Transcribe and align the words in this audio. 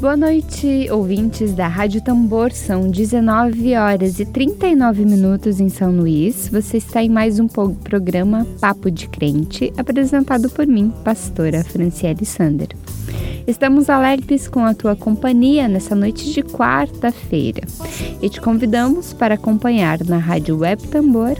Boa 0.00 0.16
noite, 0.16 0.90
ouvintes 0.90 1.54
da 1.54 1.68
Rádio 1.68 2.02
Tambor. 2.02 2.50
São 2.50 2.90
19 2.90 3.76
horas 3.76 4.18
e 4.18 4.26
39 4.26 5.04
minutos 5.04 5.60
em 5.60 5.68
São 5.68 5.92
Luís. 5.92 6.48
Você 6.48 6.78
está 6.78 7.02
em 7.02 7.08
mais 7.08 7.38
um 7.38 7.46
programa 7.46 8.44
Papo 8.60 8.90
de 8.90 9.08
Crente, 9.08 9.72
apresentado 9.76 10.50
por 10.50 10.66
mim, 10.66 10.92
pastora 11.04 11.62
Franciele 11.62 12.26
Sander. 12.26 12.70
Estamos 13.46 13.88
alegres 13.90 14.46
com 14.46 14.64
a 14.64 14.72
tua 14.72 14.94
companhia 14.94 15.66
nessa 15.66 15.96
noite 15.96 16.32
de 16.32 16.42
quarta-feira 16.42 17.62
e 18.20 18.28
te 18.28 18.40
convidamos 18.40 19.12
para 19.12 19.34
acompanhar 19.34 19.98
na 20.04 20.18
Rádio 20.18 20.58
Web 20.58 20.86
Tambor, 20.88 21.34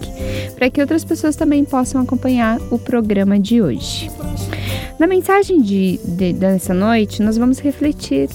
para 0.56 0.68
que 0.68 0.80
outras 0.80 1.04
pessoas 1.04 1.36
também 1.36 1.64
possam 1.64 2.00
acompanhar 2.00 2.58
o 2.70 2.78
programa 2.78 3.38
de 3.38 3.62
hoje. 3.62 4.10
Na 4.98 5.06
mensagem 5.06 5.60
de, 5.60 5.98
de, 6.04 6.32
dessa 6.32 6.74
noite, 6.74 7.22
nós 7.22 7.36
vamos 7.36 7.58
refletir. 7.58 8.28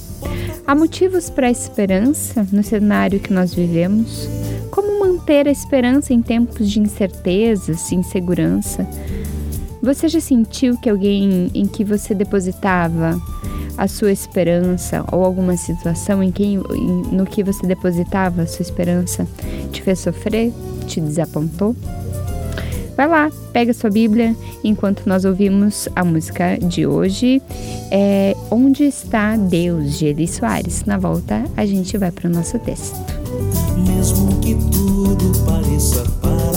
Há 0.65 0.75
motivos 0.75 1.29
para 1.29 1.47
a 1.47 1.51
esperança 1.51 2.45
no 2.51 2.63
cenário 2.63 3.19
que 3.19 3.31
nós 3.31 3.53
vivemos? 3.53 4.27
Como 4.69 4.99
manter 4.99 5.47
a 5.47 5.51
esperança 5.51 6.13
em 6.13 6.21
tempos 6.21 6.69
de 6.69 6.79
incertezas, 6.79 7.91
insegurança? 7.91 8.87
Você 9.81 10.09
já 10.09 10.19
sentiu 10.19 10.77
que 10.77 10.89
alguém 10.89 11.49
em 11.53 11.65
que 11.67 11.85
você 11.85 12.13
depositava 12.13 13.17
a 13.77 13.87
sua 13.87 14.11
esperança 14.11 15.05
ou 15.11 15.23
alguma 15.23 15.55
situação 15.55 16.23
em 16.23 16.31
quem, 16.31 16.57
no 17.11 17.25
que 17.25 17.43
você 17.43 17.65
depositava 17.65 18.41
a 18.41 18.47
sua 18.47 18.63
esperança 18.63 19.27
te 19.71 19.81
fez 19.81 19.99
sofrer, 19.99 20.51
te 20.87 20.99
desapontou? 20.99 21.75
Vai 22.97 23.07
lá, 23.07 23.29
pega 23.53 23.73
sua 23.75 23.91
Bíblia 23.91 24.35
enquanto 24.63 25.03
nós 25.05 25.23
ouvimos 25.23 25.87
a 25.95 26.03
música 26.03 26.57
de 26.57 26.87
hoje, 26.87 27.39
é 27.91 28.35
Onde 28.49 28.85
está 28.85 29.37
Deus, 29.37 29.99
de 29.99 30.07
Eli 30.07 30.27
Soares. 30.27 30.83
Na 30.83 30.97
volta, 30.97 31.43
a 31.55 31.63
gente 31.63 31.95
vai 31.95 32.11
para 32.11 32.27
o 32.27 32.33
nosso 32.33 32.57
texto. 32.57 32.95
Mesmo 33.85 34.39
que 34.39 34.55
tudo 34.71 35.31
pareça 35.45 36.03
paralisar, 36.21 36.56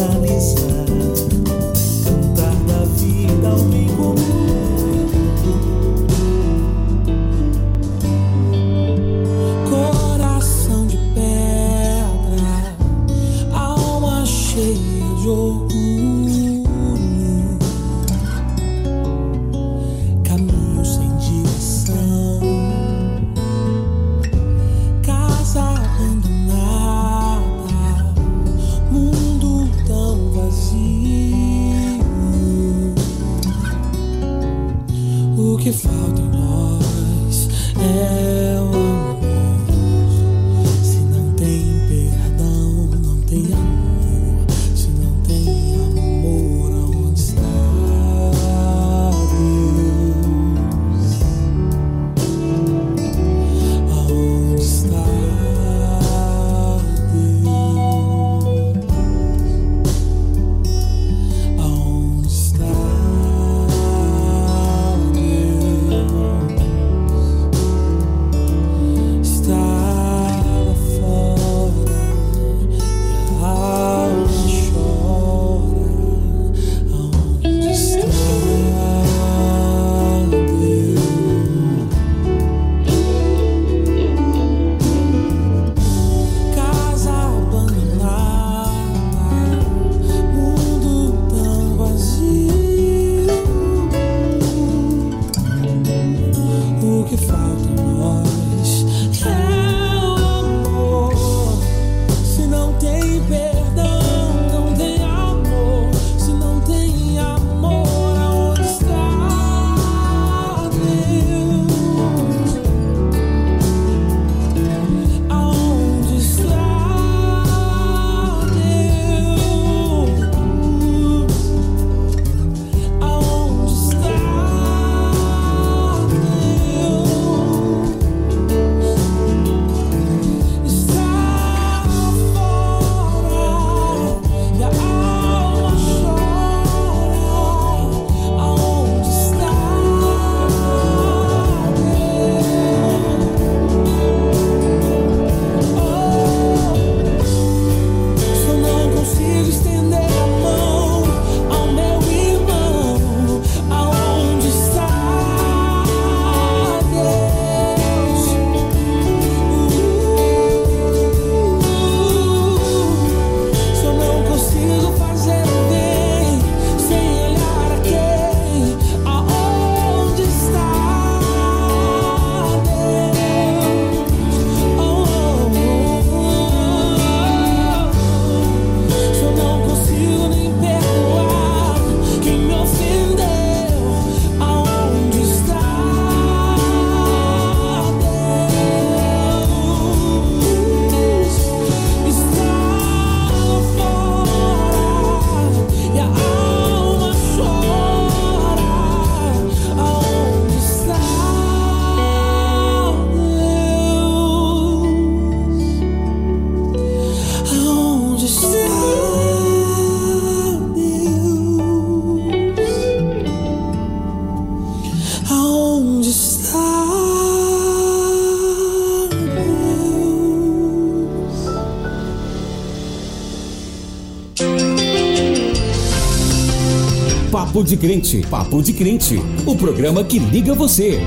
Papo 227.61 227.69
de 227.69 227.77
Crente, 227.77 228.27
Papo 228.27 228.62
de 228.62 228.73
Crente, 228.73 229.17
o 229.45 229.55
programa 229.55 230.03
que 230.03 230.19
liga 230.19 230.55
você. 230.55 230.99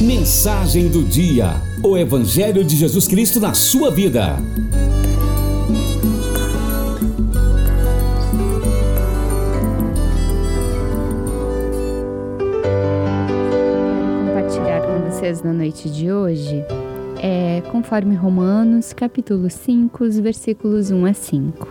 Mensagem 0.00 0.88
do 0.88 1.02
dia: 1.02 1.60
O 1.82 1.94
Evangelho 1.94 2.64
de 2.64 2.74
Jesus 2.74 3.06
Cristo 3.06 3.38
na 3.38 3.52
sua 3.52 3.90
vida. 3.90 4.38
Compartilhar 14.26 14.80
com 14.86 15.10
vocês 15.10 15.42
na 15.42 15.52
noite 15.52 15.90
de 15.90 16.10
hoje 16.10 16.64
é 17.22 17.62
conforme 17.70 18.14
Romanos, 18.14 18.94
capítulo 18.94 19.50
5, 19.50 20.08
versículos 20.22 20.90
1 20.90 21.04
a 21.04 21.12
5. 21.12 21.63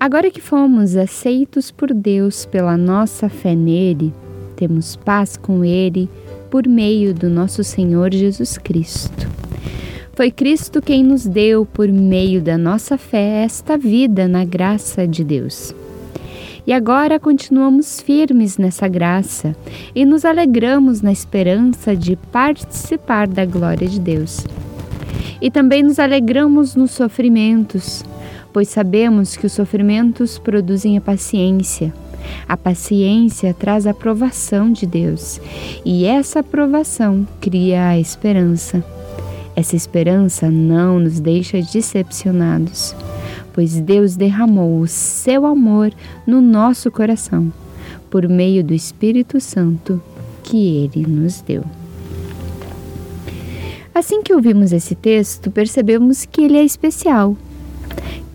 Agora 0.00 0.30
que 0.30 0.40
fomos 0.40 0.96
aceitos 0.96 1.70
por 1.70 1.92
Deus 1.92 2.46
pela 2.46 2.74
nossa 2.74 3.28
fé 3.28 3.54
nele, 3.54 4.14
temos 4.56 4.96
paz 4.96 5.36
com 5.36 5.62
ele 5.62 6.08
por 6.50 6.66
meio 6.66 7.12
do 7.12 7.28
nosso 7.28 7.62
Senhor 7.62 8.10
Jesus 8.10 8.56
Cristo. 8.56 9.28
Foi 10.14 10.30
Cristo 10.30 10.80
quem 10.80 11.04
nos 11.04 11.26
deu, 11.26 11.66
por 11.66 11.86
meio 11.86 12.40
da 12.40 12.56
nossa 12.56 12.96
fé, 12.96 13.42
esta 13.44 13.76
vida 13.76 14.26
na 14.26 14.42
graça 14.42 15.06
de 15.06 15.22
Deus. 15.22 15.74
E 16.66 16.72
agora 16.72 17.20
continuamos 17.20 18.00
firmes 18.00 18.56
nessa 18.56 18.88
graça 18.88 19.54
e 19.94 20.06
nos 20.06 20.24
alegramos 20.24 21.02
na 21.02 21.12
esperança 21.12 21.94
de 21.94 22.16
participar 22.16 23.28
da 23.28 23.44
glória 23.44 23.86
de 23.86 24.00
Deus. 24.00 24.46
E 25.42 25.50
também 25.50 25.82
nos 25.82 25.98
alegramos 25.98 26.74
nos 26.74 26.90
sofrimentos, 26.90 28.02
pois 28.52 28.68
sabemos 28.68 29.36
que 29.36 29.46
os 29.46 29.52
sofrimentos 29.52 30.38
produzem 30.38 30.96
a 30.96 31.00
paciência. 31.00 31.92
A 32.48 32.56
paciência 32.56 33.54
traz 33.54 33.86
a 33.86 33.90
aprovação 33.90 34.72
de 34.72 34.86
Deus, 34.86 35.40
e 35.84 36.04
essa 36.04 36.40
aprovação 36.40 37.26
cria 37.40 37.88
a 37.88 37.98
esperança. 37.98 38.84
Essa 39.56 39.76
esperança 39.76 40.50
não 40.50 40.98
nos 40.98 41.18
deixa 41.18 41.60
decepcionados, 41.60 42.94
pois 43.52 43.80
Deus 43.80 44.16
derramou 44.16 44.80
o 44.80 44.86
seu 44.86 45.46
amor 45.46 45.92
no 46.26 46.40
nosso 46.40 46.90
coração, 46.90 47.52
por 48.10 48.28
meio 48.28 48.62
do 48.62 48.74
Espírito 48.74 49.40
Santo 49.40 50.00
que 50.42 50.76
ele 50.76 51.06
nos 51.06 51.40
deu. 51.40 51.64
Assim 53.94 54.22
que 54.22 54.32
ouvimos 54.32 54.72
esse 54.72 54.94
texto, 54.94 55.50
percebemos 55.50 56.24
que 56.24 56.42
ele 56.42 56.56
é 56.56 56.64
especial 56.64 57.36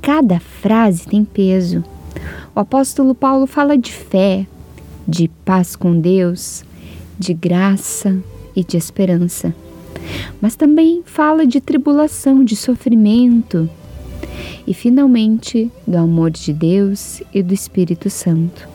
Cada 0.06 0.40
frase 0.40 1.08
tem 1.08 1.26
peso. 1.26 1.84
O 2.56 2.60
apóstolo 2.60 3.16
Paulo 3.16 3.48
fala 3.48 3.76
de 3.76 3.92
fé, 3.92 4.46
de 5.08 5.28
paz 5.44 5.76
com 5.76 6.00
Deus, 6.00 6.64
de 7.18 7.34
graça 7.34 8.16
e 8.56 8.64
de 8.64 8.78
esperança. 8.78 9.52
Mas 10.40 10.56
também 10.56 11.02
fala 11.04 11.44
de 11.44 11.60
tribulação, 11.60 12.44
de 12.44 12.56
sofrimento 12.56 13.68
e, 14.68 14.76
finalmente, 14.76 15.72
do 15.88 15.98
amor 15.98 16.30
de 16.30 16.54
Deus 16.54 17.24
e 17.34 17.42
do 17.42 17.56
Espírito 17.56 18.08
Santo. 18.08 18.70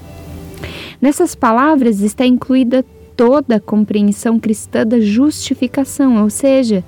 Nessas 1.00 1.36
palavras 1.36 2.00
está 2.00 2.26
incluída 2.26 2.84
toda 3.16 3.54
a 3.54 3.60
compreensão 3.60 4.40
cristã 4.40 4.84
da 4.84 4.98
justificação, 4.98 6.24
ou 6.24 6.28
seja, 6.28 6.84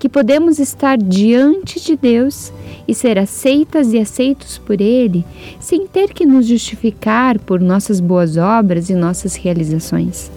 que 0.00 0.08
podemos 0.08 0.58
estar 0.58 0.96
diante 0.96 1.78
de 1.78 1.94
Deus 1.94 2.50
e 2.88 2.94
ser 2.94 3.18
aceitas 3.18 3.92
e 3.92 3.98
aceitos 3.98 4.56
por 4.56 4.80
Ele, 4.80 5.26
sem 5.60 5.86
ter 5.86 6.14
que 6.14 6.24
nos 6.24 6.46
justificar 6.46 7.38
por 7.38 7.60
nossas 7.60 8.00
boas 8.00 8.38
obras 8.38 8.88
e 8.88 8.94
nossas 8.94 9.36
realizações. 9.36 10.32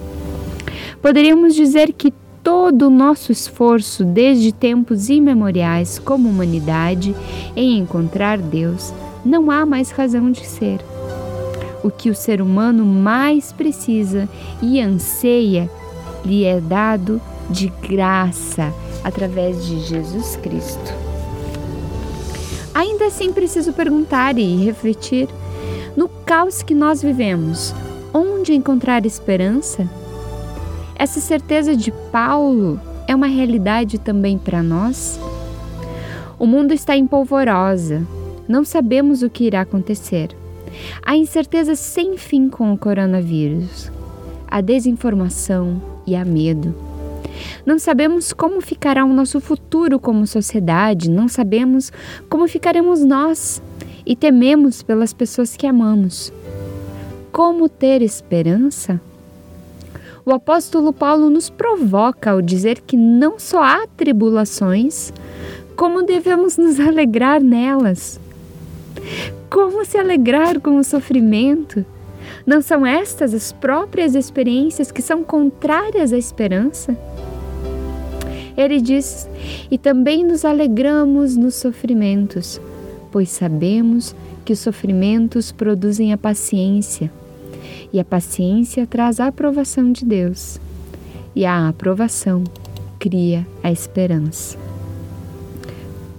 Poderíamos 1.00 1.54
dizer 1.54 1.94
que 1.94 2.12
todo 2.42 2.88
o 2.88 2.90
nosso 2.90 3.32
esforço 3.32 4.04
desde 4.04 4.52
tempos 4.52 5.08
imemoriais 5.08 5.98
como 5.98 6.28
humanidade 6.28 7.16
em 7.56 7.78
encontrar 7.78 8.36
Deus 8.36 8.92
não 9.24 9.50
há 9.50 9.64
mais 9.64 9.90
razão 9.90 10.30
de 10.30 10.44
ser. 10.46 10.78
O 11.82 11.90
que 11.90 12.10
o 12.10 12.14
ser 12.14 12.42
humano 12.42 12.84
mais 12.84 13.50
precisa 13.50 14.28
e 14.60 14.78
anseia 14.78 15.70
lhe 16.22 16.44
é 16.44 16.60
dado 16.60 17.18
de 17.50 17.68
graça 17.68 18.72
através 19.02 19.64
de 19.64 19.80
Jesus 19.80 20.36
Cristo. 20.36 20.94
Ainda 22.74 23.06
assim, 23.06 23.32
preciso 23.32 23.72
perguntar 23.72 24.36
e 24.38 24.64
refletir: 24.64 25.28
no 25.96 26.08
caos 26.08 26.62
que 26.62 26.74
nós 26.74 27.00
vivemos, 27.02 27.74
onde 28.12 28.54
encontrar 28.54 29.06
esperança? 29.06 29.88
Essa 30.96 31.20
certeza 31.20 31.76
de 31.76 31.92
Paulo 32.10 32.80
é 33.06 33.14
uma 33.14 33.26
realidade 33.26 33.98
também 33.98 34.38
para 34.38 34.62
nós? 34.62 35.20
O 36.38 36.46
mundo 36.46 36.72
está 36.72 36.96
em 36.96 37.06
polvorosa, 37.06 38.06
não 38.48 38.64
sabemos 38.64 39.22
o 39.22 39.30
que 39.30 39.44
irá 39.44 39.60
acontecer. 39.60 40.34
Há 41.04 41.16
incerteza 41.16 41.76
sem 41.76 42.16
fim 42.16 42.48
com 42.48 42.72
o 42.72 42.78
coronavírus, 42.78 43.90
a 44.48 44.60
desinformação 44.60 45.80
e 46.06 46.16
a 46.16 46.24
medo. 46.24 46.74
Não 47.64 47.78
sabemos 47.78 48.32
como 48.32 48.60
ficará 48.60 49.04
o 49.04 49.12
nosso 49.12 49.40
futuro 49.40 49.98
como 49.98 50.26
sociedade, 50.26 51.10
não 51.10 51.28
sabemos 51.28 51.92
como 52.28 52.46
ficaremos 52.46 53.04
nós 53.04 53.62
e 54.06 54.14
tememos 54.14 54.82
pelas 54.82 55.12
pessoas 55.12 55.56
que 55.56 55.66
amamos. 55.66 56.32
Como 57.32 57.68
ter 57.68 58.02
esperança? 58.02 59.00
O 60.26 60.32
apóstolo 60.32 60.92
Paulo 60.92 61.28
nos 61.28 61.50
provoca 61.50 62.30
ao 62.30 62.40
dizer 62.40 62.80
que 62.80 62.96
não 62.96 63.38
só 63.38 63.62
há 63.62 63.86
tribulações, 63.96 65.12
como 65.76 66.02
devemos 66.02 66.56
nos 66.56 66.80
alegrar 66.80 67.42
nelas. 67.42 68.18
Como 69.50 69.84
se 69.84 69.98
alegrar 69.98 70.60
com 70.60 70.78
o 70.78 70.84
sofrimento? 70.84 71.84
Não 72.46 72.62
são 72.62 72.86
estas 72.86 73.34
as 73.34 73.52
próprias 73.52 74.14
experiências 74.14 74.90
que 74.90 75.02
são 75.02 75.22
contrárias 75.22 76.12
à 76.12 76.18
esperança? 76.18 76.96
Ele 78.56 78.80
diz: 78.80 79.28
E 79.70 79.78
também 79.78 80.24
nos 80.24 80.44
alegramos 80.44 81.36
nos 81.36 81.54
sofrimentos, 81.54 82.60
pois 83.10 83.28
sabemos 83.30 84.14
que 84.44 84.52
os 84.52 84.58
sofrimentos 84.58 85.50
produzem 85.50 86.12
a 86.12 86.18
paciência, 86.18 87.10
e 87.92 87.98
a 87.98 88.04
paciência 88.04 88.86
traz 88.86 89.20
a 89.20 89.26
aprovação 89.26 89.90
de 89.90 90.04
Deus, 90.04 90.60
e 91.34 91.44
a 91.44 91.68
aprovação 91.68 92.44
cria 92.98 93.46
a 93.62 93.70
esperança. 93.70 94.58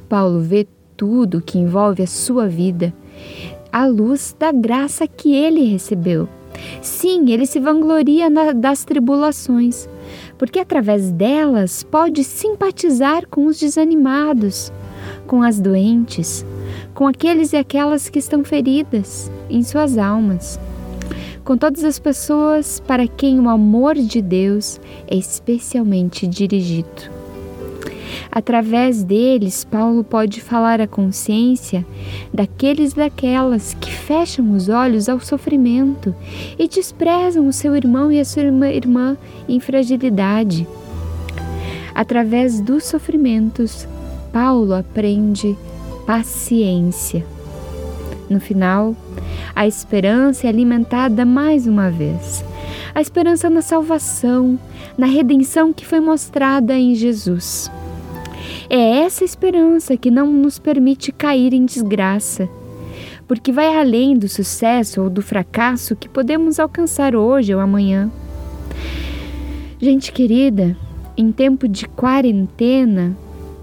Paulo 0.09 0.41
vê 0.41 0.67
tudo 0.95 1.41
que 1.41 1.57
envolve 1.57 2.03
a 2.03 2.07
sua 2.07 2.47
vida 2.47 2.93
à 3.71 3.85
luz 3.85 4.35
da 4.39 4.51
graça 4.51 5.05
que 5.07 5.35
ele 5.35 5.65
recebeu. 5.65 6.29
Sim, 6.81 7.29
ele 7.31 7.45
se 7.45 7.59
vangloria 7.59 8.29
das 8.53 8.85
tribulações, 8.85 9.89
porque 10.37 10.59
através 10.59 11.11
delas 11.11 11.83
pode 11.83 12.23
simpatizar 12.23 13.27
com 13.27 13.45
os 13.45 13.59
desanimados, 13.59 14.71
com 15.27 15.41
as 15.41 15.59
doentes, 15.59 16.45
com 16.93 17.07
aqueles 17.07 17.53
e 17.53 17.57
aquelas 17.57 18.09
que 18.09 18.19
estão 18.19 18.43
feridas 18.43 19.31
em 19.49 19.63
suas 19.63 19.97
almas, 19.97 20.59
com 21.43 21.57
todas 21.57 21.83
as 21.83 21.99
pessoas 21.99 22.79
para 22.79 23.07
quem 23.07 23.39
o 23.39 23.49
amor 23.49 23.95
de 23.95 24.21
Deus 24.21 24.79
é 25.07 25.15
especialmente 25.15 26.27
dirigido. 26.27 27.14
Através 28.31 29.03
deles, 29.03 29.63
Paulo 29.63 30.03
pode 30.03 30.41
falar 30.41 30.81
à 30.81 30.87
consciência 30.87 31.85
daqueles 32.33 32.91
e 32.91 32.95
daquelas 32.97 33.73
que 33.73 33.89
fecham 33.89 34.51
os 34.51 34.67
olhos 34.67 35.07
ao 35.07 35.19
sofrimento 35.19 36.13
e 36.59 36.67
desprezam 36.67 37.47
o 37.47 37.53
seu 37.53 37.75
irmão 37.75 38.11
e 38.11 38.19
a 38.19 38.25
sua 38.25 38.43
irmã 38.43 39.17
em 39.47 39.59
fragilidade. 39.59 40.67
Através 41.93 42.59
dos 42.59 42.83
sofrimentos, 42.83 43.87
Paulo 44.33 44.73
aprende 44.73 45.55
paciência. 46.05 47.25
No 48.29 48.39
final, 48.39 48.95
a 49.55 49.65
esperança 49.65 50.47
é 50.47 50.49
alimentada 50.49 51.25
mais 51.25 51.67
uma 51.67 51.89
vez. 51.89 52.43
A 52.93 53.01
esperança 53.01 53.49
na 53.49 53.61
salvação, 53.61 54.59
na 54.97 55.05
redenção 55.05 55.73
que 55.73 55.85
foi 55.85 55.99
mostrada 55.99 56.77
em 56.77 56.95
Jesus. 56.95 57.69
É 58.69 58.99
essa 58.99 59.23
esperança 59.23 59.95
que 59.95 60.09
não 60.09 60.31
nos 60.31 60.57
permite 60.57 61.11
cair 61.11 61.53
em 61.53 61.65
desgraça, 61.65 62.49
porque 63.27 63.51
vai 63.51 63.75
além 63.77 64.17
do 64.17 64.27
sucesso 64.27 65.01
ou 65.01 65.09
do 65.09 65.21
fracasso 65.21 65.95
que 65.95 66.09
podemos 66.09 66.59
alcançar 66.59 67.15
hoje 67.15 67.53
ou 67.53 67.59
amanhã. 67.59 68.11
Gente 69.79 70.11
querida, 70.11 70.75
em 71.17 71.31
tempo 71.31 71.67
de 71.67 71.87
quarentena, 71.87 73.15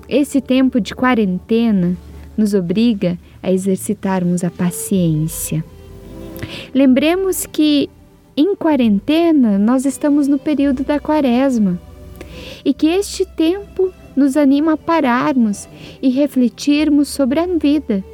esse 0.09 0.41
tempo 0.41 0.81
de 0.81 0.95
quarentena 0.95 1.97
nos 2.37 2.55
obriga 2.55 3.19
a 3.43 3.53
exercitarmos 3.53 4.45
a 4.45 4.51
paciência. 4.51 5.65
Lembremos 6.75 7.47
que 7.47 7.89
em 8.37 8.55
quarentena 8.55 9.59
nós 9.59 9.85
estamos 9.85 10.27
no 10.27 10.39
período 10.39 10.85
da 10.85 10.99
quaresma 10.99 11.79
e 12.65 12.73
que 12.73 12.87
este 12.87 13.27
tempo 13.27 13.93
nos 14.17 14.37
anima 14.37 14.75
a 14.75 14.77
pararmos 14.77 15.69
e 16.01 16.09
refletirmos 16.09 17.09
sobre 17.09 17.41
a 17.41 17.47
vida, 17.47 18.05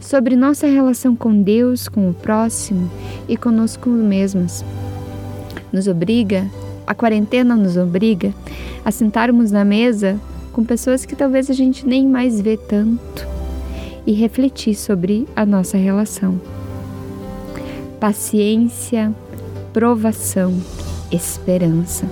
sobre 0.00 0.36
nossa 0.36 0.66
relação 0.66 1.16
com 1.16 1.42
Deus, 1.42 1.88
com 1.88 2.08
o 2.08 2.14
próximo 2.14 2.90
e 3.28 3.36
conosco 3.36 3.88
mesmos. 3.88 4.64
Nos 5.72 5.88
obriga, 5.88 6.46
a 6.86 6.94
quarentena 6.94 7.56
nos 7.56 7.76
obriga 7.76 8.32
a 8.84 8.90
sentarmos 8.90 9.50
na 9.50 9.64
mesa 9.64 10.20
com 10.52 10.64
pessoas 10.64 11.04
que 11.04 11.16
talvez 11.16 11.50
a 11.50 11.54
gente 11.54 11.86
nem 11.86 12.06
mais 12.06 12.40
vê 12.40 12.56
tanto 12.56 13.26
e 14.06 14.12
refletir 14.12 14.74
sobre 14.74 15.26
a 15.34 15.44
nossa 15.44 15.76
relação. 15.76 16.40
Paciência, 17.98 19.12
provação, 19.74 20.56
esperança. 21.10 22.08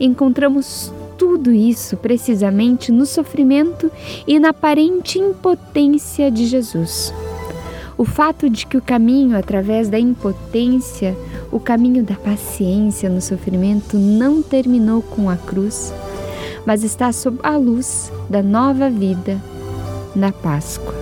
Encontramos 0.00 0.90
tudo 1.18 1.52
isso 1.52 1.98
precisamente 1.98 2.90
no 2.90 3.04
sofrimento 3.04 3.92
e 4.26 4.38
na 4.38 4.48
aparente 4.50 5.18
impotência 5.18 6.30
de 6.30 6.46
Jesus. 6.46 7.12
O 7.98 8.04
fato 8.04 8.48
de 8.48 8.64
que 8.64 8.76
o 8.76 8.82
caminho 8.82 9.36
através 9.36 9.90
da 9.90 9.98
impotência, 9.98 11.14
o 11.52 11.60
caminho 11.60 12.02
da 12.02 12.14
paciência 12.14 13.10
no 13.10 13.20
sofrimento 13.20 13.98
não 13.98 14.40
terminou 14.40 15.02
com 15.02 15.28
a 15.28 15.36
cruz, 15.36 15.92
mas 16.64 16.82
está 16.82 17.12
sob 17.12 17.38
a 17.42 17.56
luz 17.56 18.10
da 18.30 18.42
nova 18.42 18.88
vida 18.88 19.38
na 20.16 20.32
Páscoa. 20.32 20.94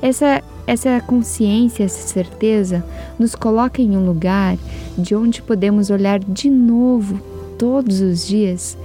Essa 0.00 0.42
essa 0.66 1.00
consciência, 1.00 1.84
essa 1.84 2.06
certeza 2.06 2.84
nos 3.18 3.34
coloca 3.34 3.82
em 3.82 3.96
um 3.96 4.06
lugar 4.06 4.56
de 4.96 5.14
onde 5.14 5.42
podemos 5.42 5.90
olhar 5.90 6.20
de 6.20 6.48
novo 6.48 7.20
todos 7.58 8.00
os 8.00 8.26
dias 8.26 8.76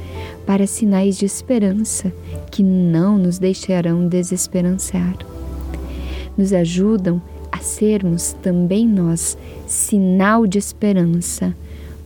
para 0.46 0.68
sinais 0.68 1.18
de 1.18 1.26
esperança 1.26 2.12
que 2.52 2.64
não 2.64 3.18
nos 3.18 3.38
deixarão 3.38 4.08
desesperançar. 4.08 5.16
Nos 6.38 6.54
ajudam 6.54 7.22
a 7.52 7.60
sermos 7.60 8.34
também 8.42 8.88
nós 8.88 9.38
sinal 9.66 10.46
de 10.46 10.58
esperança 10.58 11.56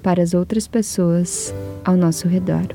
para 0.02 0.22
as 0.22 0.34
outras 0.34 0.68
pessoas 0.68 1.54
ao 1.84 1.96
nosso 1.96 2.28
redor. 2.28 2.68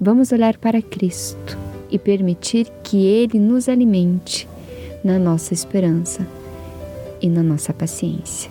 Vamos 0.00 0.32
olhar 0.32 0.56
para 0.58 0.82
Cristo 0.82 1.56
e 1.90 1.98
permitir 1.98 2.66
que 2.82 3.06
Ele 3.06 3.38
nos 3.38 3.68
alimente 3.68 4.48
na 5.04 5.18
nossa 5.18 5.52
esperança 5.54 6.26
e 7.20 7.28
na 7.28 7.42
nossa 7.42 7.72
paciência. 7.72 8.50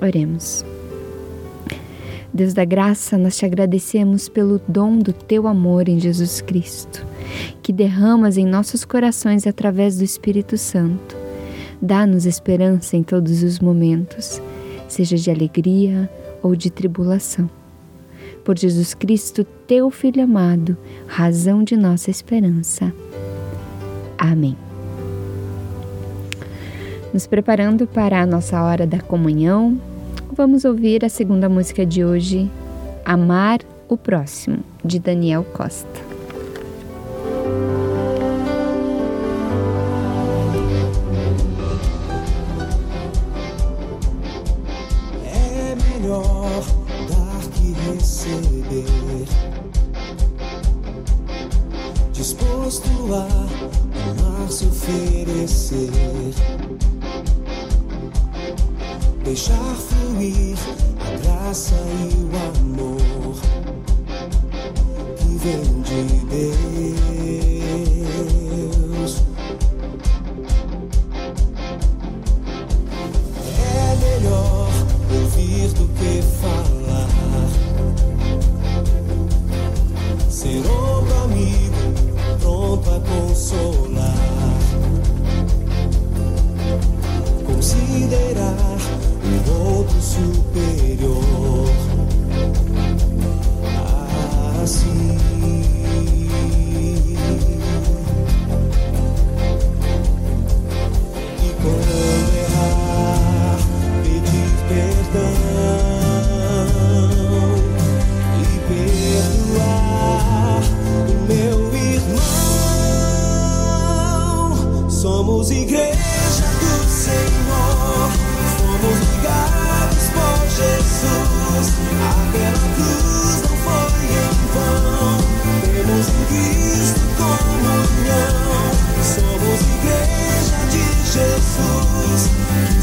Oremos. 0.00 0.64
Deus 2.32 2.54
da 2.54 2.64
graça, 2.64 3.18
nós 3.18 3.36
te 3.36 3.44
agradecemos 3.44 4.28
pelo 4.28 4.60
dom 4.68 4.98
do 4.98 5.12
teu 5.12 5.48
amor 5.48 5.88
em 5.88 5.98
Jesus 5.98 6.40
Cristo, 6.40 7.04
que 7.62 7.72
derramas 7.72 8.36
em 8.36 8.46
nossos 8.46 8.84
corações 8.84 9.46
através 9.46 9.98
do 9.98 10.04
Espírito 10.04 10.56
Santo. 10.56 11.16
Dá-nos 11.82 12.26
esperança 12.26 12.96
em 12.96 13.02
todos 13.02 13.42
os 13.42 13.58
momentos, 13.58 14.40
seja 14.86 15.16
de 15.16 15.30
alegria 15.30 16.08
ou 16.42 16.54
de 16.54 16.70
tribulação. 16.70 17.50
Por 18.44 18.58
Jesus 18.58 18.94
Cristo, 18.94 19.44
teu 19.66 19.90
Filho 19.90 20.22
amado, 20.22 20.76
razão 21.06 21.64
de 21.64 21.76
nossa 21.76 22.10
esperança. 22.10 22.92
Amém. 24.16 24.69
Nos 27.12 27.26
preparando 27.26 27.86
para 27.86 28.20
a 28.20 28.26
nossa 28.26 28.62
hora 28.62 28.86
da 28.86 29.00
comunhão, 29.00 29.80
vamos 30.32 30.64
ouvir 30.64 31.04
a 31.04 31.08
segunda 31.08 31.48
música 31.48 31.84
de 31.84 32.04
hoje, 32.04 32.48
Amar 33.04 33.60
o 33.88 33.96
Próximo, 33.96 34.58
de 34.84 35.00
Daniel 35.00 35.44
Costa. 35.52 36.09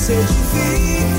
Que 0.07 0.13
se 0.13 0.21
edifica 0.21 1.16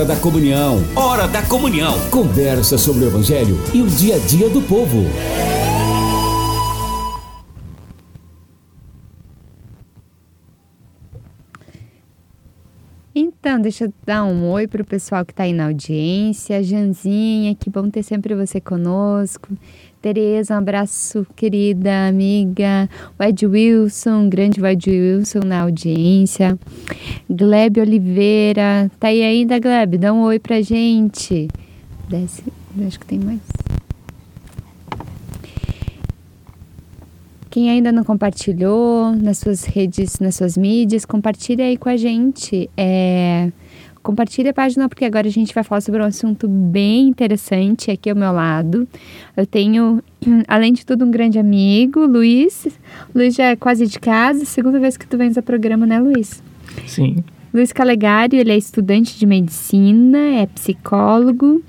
Hora 0.00 0.08
da 0.08 0.16
comunhão. 0.16 0.82
Hora 0.96 1.28
da 1.28 1.42
comunhão. 1.42 2.00
Conversa 2.10 2.78
sobre 2.78 3.04
o 3.04 3.08
evangelho 3.08 3.60
e 3.74 3.82
o 3.82 3.86
dia 3.86 4.16
a 4.16 4.18
dia 4.18 4.48
do 4.48 4.62
povo. 4.62 5.04
Deixa 13.60 13.84
eu 13.84 13.92
dar 14.04 14.24
um 14.24 14.50
oi 14.50 14.66
pro 14.66 14.84
pessoal 14.84 15.24
que 15.24 15.34
tá 15.34 15.44
aí 15.44 15.52
na 15.52 15.66
audiência. 15.66 16.62
Janzinha, 16.62 17.54
que 17.54 17.70
bom 17.70 17.88
ter 17.90 18.02
sempre 18.02 18.34
você 18.34 18.60
conosco. 18.60 19.48
Tereza, 20.00 20.54
um 20.54 20.58
abraço, 20.58 21.26
querida 21.36 22.08
amiga. 22.08 22.88
O 23.18 23.48
Wilson, 23.50 24.28
grande 24.28 24.64
Ed 24.64 24.90
Wilson 24.90 25.40
na 25.44 25.62
audiência. 25.62 26.58
Gleb 27.28 27.78
Oliveira, 27.80 28.90
tá 28.98 29.08
aí 29.08 29.22
ainda, 29.22 29.58
Gleb? 29.58 29.98
Dá 29.98 30.12
um 30.12 30.22
oi 30.22 30.38
pra 30.38 30.62
gente. 30.62 31.48
Desce, 32.08 32.42
acho 32.86 32.98
que 32.98 33.06
tem 33.06 33.18
mais. 33.18 33.59
Quem 37.50 37.68
ainda 37.68 37.90
não 37.90 38.04
compartilhou 38.04 39.12
nas 39.16 39.38
suas 39.38 39.64
redes, 39.64 40.20
nas 40.20 40.36
suas 40.36 40.56
mídias, 40.56 41.04
compartilha 41.04 41.64
aí 41.64 41.76
com 41.76 41.88
a 41.88 41.96
gente. 41.96 42.70
É, 42.76 43.50
compartilha 44.04 44.52
a 44.52 44.54
página 44.54 44.88
porque 44.88 45.04
agora 45.04 45.26
a 45.26 45.30
gente 45.30 45.52
vai 45.52 45.64
falar 45.64 45.80
sobre 45.80 46.00
um 46.00 46.04
assunto 46.04 46.46
bem 46.46 47.08
interessante 47.08 47.90
aqui 47.90 48.08
ao 48.08 48.14
meu 48.14 48.30
lado. 48.30 48.86
Eu 49.36 49.44
tenho, 49.44 50.00
além 50.46 50.72
de 50.72 50.86
tudo, 50.86 51.04
um 51.04 51.10
grande 51.10 51.40
amigo, 51.40 52.06
Luiz. 52.06 52.68
Luiz 53.12 53.34
já 53.34 53.46
é 53.46 53.56
quase 53.56 53.84
de 53.84 53.98
casa, 53.98 54.44
segunda 54.44 54.78
vez 54.78 54.96
que 54.96 55.06
tu 55.06 55.18
vens 55.18 55.36
ao 55.36 55.42
programa, 55.42 55.84
né, 55.84 55.98
Luiz? 55.98 56.40
Sim. 56.86 57.16
Luiz 57.52 57.72
Calegari, 57.72 58.36
ele 58.36 58.52
é 58.52 58.56
estudante 58.56 59.18
de 59.18 59.26
medicina, 59.26 60.18
é 60.18 60.46
psicólogo 60.46 61.60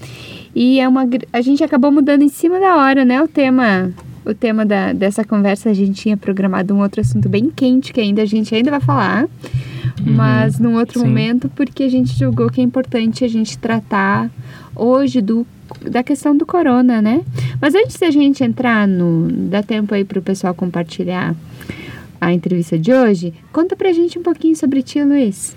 e 0.53 0.79
é 0.79 0.87
uma 0.87 1.09
a 1.33 1.41
gente 1.41 1.63
acabou 1.63 1.91
mudando 1.91 2.21
em 2.21 2.29
cima 2.29 2.59
da 2.59 2.75
hora, 2.75 3.03
né, 3.03 3.19
o 3.19 3.27
tema 3.27 3.91
o 4.25 4.33
tema 4.33 4.65
da, 4.65 4.93
dessa 4.93 5.23
conversa 5.23 5.69
a 5.69 5.73
gente 5.73 6.01
tinha 6.01 6.17
programado 6.17 6.73
um 6.73 6.81
outro 6.81 7.01
assunto 7.01 7.27
bem 7.27 7.49
quente 7.49 7.91
que 7.91 8.01
ainda 8.01 8.21
a 8.21 8.25
gente 8.25 8.53
ainda 8.53 8.71
vai 8.71 8.81
falar, 8.81 9.27
mas 10.05 10.59
num 10.59 10.75
outro 10.77 10.99
sim. 10.99 11.05
momento 11.05 11.49
porque 11.49 11.83
a 11.83 11.89
gente 11.89 12.17
julgou 12.17 12.49
que 12.49 12.61
é 12.61 12.63
importante 12.63 13.25
a 13.25 13.27
gente 13.27 13.57
tratar 13.57 14.29
hoje 14.75 15.21
do 15.21 15.45
da 15.89 16.03
questão 16.03 16.35
do 16.35 16.45
corona, 16.45 17.01
né? 17.01 17.21
Mas 17.61 17.73
antes 17.73 17.97
da 17.97 18.11
gente 18.11 18.43
entrar 18.43 18.87
no 18.87 19.29
dá 19.31 19.63
tempo 19.63 19.93
aí 19.93 20.03
pro 20.03 20.21
pessoal 20.21 20.53
compartilhar 20.53 21.33
a 22.19 22.33
entrevista 22.33 22.77
de 22.77 22.93
hoje, 22.93 23.33
conta 23.51 23.75
pra 23.75 23.93
gente 23.93 24.19
um 24.19 24.21
pouquinho 24.21 24.55
sobre 24.55 24.83
ti, 24.83 25.01
Luiz. 25.01 25.55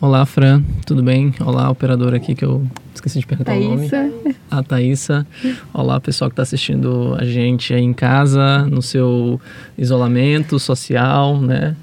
Olá, 0.00 0.24
Fran, 0.24 0.62
tudo 0.86 1.02
bem? 1.02 1.34
Olá, 1.40 1.68
operadora 1.68 2.18
aqui 2.18 2.32
que 2.32 2.44
eu 2.44 2.64
esqueci 2.94 3.18
de 3.18 3.26
perguntar 3.26 3.56
o 3.56 3.60
nome. 3.60 3.88
Thaísa. 3.88 4.12
A 4.48 4.62
Thaísa. 4.62 5.26
Olá, 5.74 6.00
pessoal 6.00 6.30
que 6.30 6.34
está 6.34 6.44
assistindo 6.44 7.16
a 7.18 7.24
gente 7.24 7.74
aí 7.74 7.82
em 7.82 7.92
casa, 7.92 8.64
no 8.66 8.80
seu 8.80 9.40
isolamento 9.76 10.56
social, 10.60 11.40
né? 11.40 11.74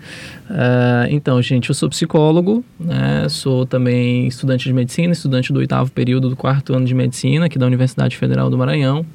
Ah, 0.50 1.08
então, 1.10 1.42
gente, 1.42 1.68
eu 1.68 1.76
sou 1.76 1.90
psicólogo, 1.90 2.64
né? 2.80 3.28
Sou 3.28 3.66
também 3.66 4.28
estudante 4.28 4.64
de 4.64 4.74
medicina, 4.74 5.12
estudante 5.12 5.52
do 5.52 5.60
oitavo 5.60 5.92
período 5.92 6.30
do 6.30 6.38
quarto 6.38 6.74
ano 6.74 6.86
de 6.86 6.96
medicina 6.96 7.48
aqui 7.48 7.60
da 7.60 7.66
Universidade 7.66 8.16
Federal 8.16 8.50
do 8.50 8.58
Maranhão. 8.58 9.06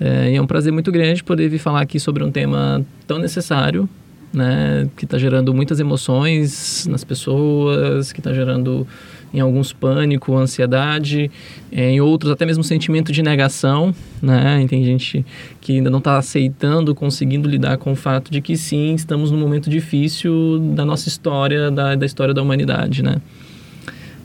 É, 0.00 0.32
e 0.32 0.34
é 0.34 0.42
um 0.42 0.48
prazer 0.48 0.72
muito 0.72 0.90
grande 0.90 1.22
poder 1.22 1.48
vir 1.48 1.58
falar 1.58 1.80
aqui 1.80 2.00
sobre 2.00 2.24
um 2.24 2.32
tema 2.32 2.84
tão 3.06 3.20
necessário, 3.20 3.88
né, 4.32 4.88
que 4.96 5.04
está 5.04 5.18
gerando 5.18 5.54
muitas 5.54 5.80
emoções 5.80 6.86
nas 6.86 7.04
pessoas, 7.04 8.12
que 8.12 8.20
está 8.20 8.32
gerando 8.32 8.86
em 9.32 9.40
alguns 9.40 9.72
pânico, 9.72 10.36
ansiedade, 10.36 11.30
é, 11.70 11.90
em 11.90 12.00
outros 12.00 12.30
até 12.32 12.46
mesmo 12.46 12.64
sentimento 12.64 13.12
de 13.12 13.22
negação, 13.22 13.94
né? 14.22 14.64
Tem 14.68 14.82
gente 14.84 15.24
que 15.60 15.76
ainda 15.76 15.90
não 15.90 15.98
está 15.98 16.16
aceitando, 16.16 16.94
conseguindo 16.94 17.48
lidar 17.48 17.76
com 17.76 17.92
o 17.92 17.96
fato 17.96 18.30
de 18.30 18.40
que 18.40 18.56
sim, 18.56 18.94
estamos 18.94 19.30
num 19.30 19.38
momento 19.38 19.68
difícil 19.68 20.58
da 20.74 20.84
nossa 20.84 21.08
história, 21.08 21.70
da, 21.70 21.94
da 21.94 22.06
história 22.06 22.32
da 22.32 22.40
humanidade, 22.40 23.02
né? 23.02 23.16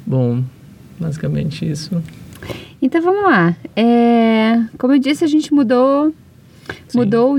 Bom, 0.05 0.43
basicamente 0.99 1.69
isso. 1.69 2.01
Então 2.81 3.01
vamos 3.01 3.23
lá. 3.23 3.55
É, 3.75 4.63
como 4.77 4.93
eu 4.93 4.99
disse, 4.99 5.23
a 5.23 5.27
gente 5.27 5.53
mudou. 5.53 6.13
Sim. 6.87 6.97
Mudou 6.97 7.37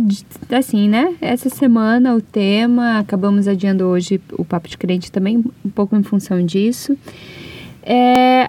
assim, 0.51 0.89
né? 0.89 1.15
Essa 1.21 1.49
semana 1.49 2.15
o 2.15 2.21
tema, 2.21 2.99
acabamos 2.99 3.47
adiando 3.49 3.85
hoje 3.85 4.21
o 4.33 4.45
Papo 4.45 4.69
de 4.69 4.79
Crente 4.79 5.11
também, 5.13 5.45
um 5.65 5.71
pouco 5.71 5.97
em 5.97 6.03
função 6.03 6.45
disso. 6.45 6.97
É, 7.83 8.49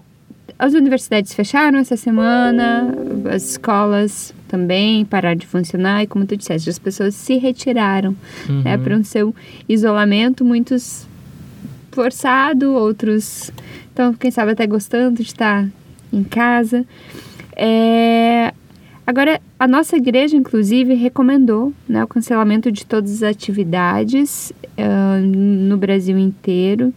as 0.57 0.73
universidades 0.73 1.33
fecharam 1.33 1.79
essa 1.79 1.97
semana, 1.97 2.93
as 3.31 3.51
escolas 3.51 4.33
também 4.47 5.03
pararam 5.03 5.35
de 5.37 5.47
funcionar, 5.47 6.03
e 6.03 6.07
como 6.07 6.25
tu 6.25 6.37
disseste, 6.37 6.69
as 6.69 6.77
pessoas 6.79 7.15
se 7.15 7.37
retiraram 7.37 8.15
né, 8.47 8.75
Uhum. 8.77 8.83
para 8.83 8.95
um 8.97 9.03
seu 9.03 9.35
isolamento, 9.67 10.45
muitos 10.45 11.07
forçado, 11.91 12.73
outros, 12.73 13.51
então, 13.93 14.13
quem 14.13 14.31
sabe 14.31 14.51
até 14.53 14.65
gostando 14.65 15.17
de 15.17 15.23
estar 15.23 15.67
em 16.11 16.23
casa. 16.23 16.83
É, 17.55 18.51
Agora, 19.05 19.41
a 19.59 19.67
nossa 19.67 19.97
igreja, 19.97 20.35
inclusive, 20.35 20.93
recomendou 20.93 21.73
né, 21.87 22.03
o 22.03 22.07
cancelamento 22.07 22.71
de 22.71 22.85
todas 22.85 23.21
as 23.21 23.23
atividades 23.23 24.53
ah, 24.77 25.19
no 25.19 25.77
Brasil 25.77 26.17
inteiro. 26.17 26.93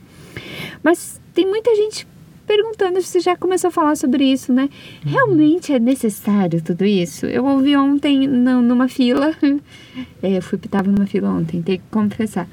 Mas 0.82 1.20
tem 1.34 1.46
muita 1.46 1.74
gente 1.74 2.06
perguntando 2.46 3.00
se 3.02 3.08
você 3.08 3.20
já 3.20 3.36
começou 3.36 3.68
a 3.68 3.70
falar 3.70 3.96
sobre 3.96 4.24
isso, 4.24 4.52
né? 4.52 4.68
Realmente 5.04 5.72
é 5.72 5.78
necessário 5.78 6.62
tudo 6.62 6.84
isso? 6.84 7.26
Eu 7.26 7.44
ouvi 7.44 7.76
ontem 7.76 8.26
nu- 8.26 8.62
numa 8.62 8.88
fila, 8.88 9.34
é, 10.22 10.36
eu 10.38 10.42
fui, 10.42 10.58
tava 10.58 10.90
numa 10.90 11.06
fila 11.06 11.28
ontem, 11.30 11.60
tenho 11.62 11.78
que 11.78 11.84
confessar. 11.90 12.46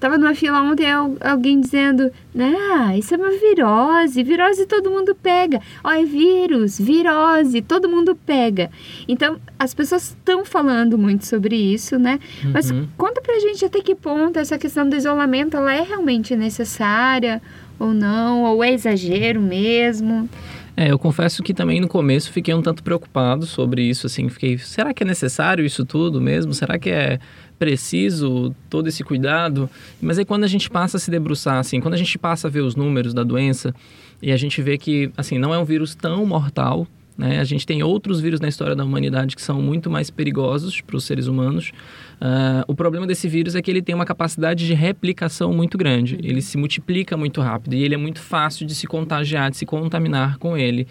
Tava 0.00 0.16
numa 0.16 0.34
fila 0.34 0.62
ontem 0.62 0.88
al- 0.90 1.16
alguém 1.20 1.60
dizendo, 1.60 2.10
ah, 2.38 2.96
isso 2.96 3.14
é 3.14 3.16
uma 3.16 3.30
virose, 3.30 4.22
virose 4.22 4.64
todo 4.66 4.90
mundo 4.90 5.12
pega. 5.14 5.60
Ó, 5.82 5.90
é 5.90 6.04
vírus, 6.04 6.78
virose, 6.78 7.60
todo 7.62 7.88
mundo 7.88 8.14
pega. 8.14 8.70
Então, 9.08 9.38
as 9.58 9.74
pessoas 9.74 10.10
estão 10.10 10.44
falando 10.44 10.96
muito 10.96 11.26
sobre 11.26 11.56
isso, 11.56 11.98
né? 11.98 12.20
Mas 12.52 12.70
Uhum. 12.70 12.86
conta 12.96 13.20
pra 13.20 13.40
gente 13.40 13.64
até 13.64 13.80
que 13.80 13.94
ponto 13.94 14.38
essa 14.38 14.56
questão 14.56 14.88
do 14.88 14.94
isolamento, 14.94 15.56
ela 15.56 15.74
é 15.74 15.82
realmente 15.82 16.36
necessária 16.36 17.42
ou 17.78 17.94
não, 17.94 18.44
ou 18.44 18.62
é 18.62 18.72
exagero 18.72 19.40
mesmo. 19.40 20.28
É, 20.76 20.92
eu 20.92 20.98
confesso 20.98 21.42
que 21.42 21.52
também 21.52 21.80
no 21.80 21.88
começo 21.88 22.30
fiquei 22.30 22.54
um 22.54 22.62
tanto 22.62 22.84
preocupado 22.84 23.46
sobre 23.46 23.82
isso, 23.82 24.06
assim, 24.06 24.28
fiquei, 24.28 24.58
será 24.58 24.94
que 24.94 25.02
é 25.02 25.06
necessário 25.06 25.64
isso 25.64 25.84
tudo 25.84 26.20
mesmo? 26.20 26.54
Será 26.54 26.78
que 26.78 26.88
é 26.88 27.18
preciso 27.58 28.54
todo 28.70 28.86
esse 28.88 29.02
cuidado? 29.02 29.68
Mas 30.00 30.18
aí 30.18 30.24
quando 30.24 30.44
a 30.44 30.46
gente 30.46 30.70
passa 30.70 30.96
a 30.96 31.00
se 31.00 31.10
debruçar, 31.10 31.58
assim, 31.58 31.80
quando 31.80 31.94
a 31.94 31.98
gente 31.98 32.16
passa 32.16 32.46
a 32.46 32.50
ver 32.50 32.60
os 32.60 32.76
números 32.76 33.12
da 33.12 33.24
doença 33.24 33.74
e 34.22 34.30
a 34.30 34.36
gente 34.36 34.62
vê 34.62 34.78
que, 34.78 35.10
assim, 35.16 35.36
não 35.36 35.52
é 35.52 35.58
um 35.58 35.64
vírus 35.64 35.96
tão 35.96 36.24
mortal, 36.24 36.86
né? 37.18 37.40
A 37.40 37.44
gente 37.44 37.66
tem 37.66 37.82
outros 37.82 38.20
vírus 38.20 38.38
na 38.38 38.46
história 38.46 38.76
da 38.76 38.84
humanidade 38.84 39.34
que 39.34 39.42
são 39.42 39.60
muito 39.60 39.90
mais 39.90 40.08
perigosos 40.08 40.80
para 40.80 40.96
os 40.96 41.02
seres 41.04 41.26
humanos. 41.26 41.72
Ah, 42.20 42.64
o 42.68 42.76
problema 42.76 43.08
desse 43.08 43.26
vírus 43.26 43.56
é 43.56 43.60
que 43.60 43.68
ele 43.68 43.82
tem 43.82 43.92
uma 43.92 44.04
capacidade 44.04 44.64
de 44.64 44.72
replicação 44.72 45.52
muito 45.52 45.76
grande. 45.76 46.16
Ele 46.22 46.40
se 46.40 46.56
multiplica 46.56 47.16
muito 47.16 47.40
rápido 47.40 47.74
e 47.74 47.82
ele 47.82 47.94
é 47.94 47.98
muito 47.98 48.20
fácil 48.20 48.64
de 48.64 48.74
se 48.74 48.86
contagiar, 48.86 49.50
de 49.50 49.56
se 49.56 49.66
contaminar 49.66 50.38
com 50.38 50.56
ele. 50.56 50.86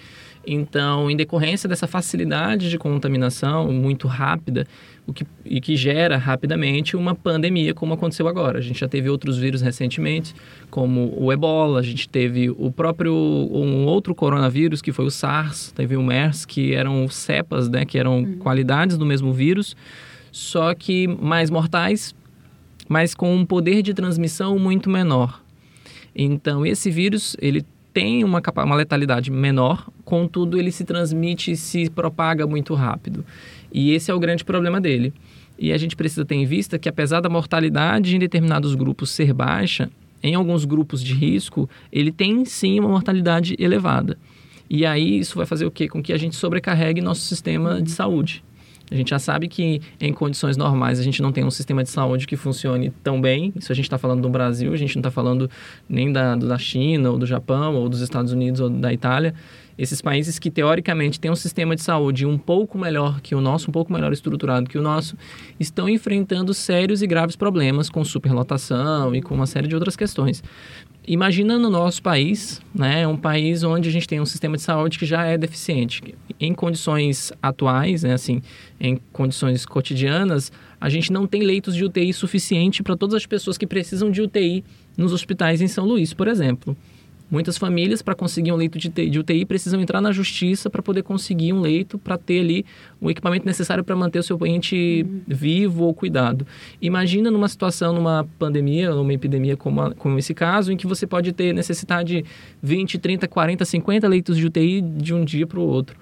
Então, 0.46 1.10
em 1.10 1.16
decorrência 1.16 1.68
dessa 1.68 1.88
facilidade 1.88 2.70
de 2.70 2.78
contaminação 2.78 3.72
muito 3.72 4.08
rápida, 4.08 4.68
o 5.08 5.14
que, 5.14 5.26
e 5.46 5.60
que 5.62 5.76
gera 5.76 6.18
rapidamente 6.18 6.96
uma 6.96 7.16
pandemia, 7.16 7.74
como 7.74 7.94
aconteceu 7.94 8.28
agora. 8.28 8.60
A 8.60 8.62
gente 8.62 8.80
já 8.80 8.88
teve 8.88 9.10
outros 9.10 9.38
vírus 9.38 9.62
recentemente, 9.62 10.36
como 10.70 11.14
o 11.18 11.32
ebola, 11.32 11.80
a 11.80 11.84
gente 11.84 12.08
teve 12.08 12.50
o 12.50 12.72
próprio, 12.72 13.14
um 13.14 13.86
outro 13.86 14.14
coronavírus, 14.14 14.82
que 14.82 14.92
foi 14.92 15.06
o 15.06 15.12
SARS, 15.12 15.72
teve 15.72 15.96
o 15.96 16.04
MERS, 16.04 16.46
que 16.46 16.74
eram 16.74 17.08
cepas, 17.08 17.70
né, 17.70 17.86
que 17.86 17.98
eram 17.98 18.36
qualidades 18.40 18.98
do 18.98 19.06
mesmo 19.06 19.34
vírus, 19.34 19.76
só 20.32 20.76
que 20.76 21.08
mais 21.08 21.50
mortais 21.50 22.14
mas 22.88 23.14
com 23.14 23.36
um 23.36 23.46
poder 23.46 23.82
de 23.82 23.94
transmissão 23.94 24.58
muito 24.58 24.90
menor. 24.90 25.42
Então, 26.16 26.66
esse 26.66 26.90
vírus, 26.90 27.36
ele 27.40 27.66
tem 27.94 28.24
uma, 28.24 28.42
uma 28.64 28.76
letalidade 28.76 29.30
menor, 29.30 29.90
contudo, 30.06 30.58
ele 30.58 30.72
se 30.72 30.84
transmite 30.84 31.52
e 31.52 31.58
se 31.58 31.90
propaga 31.90 32.48
muito 32.48 32.74
rápido. 32.74 33.26
E 33.78 33.92
esse 33.92 34.10
é 34.10 34.14
o 34.14 34.20
grande 34.20 34.44
problema 34.44 34.82
dele. 34.82 35.14
E 35.60 35.72
a 35.72 35.78
gente 35.78 35.96
precisa 35.96 36.26
ter 36.26 36.34
em 36.34 36.48
vista 36.48 36.80
que, 36.80 36.90
apesar 36.90 37.22
da 37.22 37.30
mortalidade 37.30 38.16
em 38.16 38.18
determinados 38.18 38.74
grupos 38.74 39.12
ser 39.12 39.32
baixa, 39.34 39.88
em 40.24 40.34
alguns 40.34 40.66
grupos 40.66 41.04
de 41.04 41.14
risco, 41.14 41.70
ele 41.92 42.12
tem 42.12 42.44
sim 42.44 42.80
uma 42.80 42.90
mortalidade 42.90 43.56
elevada. 43.60 44.18
E 44.68 44.84
aí 44.84 45.20
isso 45.20 45.38
vai 45.38 45.46
fazer 45.46 45.68
o 45.68 45.70
quê? 45.70 45.88
Com 45.88 46.02
que 46.02 46.12
a 46.12 46.18
gente 46.18 46.36
sobrecarregue 46.36 47.02
nosso 47.02 47.22
sistema 47.22 47.80
de 47.80 47.92
saúde. 47.92 48.44
A 48.90 48.96
gente 48.96 49.12
já 49.12 49.20
sabe 49.20 49.48
que 49.48 49.80
em 50.02 50.12
condições 50.12 50.58
normais 50.58 51.00
a 51.00 51.04
gente 51.04 51.22
não 51.22 51.32
tem 51.32 51.44
um 51.44 51.52
sistema 51.52 51.84
de 51.84 51.92
saúde 51.92 52.26
que 52.26 52.36
funcione 52.36 52.92
tão 53.04 53.22
bem. 53.22 53.54
Isso 53.56 53.72
a 53.72 53.76
gente 53.76 53.86
está 53.86 54.00
falando 54.00 54.24
do 54.24 54.30
Brasil, 54.30 54.74
a 54.74 54.78
gente 54.78 54.96
não 54.96 55.02
está 55.02 55.12
falando 55.12 55.48
nem 55.88 56.12
da, 56.12 56.36
da 56.36 56.58
China, 56.58 57.12
ou 57.12 57.20
do 57.20 57.28
Japão, 57.28 57.76
ou 57.76 57.88
dos 57.88 58.02
Estados 58.02 58.32
Unidos, 58.32 58.60
ou 58.60 58.72
da 58.72 58.92
Itália. 58.92 59.36
Esses 59.78 60.02
países 60.02 60.40
que 60.40 60.50
teoricamente 60.50 61.20
têm 61.20 61.30
um 61.30 61.36
sistema 61.36 61.76
de 61.76 61.82
saúde 61.82 62.26
um 62.26 62.38
pouco 62.38 62.78
melhor 62.78 63.22
que 63.22 63.36
o 63.36 63.42
nosso, 63.42 63.70
um 63.70 63.72
pouco 63.72 63.94
melhor 63.94 64.12
estruturado 64.12 64.70
que 64.70 64.78
o 64.78 64.82
nosso, 64.82 65.16
estão 65.60 65.88
enfrentando 65.88 66.54
sérios 66.54 67.02
e 67.02 67.08
graves 67.08 67.36
problemas 67.36 67.90
com 67.90 68.04
superlotação 68.04 69.14
e 69.14 69.22
com 69.22 69.36
uma 69.36 69.46
série 69.46 69.68
de 69.68 69.76
outras 69.76 69.96
questões. 69.96 70.44
Imagina 71.08 71.58
no 71.58 71.70
nosso 71.70 72.02
país, 72.02 72.60
né, 72.76 73.08
um 73.08 73.16
país 73.16 73.64
onde 73.64 73.88
a 73.88 73.92
gente 73.92 74.08
tem 74.08 74.20
um 74.20 74.26
sistema 74.26 74.58
de 74.58 74.64
saúde 74.64 75.00
que 75.00 75.06
já 75.06 75.24
é 75.24 75.38
deficiente. 75.38 76.02
Em 76.38 76.54
condições 76.54 77.32
atuais, 77.42 78.04
né, 78.04 78.14
assim, 78.14 78.42
em 78.78 79.00
condições 79.14 79.66
cotidianas, 79.66 80.52
a 80.82 80.90
gente 80.90 81.14
não 81.14 81.26
tem 81.26 81.44
leitos 81.44 81.76
de 81.76 81.86
UTI 81.86 82.12
suficiente 82.12 82.84
para 82.84 82.98
todas 82.98 83.16
as 83.16 83.26
pessoas 83.26 83.58
que 83.58 83.66
precisam 83.66 84.12
de 84.12 84.22
UTI 84.22 84.66
nos 84.98 85.14
hospitais 85.14 85.62
em 85.62 85.68
São 85.68 85.86
Luís, 85.86 86.14
por 86.14 86.28
exemplo. 86.28 86.76
Muitas 87.30 87.58
famílias, 87.58 88.02
para 88.02 88.16
conseguir 88.16 88.54
um 88.54 88.56
leito 88.56 88.78
de 88.78 88.88
de 88.90 89.20
UTI, 89.20 89.46
precisam 89.46 89.82
entrar 89.82 90.00
na 90.00 90.14
justiça 90.14 90.70
para 90.70 90.82
poder 90.82 91.04
conseguir 91.04 91.52
um 91.52 91.60
leito, 91.60 91.98
para 92.00 92.18
ter 92.18 92.40
ali 92.40 92.66
o 93.02 93.12
equipamento 93.12 93.46
necessário 93.46 93.84
para 93.84 93.96
manter 93.98 94.20
o 94.20 94.24
seu 94.24 94.40
ente 94.46 95.06
vivo 95.28 95.84
ou 95.84 95.94
cuidado. 95.94 96.48
Imagina 96.82 97.30
numa 97.30 97.50
situação, 97.50 97.94
numa 97.94 98.26
pandemia, 98.40 98.92
numa 98.92 99.14
epidemia 99.14 99.58
como, 99.58 99.82
a- 99.82 99.94
como 99.94 100.18
esse 100.18 100.34
caso, 100.34 100.72
em 100.72 100.78
que 100.78 100.88
você 100.88 101.06
pode 101.06 101.34
ter 101.34 101.54
necessidade 101.54 102.22
de 102.24 102.26
20, 102.64 102.98
30, 102.98 103.28
40, 103.28 103.66
50 103.66 104.08
leitos 104.08 104.38
de 104.38 104.46
UTI 104.46 104.82
de 104.82 105.14
um 105.14 105.26
dia 105.26 105.46
para 105.46 105.60
o 105.60 105.64
outro. 105.64 105.98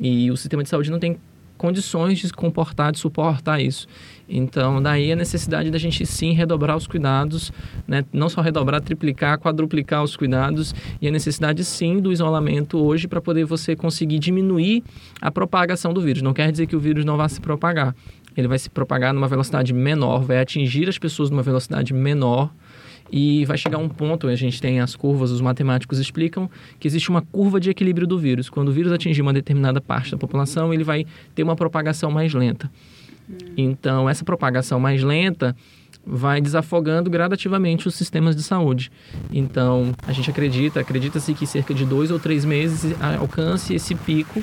E 0.00 0.30
o 0.30 0.36
sistema 0.36 0.62
de 0.62 0.68
saúde 0.68 0.90
não 0.90 0.98
tem 0.98 1.16
condições 1.60 2.18
de 2.18 2.28
se 2.28 2.32
comportar, 2.32 2.90
de 2.90 2.98
suportar 2.98 3.60
isso. 3.60 3.86
Então, 4.26 4.80
daí 4.80 5.12
a 5.12 5.16
necessidade 5.16 5.70
da 5.70 5.76
gente 5.76 6.06
sim 6.06 6.32
redobrar 6.32 6.74
os 6.74 6.86
cuidados, 6.86 7.52
né? 7.86 8.02
não 8.14 8.30
só 8.30 8.40
redobrar, 8.40 8.80
triplicar, 8.80 9.38
quadruplicar 9.38 10.02
os 10.02 10.16
cuidados, 10.16 10.74
e 11.02 11.06
a 11.06 11.10
necessidade 11.10 11.62
sim 11.62 11.98
do 11.98 12.10
isolamento 12.10 12.78
hoje 12.78 13.06
para 13.06 13.20
poder 13.20 13.44
você 13.44 13.76
conseguir 13.76 14.18
diminuir 14.18 14.82
a 15.20 15.30
propagação 15.30 15.92
do 15.92 16.00
vírus. 16.00 16.22
Não 16.22 16.32
quer 16.32 16.50
dizer 16.50 16.66
que 16.66 16.74
o 16.74 16.80
vírus 16.80 17.04
não 17.04 17.18
vá 17.18 17.28
se 17.28 17.38
propagar. 17.38 17.94
Ele 18.34 18.48
vai 18.48 18.58
se 18.58 18.70
propagar 18.70 19.12
numa 19.12 19.28
velocidade 19.28 19.74
menor, 19.74 20.22
vai 20.22 20.40
atingir 20.40 20.88
as 20.88 20.96
pessoas 20.96 21.28
numa 21.28 21.42
velocidade 21.42 21.92
menor, 21.92 22.50
e 23.12 23.44
vai 23.44 23.58
chegar 23.58 23.78
um 23.78 23.88
ponto, 23.88 24.28
a 24.28 24.36
gente 24.36 24.60
tem 24.60 24.80
as 24.80 24.94
curvas, 24.94 25.30
os 25.30 25.40
matemáticos 25.40 25.98
explicam 25.98 26.48
que 26.78 26.86
existe 26.86 27.10
uma 27.10 27.22
curva 27.22 27.58
de 27.58 27.70
equilíbrio 27.70 28.06
do 28.06 28.18
vírus. 28.18 28.48
Quando 28.48 28.68
o 28.68 28.72
vírus 28.72 28.92
atingir 28.92 29.22
uma 29.22 29.32
determinada 29.32 29.80
parte 29.80 30.12
da 30.12 30.18
população, 30.18 30.72
ele 30.72 30.84
vai 30.84 31.06
ter 31.34 31.42
uma 31.42 31.56
propagação 31.56 32.10
mais 32.10 32.32
lenta. 32.32 32.70
Então, 33.56 34.08
essa 34.08 34.24
propagação 34.24 34.78
mais 34.78 35.02
lenta 35.02 35.56
vai 36.04 36.40
desafogando 36.40 37.10
gradativamente 37.10 37.86
os 37.86 37.94
sistemas 37.94 38.34
de 38.34 38.42
saúde. 38.42 38.90
Então, 39.32 39.92
a 40.06 40.12
gente 40.12 40.30
acredita, 40.30 40.80
acredita-se 40.80 41.34
que 41.34 41.46
cerca 41.46 41.74
de 41.74 41.84
dois 41.84 42.10
ou 42.10 42.18
três 42.18 42.44
meses 42.44 42.94
alcance 43.18 43.74
esse 43.74 43.94
pico 43.94 44.42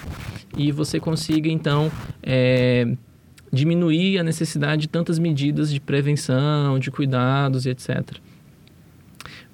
e 0.55 0.71
você 0.71 0.99
consiga, 0.99 1.49
então, 1.49 1.91
é, 2.21 2.87
diminuir 3.51 4.19
a 4.19 4.23
necessidade 4.23 4.83
de 4.83 4.87
tantas 4.87 5.17
medidas 5.17 5.71
de 5.71 5.79
prevenção, 5.79 6.77
de 6.79 6.91
cuidados 6.91 7.65
e 7.65 7.69
etc. 7.69 8.17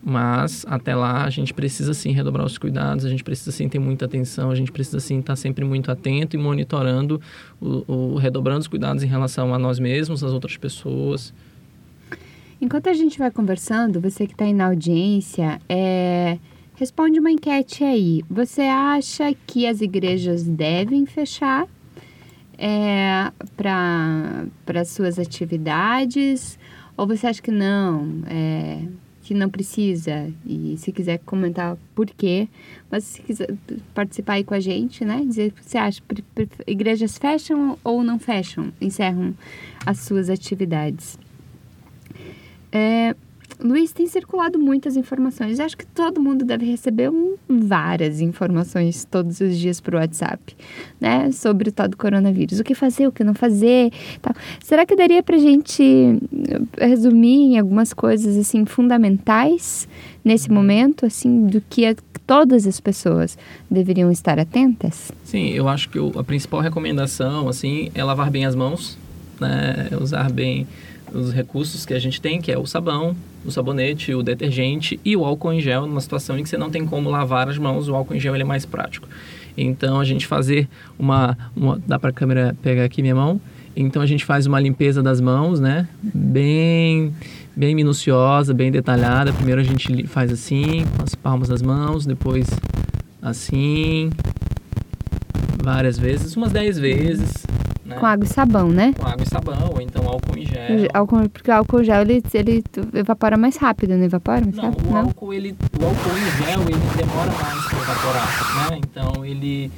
Mas 0.05 0.65
até 0.67 0.93
lá 0.93 1.23
a 1.23 1.29
gente 1.29 1.53
precisa 1.53 1.93
sim 1.93 2.11
redobrar 2.11 2.45
os 2.45 2.57
cuidados, 2.57 3.05
a 3.05 3.09
gente 3.09 3.23
precisa 3.23 3.51
sim 3.51 3.69
ter 3.69 3.79
muita 3.79 4.03
atenção, 4.03 4.51
a 4.51 4.55
gente 4.55 4.69
precisa 4.69 4.99
sim 4.99 5.19
estar 5.19 5.37
sempre 5.37 5.63
muito 5.63 5.89
atento 5.89 6.35
e 6.35 6.39
monitorando, 6.39 7.21
o, 7.61 7.85
o- 7.87 8.15
redobrando 8.17 8.59
os 8.59 8.67
cuidados 8.67 9.01
em 9.01 9.07
relação 9.07 9.53
a 9.53 9.57
nós 9.57 9.79
mesmos, 9.79 10.21
às 10.21 10.33
outras 10.33 10.57
pessoas. 10.57 11.33
Enquanto 12.59 12.87
a 12.89 12.93
gente 12.93 13.17
vai 13.17 13.31
conversando, 13.31 14.01
você 14.01 14.27
que 14.27 14.33
está 14.33 14.43
aí 14.43 14.53
na 14.53 14.65
audiência, 14.67 15.61
é, 15.69 16.37
responde 16.75 17.19
uma 17.19 17.31
enquete 17.31 17.83
aí. 17.85 18.23
Você 18.29 18.61
acha 18.63 19.33
que 19.47 19.65
as 19.65 19.79
igrejas 19.79 20.43
devem 20.43 21.05
fechar 21.05 21.65
é, 22.57 23.31
para 23.55 24.83
suas 24.85 25.17
atividades? 25.17 26.59
Ou 26.97 27.07
você 27.07 27.27
acha 27.27 27.41
que 27.41 27.51
não, 27.51 28.21
é, 28.27 28.79
que 29.23 29.33
não 29.33 29.49
precisa? 29.49 30.29
E 30.45 30.75
se 30.77 30.91
quiser 30.91 31.19
comentar 31.19 31.77
por 31.95 32.07
quê, 32.07 32.47
mas 32.91 33.05
se 33.05 33.21
quiser 33.21 33.55
participar 33.93 34.33
aí 34.33 34.43
com 34.43 34.53
a 34.53 34.59
gente, 34.59 35.05
né? 35.05 35.23
Dizer 35.25 35.47
o 35.47 35.51
que 35.53 35.63
você 35.63 35.77
acha, 35.77 36.01
igrejas 36.67 37.17
fecham 37.17 37.77
ou 37.83 38.03
não 38.03 38.19
fecham, 38.19 38.73
encerram 38.81 39.33
as 39.85 39.99
suas 39.99 40.29
atividades? 40.29 41.17
É, 42.71 43.15
Luiz, 43.63 43.93
tem 43.93 44.05
circulado 44.07 44.59
muitas 44.59 44.97
informações. 44.97 45.57
Eu 45.57 45.65
acho 45.65 45.77
que 45.77 45.85
todo 45.85 46.19
mundo 46.19 46.43
deve 46.43 46.65
receber 46.65 47.09
um- 47.09 47.35
várias 47.47 48.19
informações 48.19 49.05
todos 49.09 49.39
os 49.39 49.57
dias 49.57 49.79
por 49.79 49.95
WhatsApp, 49.95 50.55
né? 50.99 51.31
Sobre 51.31 51.69
o 51.69 51.71
tal 51.71 51.87
do 51.87 51.95
coronavírus. 51.95 52.59
O 52.59 52.63
que 52.63 52.75
fazer, 52.75 53.07
o 53.07 53.11
que 53.11 53.23
não 53.23 53.33
fazer. 53.33 53.89
Tal. 54.21 54.33
Será 54.61 54.85
que 54.85 54.95
daria 54.97 55.23
pra 55.23 55.37
gente 55.37 55.81
eh, 56.77 56.85
resumir 56.87 57.53
em 57.53 57.59
algumas 57.59 57.93
coisas, 57.93 58.35
assim, 58.35 58.65
fundamentais 58.65 59.87
nesse 60.25 60.51
momento, 60.51 61.05
assim, 61.05 61.45
do 61.47 61.61
que 61.61 61.85
a- 61.85 61.95
todas 62.27 62.67
as 62.67 62.81
pessoas 62.81 63.37
deveriam 63.71 64.11
estar 64.11 64.39
atentas? 64.39 65.09
Sim, 65.23 65.47
eu 65.49 65.69
acho 65.69 65.87
que 65.89 65.99
o- 65.99 66.11
a 66.19 66.23
principal 66.23 66.59
recomendação, 66.59 67.47
assim, 67.47 67.89
é 67.95 68.03
lavar 68.03 68.29
bem 68.29 68.45
as 68.45 68.55
mãos, 68.55 68.97
né? 69.39 69.87
Usar 70.01 70.29
bem 70.31 70.67
os 71.13 71.31
recursos 71.31 71.85
que 71.85 71.93
a 71.93 71.99
gente 71.99 72.19
tem, 72.19 72.41
que 72.41 72.51
é 72.51 72.57
o 72.57 72.65
sabão, 72.65 73.15
o 73.45 73.51
sabonete, 73.51 74.13
o 74.13 74.23
detergente 74.23 74.99
e 75.05 75.15
o 75.15 75.23
álcool 75.23 75.53
em 75.53 75.61
gel, 75.61 75.85
numa 75.85 76.01
situação 76.01 76.37
em 76.37 76.43
que 76.43 76.49
você 76.49 76.57
não 76.57 76.69
tem 76.69 76.85
como 76.85 77.09
lavar 77.09 77.47
as 77.47 77.57
mãos, 77.57 77.87
o 77.87 77.95
álcool 77.95 78.15
em 78.15 78.19
gel 78.19 78.33
ele 78.33 78.43
é 78.43 78.45
mais 78.45 78.65
prático. 78.65 79.07
Então, 79.55 79.99
a 79.99 80.03
gente 80.03 80.25
fazer 80.25 80.67
uma... 80.97 81.37
uma 81.55 81.79
dá 81.85 81.99
para 81.99 82.09
a 82.09 82.13
câmera 82.13 82.55
pegar 82.61 82.83
aqui 82.83 83.01
minha 83.01 83.15
mão? 83.15 83.39
Então, 83.75 84.01
a 84.01 84.05
gente 84.05 84.25
faz 84.25 84.45
uma 84.45 84.59
limpeza 84.59 85.03
das 85.03 85.21
mãos, 85.21 85.59
né? 85.59 85.87
Bem, 86.01 87.13
bem 87.55 87.75
minuciosa, 87.75 88.53
bem 88.53 88.71
detalhada. 88.71 89.31
Primeiro 89.31 89.61
a 89.61 89.63
gente 89.63 90.07
faz 90.07 90.31
assim, 90.31 90.85
com 90.95 91.03
as 91.03 91.13
palmas 91.13 91.49
das 91.49 91.61
mãos, 91.61 92.05
depois 92.05 92.47
assim, 93.21 94.09
várias 95.63 95.97
vezes, 95.97 96.35
umas 96.35 96.51
10 96.51 96.77
vezes, 96.77 97.45
né? 97.93 97.99
Com 97.99 98.05
água 98.05 98.25
e 98.25 98.27
sabão, 98.27 98.69
né? 98.69 98.93
Com 98.97 99.07
água 99.07 99.23
e 99.23 99.29
sabão, 99.29 99.69
ou 99.73 99.81
então 99.81 100.07
álcool 100.07 100.37
em 100.37 100.45
gel. 100.45 100.89
Álcool- 100.93 101.29
porque 101.29 101.49
o 101.51 101.53
álcool 101.53 101.83
gel, 101.83 102.01
ele, 102.01 102.23
ele 102.33 102.63
evapora 102.93 103.37
mais 103.37 103.55
rápido, 103.57 103.95
não 103.95 104.03
evapora? 104.05 104.41
mais 104.41 104.55
Não, 104.55 104.63
rápido? 104.65 104.89
o 104.91 104.95
álcool, 104.97 105.33
ele, 105.33 105.55
o 105.79 105.85
álcool 105.85 106.17
em 106.17 106.43
gel, 106.45 106.61
ele 106.61 106.97
demora 106.97 107.31
mais 107.31 107.65
para 107.65 107.79
evaporar, 107.79 108.69
né? 108.71 108.79
Então, 108.83 109.25
ele, 109.25 109.71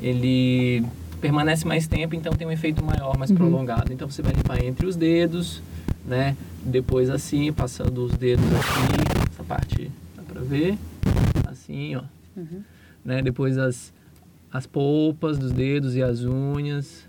ele 0.00 0.84
permanece 1.20 1.66
mais 1.66 1.86
tempo, 1.86 2.14
então 2.14 2.32
tem 2.32 2.46
um 2.46 2.52
efeito 2.52 2.84
maior, 2.84 3.16
mais 3.16 3.30
prolongado. 3.30 3.92
Então, 3.92 4.08
você 4.10 4.22
vai 4.22 4.32
limpar 4.32 4.62
entre 4.64 4.86
os 4.86 4.96
dedos, 4.96 5.62
né? 6.06 6.36
Depois 6.64 7.10
assim, 7.10 7.52
passando 7.52 8.04
os 8.04 8.12
dedos 8.12 8.44
aqui, 8.46 9.28
essa 9.32 9.42
parte 9.44 9.90
dá 10.16 10.22
pra 10.22 10.40
ver, 10.42 10.76
assim, 11.48 11.96
ó. 11.96 12.02
Né? 13.04 13.20
Depois 13.22 13.58
as, 13.58 13.92
as 14.52 14.66
polpas 14.66 15.38
dos 15.38 15.52
dedos 15.52 15.96
e 15.96 16.02
as 16.02 16.22
unhas. 16.24 17.04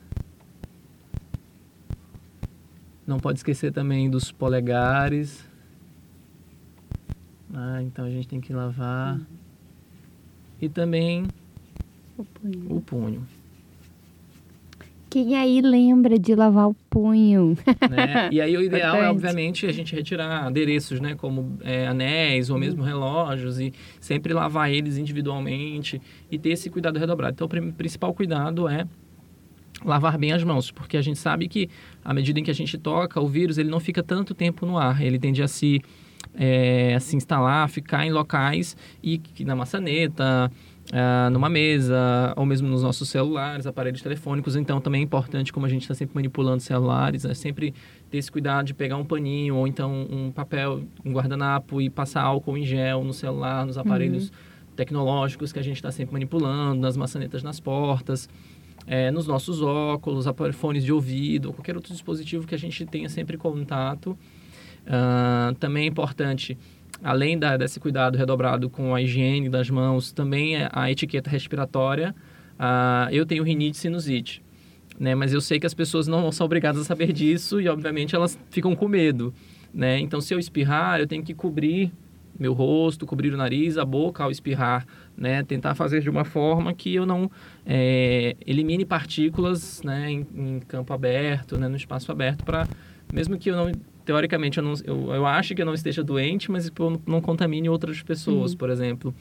Não 3.05 3.19
pode 3.19 3.39
esquecer 3.39 3.71
também 3.71 4.09
dos 4.09 4.31
polegares. 4.31 5.45
Ah, 7.53 7.81
então 7.83 8.05
a 8.05 8.09
gente 8.09 8.27
tem 8.27 8.39
que 8.41 8.53
lavar. 8.53 9.19
E 10.61 10.69
também 10.69 11.25
O 12.17 12.23
punho. 12.23 12.65
o 12.75 12.81
punho. 12.81 13.27
Quem 15.09 15.35
aí 15.35 15.61
lembra 15.61 16.17
de 16.17 16.33
lavar 16.33 16.69
o 16.69 16.75
punho? 16.89 17.55
né? 17.87 18.29
E 18.33 18.41
aí 18.41 18.57
o 18.57 18.63
ideal 18.63 18.95
é, 18.95 19.09
obviamente, 19.11 19.67
a 19.67 19.71
gente 19.71 19.93
retirar 19.93 20.47
adereços, 20.47 20.99
né? 20.99 21.13
Como 21.13 21.55
é, 21.61 21.85
anéis 21.85 22.49
ou 22.49 22.57
mesmo 22.57 22.81
relógios 22.81 23.59
e 23.59 23.71
sempre 23.99 24.33
lavar 24.33 24.71
eles 24.71 24.97
individualmente 24.97 26.01
e 26.31 26.39
ter 26.39 26.49
esse 26.49 26.67
cuidado 26.67 26.97
redobrado. 26.97 27.33
Então, 27.35 27.45
o 27.45 27.73
principal 27.73 28.11
cuidado 28.11 28.67
é 28.67 28.87
lavar 29.85 30.17
bem 30.17 30.31
as 30.31 30.43
mãos, 30.43 30.71
porque 30.71 30.97
a 30.97 31.01
gente 31.01 31.19
sabe 31.19 31.47
que 31.47 31.69
à 32.03 32.13
medida 32.13 32.39
em 32.39 32.43
que 32.43 32.51
a 32.51 32.55
gente 32.55 32.77
toca, 32.77 33.19
o 33.19 33.27
vírus 33.27 33.57
ele 33.57 33.69
não 33.69 33.79
fica 33.79 34.01
tanto 34.03 34.33
tempo 34.33 34.65
no 34.65 34.77
ar, 34.77 35.01
ele 35.01 35.19
tende 35.19 35.41
a 35.41 35.47
se, 35.47 35.81
é, 36.35 36.95
a 36.95 36.99
se 36.99 37.15
instalar, 37.15 37.69
ficar 37.69 38.05
em 38.05 38.11
locais 38.11 38.75
e 39.03 39.21
na 39.41 39.55
maçaneta, 39.55 40.51
ah, 40.91 41.29
numa 41.31 41.49
mesa, 41.49 42.33
ou 42.35 42.45
mesmo 42.45 42.67
nos 42.67 42.83
nossos 42.83 43.07
celulares, 43.07 43.65
aparelhos 43.65 44.01
telefônicos. 44.01 44.55
Então, 44.55 44.81
também 44.81 45.01
é 45.01 45.03
importante, 45.03 45.53
como 45.53 45.65
a 45.65 45.69
gente 45.69 45.83
está 45.83 45.93
sempre 45.93 46.15
manipulando 46.15 46.61
celulares, 46.61 47.23
é 47.23 47.33
sempre 47.33 47.73
ter 48.09 48.17
esse 48.17 48.31
cuidado 48.31 48.65
de 48.65 48.73
pegar 48.73 48.97
um 48.97 49.05
paninho 49.05 49.55
ou 49.55 49.67
então 49.67 50.05
um 50.09 50.31
papel, 50.31 50.83
um 51.05 51.13
guardanapo 51.13 51.81
e 51.81 51.89
passar 51.89 52.23
álcool 52.23 52.57
em 52.57 52.65
gel 52.65 53.03
no 53.03 53.13
celular, 53.13 53.65
nos 53.65 53.77
aparelhos 53.77 54.31
tecnológicos 54.75 55.53
que 55.53 55.59
a 55.59 55.61
gente 55.61 55.77
está 55.77 55.91
sempre 55.91 56.13
manipulando, 56.13 56.81
nas 56.81 56.97
maçanetas 56.97 57.43
nas 57.43 57.59
portas, 57.59 58.27
é, 58.85 59.11
nos 59.11 59.27
nossos 59.27 59.61
óculos, 59.61 60.25
fones 60.53 60.83
de 60.83 60.91
ouvido, 60.91 61.47
ou 61.47 61.53
qualquer 61.53 61.75
outro 61.75 61.91
dispositivo 61.91 62.45
que 62.47 62.55
a 62.55 62.59
gente 62.59 62.85
tenha 62.85 63.09
sempre 63.09 63.37
contato. 63.37 64.17
Ah, 64.85 65.53
também 65.59 65.85
é 65.85 65.87
importante, 65.87 66.57
além 67.03 67.37
da, 67.37 67.57
desse 67.57 67.79
cuidado 67.79 68.17
redobrado 68.17 68.69
com 68.69 68.93
a 68.93 69.01
higiene 69.01 69.49
das 69.49 69.69
mãos, 69.69 70.11
também 70.11 70.57
é 70.57 70.69
a 70.71 70.91
etiqueta 70.91 71.29
respiratória. 71.29 72.13
Ah, 72.59 73.07
eu 73.11 73.25
tenho 73.25 73.43
rinite 73.43 73.77
e 73.77 73.79
sinusite, 73.79 74.43
né? 74.99 75.15
Mas 75.15 75.33
eu 75.33 75.41
sei 75.41 75.59
que 75.59 75.65
as 75.65 75.73
pessoas 75.73 76.07
não 76.07 76.31
são 76.31 76.45
obrigadas 76.45 76.81
a 76.81 76.85
saber 76.85 77.11
disso 77.13 77.59
e, 77.59 77.67
obviamente, 77.67 78.15
elas 78.15 78.37
ficam 78.49 78.75
com 78.75 78.87
medo, 78.87 79.33
né? 79.73 79.99
Então, 79.99 80.21
se 80.21 80.33
eu 80.33 80.39
espirrar, 80.39 80.99
eu 80.99 81.07
tenho 81.07 81.23
que 81.23 81.33
cobrir 81.33 81.91
meu 82.39 82.53
rosto, 82.53 83.05
cobrir 83.05 83.33
o 83.33 83.37
nariz, 83.37 83.77
a 83.77 83.85
boca 83.85 84.23
ao 84.23 84.31
espirrar, 84.31 84.85
né? 85.15 85.43
Tentar 85.43 85.75
fazer 85.75 86.01
de 86.01 86.09
uma 86.09 86.25
forma 86.25 86.73
que 86.73 86.93
eu 86.95 87.05
não 87.05 87.29
é, 87.65 88.35
elimine 88.45 88.85
partículas, 88.85 89.81
né? 89.83 90.11
Em, 90.11 90.27
em 90.35 90.59
campo 90.61 90.93
aberto, 90.93 91.57
né? 91.57 91.67
No 91.67 91.75
espaço 91.75 92.11
aberto, 92.11 92.43
para 92.43 92.67
mesmo 93.11 93.37
que 93.37 93.49
eu 93.49 93.55
não 93.55 93.71
teoricamente 94.05 94.57
eu 94.57 94.63
não 94.63 94.73
eu, 94.83 95.13
eu 95.13 95.25
acho 95.25 95.55
que 95.55 95.61
eu 95.61 95.65
não 95.65 95.73
esteja 95.73 96.03
doente, 96.03 96.51
mas 96.51 96.67
eu 96.67 96.89
não, 96.89 97.01
não 97.05 97.21
contamine 97.21 97.69
outras 97.69 98.01
pessoas, 98.01 98.53
por 98.55 98.69
exemplo. 98.69 99.13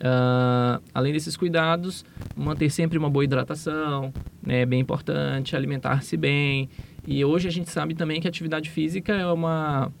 Ah, 0.00 0.80
além 0.94 1.12
desses 1.12 1.36
cuidados, 1.36 2.04
manter 2.36 2.70
sempre 2.70 2.96
uma 2.96 3.10
boa 3.10 3.24
hidratação, 3.24 4.12
né, 4.40 4.62
é 4.62 4.66
bem 4.66 4.80
importante, 4.80 5.56
alimentar-se 5.56 6.16
bem. 6.16 6.68
E 7.06 7.24
hoje 7.24 7.48
a 7.48 7.50
gente 7.50 7.70
sabe 7.70 7.94
também 7.94 8.20
que 8.20 8.28
a 8.28 8.30
atividade 8.30 8.70
física 8.70 9.12
é 9.12 9.26
uma 9.26 9.92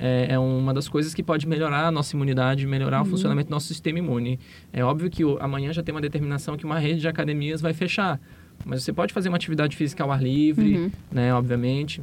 é, 0.00 0.28
é 0.30 0.38
uma 0.38 0.72
das 0.74 0.88
coisas 0.88 1.12
que 1.14 1.22
pode 1.22 1.46
melhorar 1.46 1.86
a 1.86 1.90
nossa 1.90 2.16
imunidade, 2.16 2.66
melhorar 2.66 3.02
o 3.02 3.04
funcionamento 3.04 3.48
do 3.48 3.52
nosso 3.52 3.66
sistema 3.68 3.98
imune. 3.98 4.40
É 4.72 4.82
óbvio 4.82 5.10
que 5.10 5.24
o- 5.24 5.36
amanhã 5.40 5.72
já 5.72 5.82
tem 5.82 5.94
uma 5.94 6.00
determinação 6.00 6.56
que 6.56 6.64
uma 6.64 6.78
rede 6.78 7.00
de 7.00 7.08
academias 7.08 7.60
vai 7.60 7.72
fechar, 7.74 8.18
mas 8.64 8.82
você 8.82 8.92
pode 8.92 9.12
fazer 9.12 9.28
uma 9.28 9.36
atividade 9.36 9.76
física 9.76 10.02
ao 10.02 10.10
ar 10.10 10.22
livre, 10.22 10.90
né, 11.12 11.32
obviamente. 11.34 12.00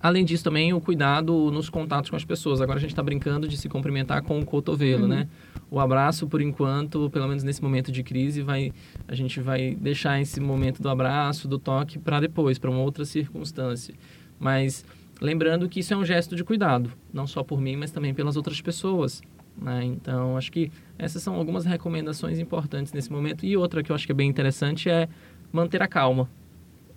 Além 0.00 0.24
disso, 0.24 0.42
também 0.42 0.72
o 0.72 0.80
cuidado 0.80 1.50
nos 1.52 1.70
contatos 1.70 2.10
com 2.10 2.16
as 2.16 2.24
pessoas. 2.24 2.60
Agora 2.60 2.76
a 2.78 2.80
gente 2.80 2.90
está 2.90 3.02
brincando 3.02 3.46
de 3.46 3.56
se 3.56 3.68
cumprimentar 3.68 4.20
com 4.22 4.40
o 4.40 4.44
cotovelo, 4.44 5.06
né? 5.06 5.28
O 5.70 5.78
abraço, 5.78 6.26
por 6.26 6.42
enquanto, 6.42 7.08
pelo 7.10 7.28
menos 7.28 7.44
nesse 7.44 7.62
momento 7.62 7.92
de 7.92 8.02
crise, 8.02 8.42
vai, 8.42 8.72
a 9.06 9.14
gente 9.14 9.38
vai 9.40 9.76
deixar 9.80 10.20
esse 10.20 10.40
momento 10.40 10.82
do 10.82 10.88
abraço, 10.88 11.46
do 11.46 11.56
toque, 11.56 12.00
para 12.00 12.18
depois, 12.18 12.58
para 12.58 12.68
uma 12.68 12.80
outra 12.80 13.04
circunstância. 13.04 13.94
Mas 14.40 14.84
lembrando 15.20 15.68
que 15.68 15.80
isso 15.80 15.92
é 15.94 15.96
um 15.96 16.04
gesto 16.04 16.34
de 16.34 16.44
cuidado, 16.44 16.92
não 17.12 17.26
só 17.26 17.42
por 17.42 17.60
mim, 17.60 17.76
mas 17.76 17.90
também 17.90 18.14
pelas 18.14 18.36
outras 18.36 18.60
pessoas. 18.60 19.22
Né? 19.56 19.84
Então, 19.84 20.36
acho 20.36 20.50
que 20.50 20.70
essas 20.98 21.22
são 21.22 21.34
algumas 21.34 21.64
recomendações 21.64 22.38
importantes 22.38 22.92
nesse 22.92 23.10
momento. 23.10 23.44
E 23.44 23.56
outra 23.56 23.82
que 23.82 23.92
eu 23.92 23.96
acho 23.96 24.06
que 24.06 24.12
é 24.12 24.14
bem 24.14 24.28
interessante 24.28 24.88
é 24.88 25.08
manter 25.52 25.82
a 25.82 25.88
calma, 25.88 26.28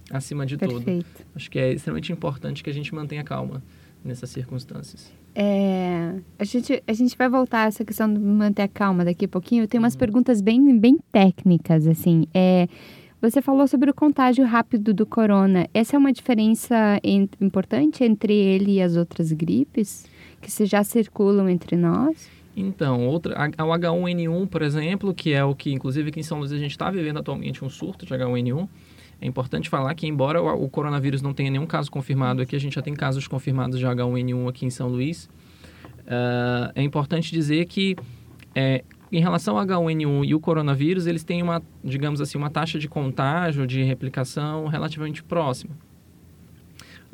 acima 0.10 0.46
de 0.46 0.58
tudo. 0.58 0.76
Perfeito. 0.76 1.26
Acho 1.36 1.52
que 1.52 1.60
é 1.60 1.74
extremamente 1.74 2.12
importante 2.12 2.64
que 2.64 2.70
a 2.70 2.74
gente 2.74 2.94
mantenha 2.94 3.24
calma 3.24 3.62
nessas 4.04 4.30
circunstâncias. 4.30 5.12
É, 5.34 6.14
a, 6.40 6.46
gente, 6.46 6.82
a 6.88 6.94
gente 6.94 7.18
vai 7.18 7.28
voltar 7.28 7.64
a 7.64 7.66
essa 7.66 7.84
questão 7.84 8.12
de 8.12 8.20
manter 8.20 8.62
a 8.62 8.68
calma 8.68 9.04
daqui 9.04 9.26
a 9.26 9.28
pouquinho. 9.28 9.64
Eu 9.64 9.68
tenho 9.68 9.84
umas 9.84 9.96
perguntas 9.96 10.40
bem, 10.40 10.80
bem 10.80 10.98
técnicas, 11.12 11.86
assim. 11.88 12.26
É, 12.34 12.70
você 13.22 13.42
falou 13.42 13.68
sobre 13.68 13.90
o 13.90 13.94
contágio 13.94 14.46
rápido 14.46 14.94
do 14.94 15.06
corona. 15.06 15.68
Essa 15.74 15.96
é 15.96 16.00
uma 16.00 16.14
diferença 16.14 17.00
en- 17.04 17.30
importante 17.42 18.04
entre 18.04 18.34
ele 18.34 18.74
e 18.74 18.82
as 18.82 18.96
outras 18.96 19.32
gripes? 19.32 20.06
Que 20.42 20.52
se 20.52 20.66
já 20.66 20.84
circulam 20.84 21.50
entre 21.50 21.76
nós? 21.76 22.30
Então, 22.56 23.06
outra, 23.08 23.36
a- 23.58 23.66
o 23.66 23.72
H1N1, 23.74 24.48
por 24.48 24.62
exemplo, 24.62 25.14
que 25.14 25.34
é 25.34 25.44
o 25.44 25.54
que, 25.56 25.72
inclusive, 25.74 26.10
aqui 26.10 26.20
em 26.20 26.24
São 26.24 26.40
Luís 26.40 26.52
a 26.52 26.58
gente 26.58 26.72
está 26.72 26.90
vivendo 26.92 27.18
atualmente 27.18 27.66
um 27.66 27.70
surto 27.70 28.06
de 28.06 28.14
H1N1. 28.14 28.68
É 29.20 29.26
importante 29.28 29.70
falar 29.70 29.94
que, 29.96 30.06
embora 30.08 30.42
o, 30.42 30.64
o 30.66 30.70
coronavírus 30.70 31.22
não 31.22 31.34
tenha 31.34 31.50
nenhum 31.50 31.66
caso 31.66 31.90
confirmado 31.90 32.42
aqui, 32.42 32.56
a 32.56 32.60
gente 32.60 32.76
já 32.76 32.82
tem 32.82 32.94
casos 32.94 33.28
confirmados 33.28 33.80
de 33.80 33.86
H1N1 33.86 34.48
aqui 34.50 34.66
em 34.66 34.70
São 34.70 34.88
Luís. 34.88 35.28
Ah, 36.08 36.72
é 36.76 36.84
importante 36.84 37.32
dizer 37.32 37.66
que, 37.66 37.96
é, 38.54 38.84
em 39.16 39.22
relação 39.22 39.58
ao 39.58 39.66
H1N1 39.66 40.28
e 40.28 40.36
o 40.36 40.40
coronavírus, 40.40 41.08
eles 41.08 41.24
têm 41.24 41.42
uma, 41.42 41.62
digamos 41.84 42.20
assim, 42.20 42.38
uma 42.38 42.50
taxa 42.50 42.78
de 42.78 42.90
contágio, 42.90 43.66
de 43.66 43.82
replicação 43.82 44.68
relativamente 44.68 45.24
próxima. 45.24 45.76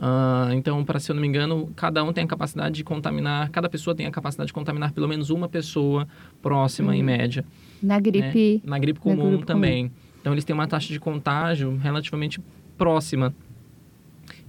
Ah, 0.04 0.50
então, 0.54 0.84
para 0.84 1.00
se 1.00 1.12
eu 1.12 1.14
não 1.14 1.22
me 1.22 1.28
engano, 1.28 1.72
cada 1.76 2.04
um 2.04 2.12
tem 2.12 2.24
a 2.24 2.28
capacidade 2.28 2.74
de 2.74 2.84
contaminar, 2.84 3.52
cada 3.52 3.70
pessoa 3.70 3.96
tem 3.96 4.08
a 4.08 4.12
capacidade 4.12 4.48
de 4.48 4.54
contaminar 4.54 4.94
pelo 4.94 5.08
menos 5.08 5.30
uma 5.30 5.48
pessoa 5.48 6.08
próxima, 6.42 6.96
em 6.96 7.04
média. 7.04 7.46
Na 7.84 7.96
né? 7.96 8.02
gripe. 8.02 8.62
Na 8.66 8.80
gripe 8.80 9.00
na 9.00 9.04
comum 9.04 9.30
gripe 9.30 9.46
também. 9.46 9.92
Então, 10.20 10.34
eles 10.34 10.44
têm 10.44 10.56
uma 10.56 10.68
taxa 10.68 10.92
de 10.92 11.00
contágio 11.00 11.78
relativamente 11.78 12.42
próxima. 12.80 13.32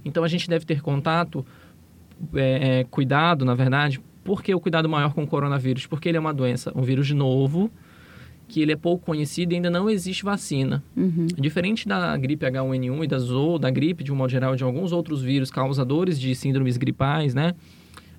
Então, 0.03 0.23
a 0.23 0.27
gente 0.27 0.49
deve 0.49 0.65
ter 0.65 0.81
contato, 0.81 1.45
é, 2.33 2.79
é, 2.79 2.83
cuidado, 2.85 3.45
na 3.45 3.53
verdade. 3.53 4.01
Por 4.23 4.41
que 4.41 4.53
o 4.53 4.59
cuidado 4.59 4.87
maior 4.87 5.13
com 5.13 5.23
o 5.23 5.27
coronavírus? 5.27 5.85
Porque 5.85 6.09
ele 6.09 6.17
é 6.17 6.19
uma 6.19 6.33
doença, 6.33 6.71
um 6.75 6.81
vírus 6.81 7.11
novo, 7.11 7.69
que 8.47 8.61
ele 8.61 8.71
é 8.71 8.75
pouco 8.75 9.05
conhecido 9.05 9.53
e 9.53 9.55
ainda 9.55 9.69
não 9.69 9.89
existe 9.89 10.23
vacina. 10.23 10.83
Uhum. 10.95 11.27
Diferente 11.37 11.87
da 11.87 12.15
gripe 12.15 12.45
H1N1 12.45 13.03
e 13.03 13.07
das, 13.07 13.29
ou 13.29 13.59
da 13.59 13.69
gripe, 13.69 14.03
de 14.03 14.11
um 14.11 14.15
modo 14.15 14.29
geral, 14.29 14.55
de 14.55 14.63
alguns 14.63 14.91
outros 14.91 15.21
vírus 15.21 15.51
causadores 15.51 16.19
de 16.19 16.33
síndromes 16.35 16.77
gripais, 16.77 17.33
né? 17.33 17.53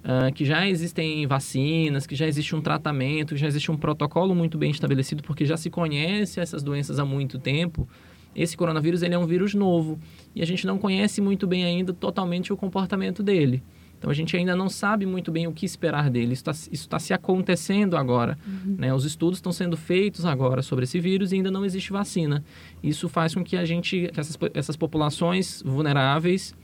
Ah, 0.06 0.30
que 0.30 0.44
já 0.44 0.68
existem 0.68 1.26
vacinas, 1.26 2.06
que 2.06 2.14
já 2.14 2.26
existe 2.26 2.54
um 2.54 2.60
tratamento, 2.60 3.34
que 3.34 3.40
já 3.40 3.46
existe 3.46 3.72
um 3.72 3.76
protocolo 3.76 4.34
muito 4.34 4.58
bem 4.58 4.70
estabelecido, 4.70 5.22
porque 5.22 5.46
já 5.46 5.56
se 5.56 5.70
conhece 5.70 6.40
essas 6.40 6.62
doenças 6.62 6.98
há 6.98 7.06
muito 7.06 7.38
tempo. 7.38 7.88
Esse 8.36 8.54
coronavírus 8.54 9.02
ele 9.02 9.14
é 9.14 9.18
um 9.18 9.26
vírus 9.26 9.54
novo 9.54 9.98
e 10.34 10.42
a 10.42 10.44
gente 10.44 10.66
não 10.66 10.76
conhece 10.76 11.22
muito 11.22 11.46
bem 11.46 11.64
ainda 11.64 11.94
totalmente 11.94 12.52
o 12.52 12.56
comportamento 12.56 13.22
dele. 13.22 13.62
Então 14.04 14.10
a 14.10 14.14
gente 14.14 14.36
ainda 14.36 14.54
não 14.54 14.68
sabe 14.68 15.06
muito 15.06 15.32
bem 15.32 15.46
o 15.46 15.52
que 15.52 15.64
esperar 15.64 16.10
dele. 16.10 16.34
Isso 16.34 16.44
está 16.70 16.98
se 16.98 17.14
acontecendo 17.14 17.96
agora. 17.96 18.36
Né? 18.76 18.92
Os 18.92 19.06
estudos 19.06 19.38
estão 19.38 19.50
sendo 19.50 19.78
feitos 19.78 20.26
agora 20.26 20.60
sobre 20.60 20.84
esse 20.84 21.00
vírus 21.00 21.32
e 21.32 21.36
ainda 21.36 21.50
não 21.50 21.64
existe 21.64 21.90
vacina. 21.90 22.44
Isso 22.82 23.08
faz 23.08 23.34
com 23.34 23.42
que 23.42 23.56
a 23.56 23.64
gente, 23.64 24.10
que 24.12 24.20
essas, 24.20 24.36
essas 24.52 24.76
populações 24.76 25.62
vulneráveis 25.64 26.54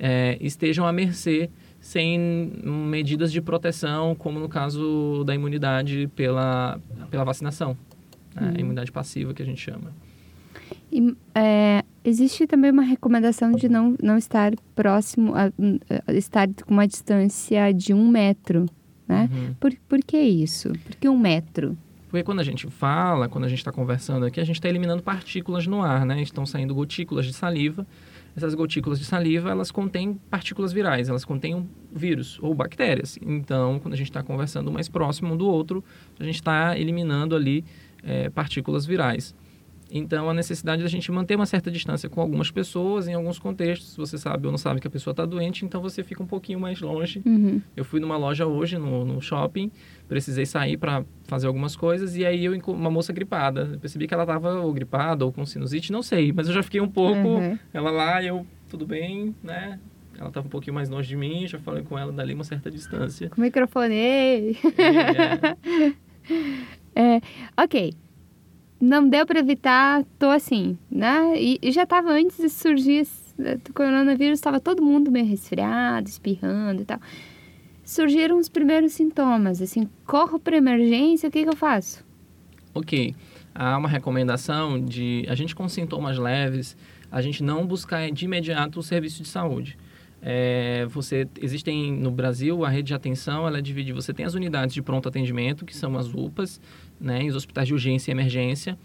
eh, 0.00 0.36
estejam 0.40 0.84
à 0.84 0.92
mercê 0.92 1.48
sem 1.78 2.18
medidas 2.64 3.30
de 3.30 3.40
proteção, 3.40 4.16
como 4.16 4.40
no 4.40 4.48
caso 4.48 5.22
da 5.24 5.32
imunidade 5.32 6.10
pela, 6.16 6.80
pela 7.08 7.22
vacinação. 7.22 7.78
né? 8.34 8.54
A 8.56 8.60
imunidade 8.60 8.90
passiva 8.90 9.32
que 9.32 9.42
a 9.42 9.46
gente 9.46 9.60
chama. 9.60 9.94
E, 10.92 11.16
é, 11.34 11.84
existe 12.04 12.46
também 12.46 12.70
uma 12.70 12.82
recomendação 12.82 13.52
de 13.52 13.68
não, 13.68 13.94
não 14.02 14.16
estar 14.16 14.52
próximo, 14.74 15.34
a, 15.34 15.52
a 16.06 16.12
estar 16.12 16.48
com 16.66 16.72
uma 16.72 16.86
distância 16.86 17.72
de 17.72 17.94
um 17.94 18.08
metro, 18.08 18.66
né? 19.06 19.28
Uhum. 19.32 19.54
Por, 19.54 19.72
por 19.88 19.98
que 20.00 20.18
isso? 20.18 20.72
Por 20.84 20.96
que 20.96 21.08
um 21.08 21.18
metro? 21.18 21.76
Porque 22.08 22.24
quando 22.24 22.40
a 22.40 22.44
gente 22.44 22.66
fala, 22.68 23.28
quando 23.28 23.44
a 23.44 23.48
gente 23.48 23.58
está 23.58 23.70
conversando 23.70 24.26
aqui, 24.26 24.40
a 24.40 24.44
gente 24.44 24.56
está 24.56 24.68
eliminando 24.68 25.02
partículas 25.02 25.66
no 25.66 25.80
ar, 25.80 26.04
né? 26.04 26.20
Estão 26.20 26.44
saindo 26.44 26.74
gotículas 26.74 27.24
de 27.24 27.32
saliva. 27.32 27.86
Essas 28.36 28.54
gotículas 28.54 28.98
de 28.98 29.04
saliva, 29.04 29.50
elas 29.50 29.70
contêm 29.70 30.14
partículas 30.28 30.72
virais, 30.72 31.08
elas 31.08 31.24
contêm 31.24 31.54
um 31.54 31.66
vírus 31.92 32.38
ou 32.42 32.54
bactérias. 32.54 33.18
Então, 33.22 33.78
quando 33.78 33.94
a 33.94 33.96
gente 33.96 34.10
está 34.10 34.22
conversando 34.22 34.72
mais 34.72 34.88
próximo 34.88 35.34
um 35.34 35.36
do 35.36 35.46
outro, 35.46 35.84
a 36.18 36.24
gente 36.24 36.36
está 36.36 36.76
eliminando 36.78 37.36
ali 37.36 37.64
eh, 38.02 38.28
partículas 38.30 38.86
virais. 38.86 39.34
Então, 39.90 40.30
a 40.30 40.34
necessidade 40.34 40.82
da 40.82 40.88
gente 40.88 41.10
manter 41.10 41.34
uma 41.34 41.46
certa 41.46 41.70
distância 41.70 42.08
com 42.08 42.20
algumas 42.20 42.50
pessoas, 42.50 43.08
em 43.08 43.14
alguns 43.14 43.38
contextos, 43.38 43.96
você 43.96 44.16
sabe 44.16 44.46
ou 44.46 44.52
não 44.52 44.58
sabe 44.58 44.80
que 44.80 44.86
a 44.86 44.90
pessoa 44.90 45.12
está 45.12 45.26
doente, 45.26 45.64
então 45.64 45.80
você 45.82 46.04
fica 46.04 46.22
um 46.22 46.26
pouquinho 46.26 46.60
mais 46.60 46.80
longe 46.80 47.22
Uhum. 47.26 47.60
eu 47.76 47.84
fui 47.84 47.98
numa 48.00 48.16
loja 48.16 48.46
hoje, 48.46 48.78
no, 48.78 49.04
no 49.04 49.20
shopping, 49.20 49.70
precisei 50.08 50.46
sair 50.46 50.76
para 50.76 51.04
fazer 51.24 51.46
algumas 51.46 51.74
coisas 51.74 52.16
e 52.16 52.24
aí 52.24 52.44
eu 52.44 52.52
uma 52.68 52.90
moça 52.90 53.12
gripada. 53.12 53.70
Eu 53.72 53.78
percebi 53.78 54.06
que 54.06 54.14
ela 54.14 54.22
estava 54.22 54.60
ou 54.60 54.72
gripada 54.72 55.24
ou 55.24 55.32
com 55.32 55.44
sinusite, 55.44 55.90
não 55.90 56.02
sei, 56.02 56.32
mas 56.32 56.46
eu 56.48 56.54
já 56.54 56.62
fiquei 56.62 56.80
um 56.80 56.88
pouco. 56.88 57.28
Uhum. 57.28 57.58
Ela 57.72 57.90
lá, 57.90 58.22
eu, 58.22 58.46
tudo 58.68 58.86
bem, 58.86 59.34
né? 59.42 59.78
Ela 60.18 60.28
estava 60.28 60.46
um 60.46 60.50
pouquinho 60.50 60.74
mais 60.74 60.88
longe 60.88 61.08
de 61.08 61.16
mim, 61.16 61.46
já 61.46 61.58
falei 61.58 61.82
com 61.82 61.98
ela 61.98 62.12
dali 62.12 62.34
uma 62.34 62.44
certa 62.44 62.70
distância. 62.70 63.30
Com 63.30 63.40
o 63.40 63.44
microfone. 63.44 63.94
ei! 63.94 64.56
E, 64.62 65.96
é, 65.96 65.96
É, 66.94 67.20
ok. 67.56 67.94
Não 68.80 69.08
deu 69.08 69.26
para 69.26 69.38
evitar, 69.40 70.04
tô 70.18 70.30
assim, 70.30 70.78
né? 70.90 71.34
E, 71.36 71.58
e 71.62 71.70
já 71.70 71.84
tava 71.86 72.10
antes 72.12 72.36
de 72.38 72.48
surgir 72.48 72.98
esse- 73.02 73.34
do 73.64 73.72
coronavírus, 73.74 74.38
estava 74.38 74.58
todo 74.60 74.82
mundo 74.82 75.10
meio 75.10 75.26
resfriado, 75.26 76.08
espirrando 76.08 76.82
e 76.82 76.84
tal. 76.84 76.98
Surgiram 77.84 78.38
os 78.38 78.48
primeiros 78.48 78.92
sintomas, 78.92 79.60
assim, 79.60 79.88
corro 80.06 80.38
para 80.38 80.56
emergência, 80.56 81.28
o 81.28 81.32
que 81.32 81.42
que 81.42 81.48
eu 81.48 81.56
faço? 81.56 82.04
Ok. 82.74 83.14
Há 83.54 83.76
uma 83.76 83.88
recomendação 83.88 84.80
de 84.84 85.24
a 85.28 85.34
gente 85.34 85.54
com 85.56 85.68
sintomas 85.68 86.16
leves, 86.16 86.76
a 87.10 87.20
gente 87.20 87.42
não 87.42 87.66
buscar 87.66 88.08
de 88.10 88.24
imediato 88.24 88.78
o 88.78 88.82
serviço 88.82 89.22
de 89.22 89.28
saúde. 89.28 89.76
É, 90.22 90.84
você 90.90 91.26
existem 91.40 91.92
no 91.92 92.10
Brasil 92.10 92.62
a 92.62 92.68
rede 92.68 92.88
de 92.88 92.94
atenção 92.94 93.46
ela 93.46 93.62
dividida 93.62 93.98
você 93.98 94.12
tem 94.12 94.26
as 94.26 94.34
unidades 94.34 94.74
de 94.74 94.82
pronto 94.82 95.08
atendimento 95.08 95.64
que 95.64 95.74
são 95.74 95.96
as 95.96 96.12
UPAs 96.12 96.60
né 97.00 97.24
os 97.24 97.34
hospitais 97.34 97.66
de 97.68 97.72
urgência 97.72 98.10
e 98.10 98.12
emergência 98.12 98.78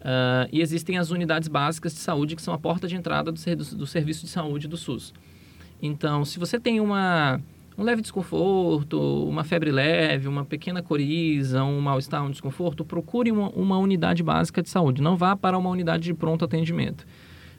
Ah, 0.00 0.48
e 0.50 0.60
existem 0.60 0.98
as 0.98 1.10
unidades 1.12 1.46
básicas 1.48 1.92
de 1.94 2.00
saúde 2.00 2.34
que 2.34 2.42
são 2.42 2.52
a 2.52 2.58
porta 2.58 2.88
de 2.88 2.96
entrada 2.96 3.30
do, 3.30 3.38
ser- 3.38 3.54
do 3.54 3.86
serviço 3.86 4.24
de 4.24 4.30
saúde 4.32 4.66
do 4.66 4.76
SUS 4.76 5.14
então 5.80 6.24
se 6.24 6.40
você 6.40 6.58
tem 6.58 6.80
uma 6.80 7.40
um 7.78 7.84
leve 7.84 8.02
desconforto, 8.02 9.00
uma 9.26 9.44
febre 9.44 9.70
leve, 9.70 10.28
uma 10.28 10.44
pequena 10.44 10.82
coriza, 10.82 11.64
um 11.64 11.80
mal-estar, 11.80 12.22
um 12.22 12.30
desconforto, 12.30 12.84
procure 12.84 13.32
uma, 13.32 13.48
uma 13.50 13.78
unidade 13.78 14.22
básica 14.22 14.62
de 14.62 14.68
saúde. 14.68 15.00
Não 15.00 15.16
vá 15.16 15.34
para 15.34 15.56
uma 15.56 15.70
unidade 15.70 16.02
de 16.04 16.12
pronto 16.12 16.44
atendimento. 16.44 17.06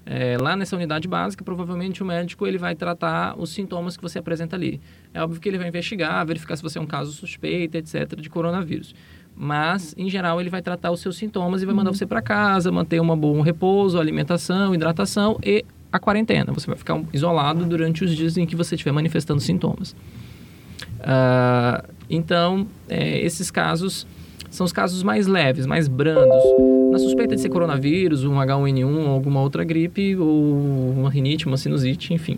É, 0.05 0.37
lá 0.37 0.55
nessa 0.55 0.75
unidade 0.75 1.07
básica, 1.07 1.43
provavelmente 1.43 2.03
o 2.03 2.05
médico 2.05 2.45
ele 2.45 2.57
vai 2.57 2.75
tratar 2.75 3.39
os 3.39 3.51
sintomas 3.51 3.95
que 3.95 4.03
você 4.03 4.19
apresenta 4.19 4.55
ali. 4.55 4.81
É 5.13 5.21
óbvio 5.23 5.39
que 5.39 5.47
ele 5.47 5.57
vai 5.57 5.67
investigar, 5.69 6.25
verificar 6.25 6.57
se 6.57 6.63
você 6.63 6.77
é 6.77 6.81
um 6.81 6.85
caso 6.85 7.11
suspeito, 7.13 7.77
etc., 7.77 8.19
de 8.19 8.29
coronavírus. 8.29 8.93
Mas, 9.35 9.95
em 9.97 10.09
geral, 10.09 10.39
ele 10.39 10.49
vai 10.49 10.61
tratar 10.61 10.91
os 10.91 10.99
seus 10.99 11.17
sintomas 11.17 11.61
e 11.63 11.65
vai 11.65 11.73
mandar 11.73 11.91
você 11.91 12.05
para 12.05 12.21
casa, 12.21 12.71
manter 12.71 12.99
uma 12.99 13.15
bom 13.15 13.41
repouso, 13.41 13.99
alimentação, 13.99 14.75
hidratação 14.75 15.39
e 15.41 15.65
a 15.91 15.99
quarentena. 15.99 16.51
Você 16.51 16.67
vai 16.67 16.75
ficar 16.75 17.01
isolado 17.13 17.65
durante 17.65 18.03
os 18.03 18.15
dias 18.15 18.37
em 18.37 18.45
que 18.45 18.55
você 18.55 18.75
estiver 18.75 18.91
manifestando 18.91 19.39
sintomas. 19.39 19.95
Ah, 20.99 21.83
então, 22.09 22.67
é, 22.87 23.19
esses 23.19 23.49
casos 23.49 24.05
são 24.55 24.65
os 24.65 24.71
casos 24.71 25.01
mais 25.03 25.25
leves, 25.27 25.65
mais 25.65 25.87
brandos. 25.87 26.43
Na 26.91 26.99
suspeita 26.99 27.35
de 27.35 27.41
ser 27.41 27.49
coronavírus, 27.49 28.23
um 28.23 28.35
H1N1, 28.35 29.07
alguma 29.07 29.41
outra 29.41 29.63
gripe, 29.63 30.15
ou 30.15 30.93
uma 30.97 31.09
rinite, 31.09 31.47
uma 31.47 31.57
sinusite, 31.57 32.13
enfim. 32.13 32.37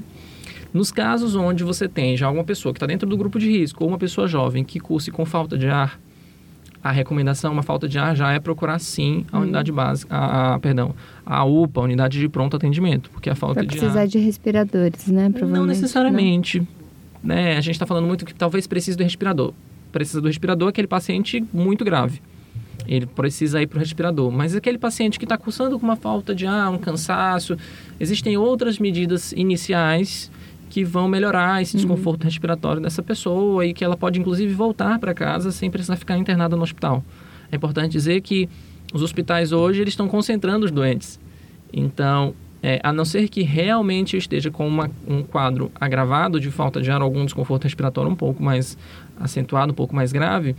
Nos 0.73 0.91
casos 0.91 1.35
onde 1.35 1.63
você 1.63 1.87
tem 1.87 2.15
já 2.15 2.27
alguma 2.27 2.43
pessoa 2.43 2.73
que 2.73 2.77
está 2.77 2.85
dentro 2.85 3.07
do 3.09 3.17
grupo 3.17 3.37
de 3.39 3.49
risco, 3.49 3.83
ou 3.83 3.89
uma 3.89 3.97
pessoa 3.97 4.27
jovem 4.27 4.63
que 4.63 4.79
curse 4.79 5.11
com 5.11 5.25
falta 5.25 5.57
de 5.57 5.67
ar, 5.67 5.99
a 6.83 6.91
recomendação, 6.91 7.51
uma 7.51 7.63
falta 7.63 7.87
de 7.87 7.97
ar, 7.97 8.15
já 8.15 8.31
é 8.31 8.39
procurar 8.39 8.79
sim 8.79 9.25
a 9.31 9.39
unidade 9.39 9.71
básica, 9.71 10.15
a, 10.15 10.53
a- 10.55 10.59
perdão, 10.59 10.93
a 11.25 11.43
UPA, 11.43 11.81
a 11.81 11.83
unidade 11.83 12.19
de 12.19 12.29
pronto 12.29 12.55
atendimento, 12.55 13.09
porque 13.09 13.29
a 13.29 13.35
falta 13.35 13.55
Vai 13.55 13.65
de 13.65 13.75
ar... 13.75 13.79
precisar 13.79 14.05
de 14.05 14.19
respiradores, 14.19 15.07
né? 15.07 15.29
Provavelmente. 15.29 15.57
Não 15.59 15.65
necessariamente. 15.65 16.61
Né? 17.23 17.57
A 17.57 17.61
gente 17.61 17.73
está 17.75 17.85
falando 17.87 18.05
muito 18.05 18.23
que 18.25 18.33
talvez 18.35 18.67
precise 18.67 18.95
do 18.97 19.03
respirador. 19.03 19.51
Precisa 19.95 20.19
do 20.19 20.27
respirador 20.27 20.67
aquele 20.67 20.89
paciente 20.89 21.41
muito 21.53 21.85
grave. 21.85 22.21
Ele 22.85 23.05
precisa 23.05 23.61
ir 23.61 23.67
para 23.67 23.77
o 23.77 23.79
respirador. 23.79 24.29
Mas 24.29 24.53
aquele 24.53 24.77
paciente 24.77 25.17
que 25.17 25.23
está 25.23 25.37
cursando 25.37 25.79
com 25.79 25.85
uma 25.85 25.95
falta 25.95 26.35
de 26.35 26.45
ar, 26.45 26.69
um 26.69 26.77
cansaço, 26.77 27.57
existem 27.97 28.35
outras 28.35 28.77
medidas 28.77 29.31
iniciais 29.31 30.29
que 30.69 30.83
vão 30.83 31.07
melhorar 31.07 31.61
esse 31.61 31.77
desconforto 31.77 32.25
respiratório 32.25 32.81
dessa 32.81 33.01
pessoa 33.01 33.65
e 33.65 33.73
que 33.73 33.85
ela 33.85 33.95
pode 33.95 34.19
inclusive 34.19 34.53
voltar 34.53 34.99
para 34.99 35.13
casa 35.13 35.49
sem 35.49 35.71
precisar 35.71 35.95
ficar 35.95 36.17
internada 36.17 36.57
no 36.57 36.63
hospital. 36.63 37.01
É 37.49 37.55
importante 37.55 37.93
dizer 37.93 38.19
que 38.19 38.49
os 38.93 39.01
hospitais 39.01 39.53
hoje 39.53 39.79
eles 39.79 39.93
estão 39.93 40.09
concentrando 40.09 40.65
os 40.65 40.71
doentes. 40.71 41.21
Então, 41.71 42.33
é, 42.61 42.81
a 42.83 42.91
não 42.91 43.05
ser 43.05 43.29
que 43.29 43.43
realmente 43.43 44.17
esteja 44.17 44.51
com 44.51 44.67
uma- 44.67 44.91
um 45.07 45.23
quadro 45.23 45.71
agravado 45.79 46.37
de 46.37 46.51
falta 46.51 46.81
de 46.81 46.91
ar, 46.91 47.01
algum 47.01 47.23
desconforto 47.23 47.63
respiratório 47.63 48.11
um 48.11 48.15
pouco 48.15 48.43
mais 48.43 48.77
acentuado, 49.19 49.71
um 49.71 49.75
pouco 49.75 49.95
mais 49.95 50.11
grave, 50.11 50.55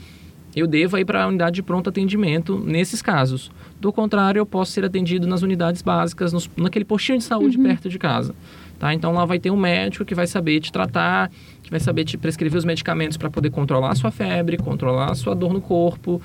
eu 0.54 0.66
devo 0.66 0.96
ir 0.96 1.04
para 1.04 1.24
a 1.24 1.26
unidade 1.26 1.56
de 1.56 1.62
pronto 1.62 1.90
atendimento 1.90 2.58
nesses 2.58 3.02
casos. 3.02 3.50
Do 3.78 3.92
contrário, 3.92 4.38
eu 4.40 4.46
posso 4.46 4.72
ser 4.72 4.84
atendido 4.84 5.26
nas 5.26 5.42
unidades 5.42 5.82
básicas, 5.82 6.32
nos- 6.32 6.48
naquele 6.56 6.84
postinho 6.84 7.18
de 7.18 7.24
saúde 7.24 7.58
perto 7.58 7.88
de 7.90 7.98
casa. 7.98 8.34
Tá? 8.78 8.92
Então 8.94 9.12
lá 9.12 9.24
vai 9.24 9.38
ter 9.38 9.50
um 9.50 9.56
médico 9.56 10.04
que 10.04 10.14
vai 10.14 10.26
saber 10.26 10.60
te 10.60 10.72
tratar, 10.72 11.30
que 11.62 11.70
vai 11.70 11.80
saber 11.80 12.04
te 12.04 12.16
prescrever 12.16 12.58
os 12.58 12.64
medicamentos 12.64 13.16
para 13.16 13.30
poder 13.30 13.50
controlar 13.50 13.90
a 13.90 13.94
sua 13.94 14.10
febre, 14.10 14.56
controlar 14.56 15.10
a 15.10 15.14
sua 15.14 15.34
dor 15.34 15.52
no 15.52 15.60
corpo, 15.60 16.20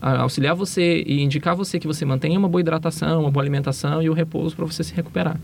auxiliar 0.00 0.54
você 0.54 1.02
e 1.06 1.22
indicar 1.22 1.54
você 1.56 1.78
que 1.78 1.86
você 1.86 2.04
mantenha 2.04 2.38
uma 2.38 2.48
boa 2.48 2.60
hidratação, 2.60 3.20
uma 3.22 3.30
boa 3.30 3.42
alimentação 3.42 4.02
e 4.02 4.10
o 4.10 4.12
repouso 4.12 4.54
para 4.54 4.64
você 4.64 4.84
se 4.84 4.94
recuperar. 4.94 5.38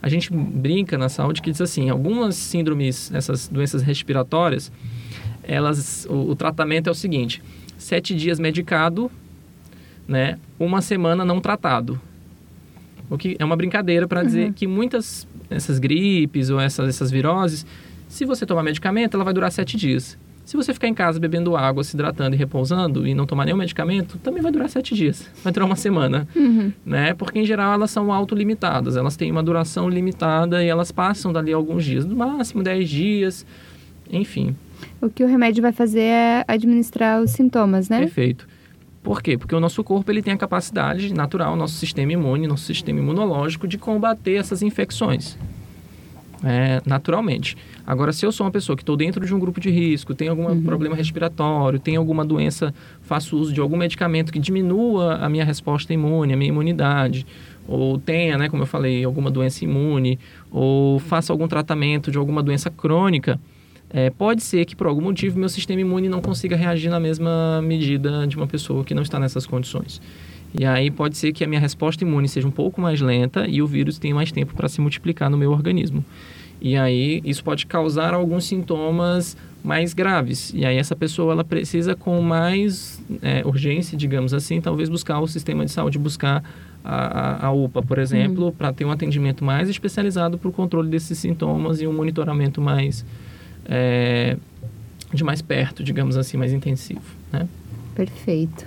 A 0.00 0.08
gente 0.08 0.32
brinca 0.32 0.96
na 0.96 1.08
saúde 1.08 1.42
que 1.42 1.50
diz 1.50 1.60
assim, 1.60 1.90
algumas 1.90 2.36
síndromes, 2.36 3.10
essas 3.12 3.48
doenças 3.48 3.82
respiratórias, 3.82 4.70
elas, 5.48 6.06
o, 6.08 6.30
o 6.30 6.36
tratamento 6.36 6.88
é 6.88 6.90
o 6.92 6.94
seguinte: 6.94 7.42
sete 7.78 8.14
dias 8.14 8.38
medicado, 8.38 9.10
né, 10.06 10.38
uma 10.60 10.80
semana 10.80 11.24
não 11.24 11.40
tratado. 11.40 12.00
O 13.10 13.16
que 13.16 13.36
é 13.38 13.44
uma 13.44 13.56
brincadeira 13.56 14.06
para 14.06 14.22
dizer 14.22 14.52
que 14.52 14.66
muitas 14.66 15.26
essas 15.48 15.78
gripes 15.78 16.50
ou 16.50 16.60
essas, 16.60 16.90
essas 16.90 17.10
viroses, 17.10 17.64
se 18.06 18.26
você 18.26 18.44
tomar 18.44 18.62
medicamento, 18.62 19.14
ela 19.14 19.24
vai 19.24 19.32
durar 19.32 19.50
sete 19.50 19.78
dias. 19.78 20.18
Se 20.44 20.56
você 20.56 20.72
ficar 20.72 20.88
em 20.88 20.94
casa 20.94 21.20
bebendo 21.20 21.54
água, 21.56 21.84
se 21.84 21.94
hidratando 21.94 22.34
e 22.34 22.38
repousando 22.38 23.06
e 23.06 23.14
não 23.14 23.26
tomar 23.26 23.44
nenhum 23.44 23.58
medicamento, 23.58 24.16
também 24.18 24.42
vai 24.42 24.50
durar 24.50 24.68
sete 24.70 24.94
dias. 24.94 25.28
Vai 25.44 25.52
durar 25.52 25.66
uma 25.66 25.76
semana, 25.76 26.26
né? 26.86 27.12
Porque 27.12 27.38
em 27.38 27.44
geral 27.44 27.74
elas 27.74 27.90
são 27.90 28.10
autolimitadas, 28.10 28.96
elas 28.96 29.14
têm 29.14 29.30
uma 29.30 29.42
duração 29.42 29.90
limitada 29.90 30.64
e 30.64 30.68
elas 30.68 30.90
passam 30.90 31.34
dali 31.34 31.52
alguns 31.52 31.84
dias, 31.84 32.06
no 32.06 32.16
máximo 32.16 32.62
10 32.62 32.88
dias, 32.88 33.46
enfim. 34.10 34.56
O 35.00 35.08
que 35.08 35.22
o 35.22 35.26
remédio 35.26 35.62
vai 35.62 35.72
fazer 35.72 36.00
é 36.00 36.44
administrar 36.46 37.20
os 37.20 37.30
sintomas, 37.30 37.88
né? 37.88 38.00
Perfeito. 38.00 38.46
Por 39.02 39.22
quê? 39.22 39.38
Porque 39.38 39.54
o 39.54 39.60
nosso 39.60 39.82
corpo 39.84 40.10
ele 40.10 40.22
tem 40.22 40.34
a 40.34 40.36
capacidade 40.36 41.14
natural, 41.14 41.56
nosso 41.56 41.74
sistema 41.74 42.12
imune, 42.12 42.46
nosso 42.46 42.64
sistema 42.64 42.98
imunológico, 42.98 43.66
de 43.66 43.78
combater 43.78 44.34
essas 44.34 44.60
infecções. 44.62 45.38
É, 46.44 46.80
naturalmente. 46.86 47.56
Agora, 47.86 48.12
se 48.12 48.24
eu 48.24 48.30
sou 48.30 48.46
uma 48.46 48.50
pessoa 48.50 48.76
que 48.76 48.82
estou 48.82 48.96
dentro 48.96 49.24
de 49.24 49.34
um 49.34 49.38
grupo 49.38 49.58
de 49.60 49.70
risco, 49.70 50.14
tenho 50.14 50.30
algum 50.30 50.62
problema 50.62 50.94
respiratório, 50.94 51.80
tenho 51.80 51.98
alguma 51.98 52.24
doença, 52.24 52.72
faço 53.02 53.36
uso 53.36 53.52
de 53.52 53.60
algum 53.60 53.76
medicamento 53.76 54.32
que 54.32 54.38
diminua 54.38 55.16
a 55.16 55.28
minha 55.28 55.44
resposta 55.44 55.92
imune, 55.92 56.32
a 56.32 56.36
minha 56.36 56.50
imunidade, 56.50 57.26
ou 57.66 57.98
tenha, 57.98 58.38
né, 58.38 58.48
como 58.48 58.62
eu 58.62 58.66
falei, 58.66 59.04
alguma 59.04 59.30
doença 59.30 59.64
imune, 59.64 60.18
ou 60.50 60.98
faça 61.00 61.32
algum 61.32 61.48
tratamento 61.48 62.10
de 62.10 62.18
alguma 62.18 62.42
doença 62.42 62.70
crônica, 62.70 63.40
é, 63.90 64.10
pode 64.10 64.42
ser 64.42 64.64
que 64.64 64.76
por 64.76 64.86
algum 64.86 65.00
motivo 65.00 65.38
meu 65.38 65.48
sistema 65.48 65.80
imune 65.80 66.08
não 66.08 66.20
consiga 66.20 66.56
reagir 66.56 66.90
na 66.90 67.00
mesma 67.00 67.60
medida 67.62 68.26
de 68.26 68.36
uma 68.36 68.46
pessoa 68.46 68.84
que 68.84 68.94
não 68.94 69.02
está 69.02 69.18
nessas 69.18 69.46
condições. 69.46 70.00
E 70.58 70.64
aí 70.64 70.90
pode 70.90 71.16
ser 71.16 71.32
que 71.32 71.44
a 71.44 71.46
minha 71.46 71.60
resposta 71.60 72.04
imune 72.04 72.28
seja 72.28 72.46
um 72.46 72.50
pouco 72.50 72.80
mais 72.80 73.00
lenta 73.00 73.46
e 73.46 73.60
o 73.60 73.66
vírus 73.66 73.98
tenha 73.98 74.14
mais 74.14 74.32
tempo 74.32 74.54
para 74.54 74.68
se 74.68 74.80
multiplicar 74.80 75.30
no 75.30 75.36
meu 75.36 75.50
organismo. 75.50 76.04
E 76.60 76.76
aí 76.76 77.20
isso 77.24 77.44
pode 77.44 77.66
causar 77.66 78.14
alguns 78.14 78.44
sintomas 78.44 79.36
mais 79.62 79.92
graves. 79.92 80.52
E 80.54 80.64
aí 80.64 80.76
essa 80.76 80.96
pessoa 80.96 81.32
ela 81.32 81.44
precisa 81.44 81.94
com 81.94 82.20
mais 82.20 83.02
é, 83.22 83.42
urgência, 83.44 83.96
digamos 83.96 84.34
assim, 84.34 84.60
talvez 84.60 84.88
buscar 84.88 85.20
o 85.20 85.26
sistema 85.26 85.64
de 85.64 85.70
saúde, 85.70 85.98
buscar 85.98 86.42
a, 86.84 87.46
a, 87.46 87.52
UPA, 87.52 87.82
por 87.82 87.98
exemplo, 87.98 88.52
para 88.52 88.72
ter 88.72 88.84
um 88.84 88.90
atendimento 88.90 89.44
mais 89.44 89.68
especializado 89.68 90.38
para 90.38 90.48
o 90.48 90.52
controle 90.52 90.88
desses 90.88 91.18
sintomas 91.18 91.80
e 91.80 91.86
um 91.86 91.92
monitoramento 91.92 92.60
mais 92.60 93.04
é, 93.68 94.36
de 95.12 95.22
mais 95.22 95.42
perto, 95.42 95.84
digamos 95.84 96.16
assim, 96.16 96.36
mais 96.36 96.52
intensivo, 96.52 97.02
né? 97.32 97.46
Perfeito. 97.94 98.66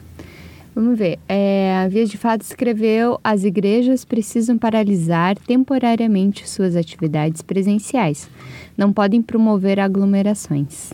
Vamos 0.73 0.97
ver. 0.97 1.19
É, 1.27 1.75
a 1.83 1.87
Via 1.87 2.05
de 2.05 2.17
Fato 2.17 2.41
escreveu: 2.41 3.19
as 3.23 3.43
igrejas 3.43 4.05
precisam 4.05 4.57
paralisar 4.57 5.37
temporariamente 5.37 6.47
suas 6.49 6.75
atividades 6.75 7.41
presenciais. 7.41 8.29
Não 8.77 8.93
podem 8.93 9.21
promover 9.21 9.79
aglomerações. 9.79 10.93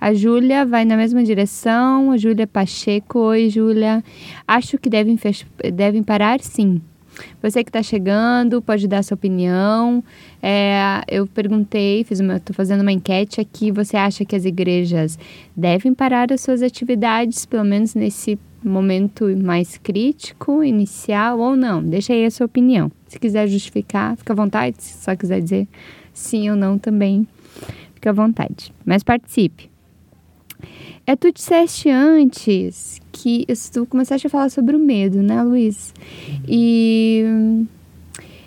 A 0.00 0.12
Júlia 0.12 0.64
vai 0.66 0.84
na 0.84 0.96
mesma 0.96 1.24
direção. 1.24 2.10
A 2.10 2.16
Júlia 2.16 2.46
Pacheco. 2.46 3.18
Oi, 3.20 3.48
Júlia. 3.48 4.04
Acho 4.46 4.78
que 4.78 4.90
devem, 4.90 5.18
devem 5.72 6.02
parar 6.02 6.40
sim. 6.40 6.80
Você 7.42 7.62
que 7.62 7.70
está 7.70 7.82
chegando 7.82 8.60
pode 8.60 8.86
dar 8.88 9.02
sua 9.02 9.14
opinião. 9.14 10.02
É, 10.42 11.02
eu 11.08 11.26
perguntei, 11.26 12.04
fiz 12.04 12.20
uma, 12.20 12.36
estou 12.36 12.54
fazendo 12.54 12.80
uma 12.80 12.92
enquete 12.92 13.40
aqui. 13.40 13.70
Você 13.70 13.96
acha 13.96 14.24
que 14.24 14.34
as 14.34 14.44
igrejas 14.44 15.18
devem 15.56 15.94
parar 15.94 16.32
as 16.32 16.40
suas 16.40 16.62
atividades, 16.62 17.46
pelo 17.46 17.64
menos 17.64 17.94
nesse 17.94 18.38
momento 18.62 19.24
mais 19.36 19.78
crítico, 19.78 20.62
inicial 20.62 21.38
ou 21.38 21.56
não? 21.56 21.82
Deixa 21.82 22.12
aí 22.12 22.24
a 22.24 22.30
sua 22.30 22.46
opinião. 22.46 22.90
Se 23.06 23.18
quiser 23.18 23.46
justificar, 23.46 24.16
fica 24.16 24.32
à 24.32 24.36
vontade. 24.36 24.76
Se 24.78 25.04
só 25.04 25.14
quiser 25.14 25.40
dizer 25.40 25.68
sim 26.12 26.50
ou 26.50 26.56
não 26.56 26.78
também, 26.78 27.26
fica 27.94 28.10
à 28.10 28.12
vontade. 28.12 28.72
Mas 28.84 29.02
participe. 29.02 29.70
É, 31.06 31.14
tu 31.14 31.32
disseste 31.32 31.88
antes 31.88 33.00
que 33.12 33.46
tu 33.72 33.86
começaste 33.86 34.26
a 34.26 34.30
falar 34.30 34.48
sobre 34.48 34.74
o 34.74 34.78
medo, 34.78 35.22
né, 35.22 35.40
Luiz? 35.42 35.94
E 36.48 37.24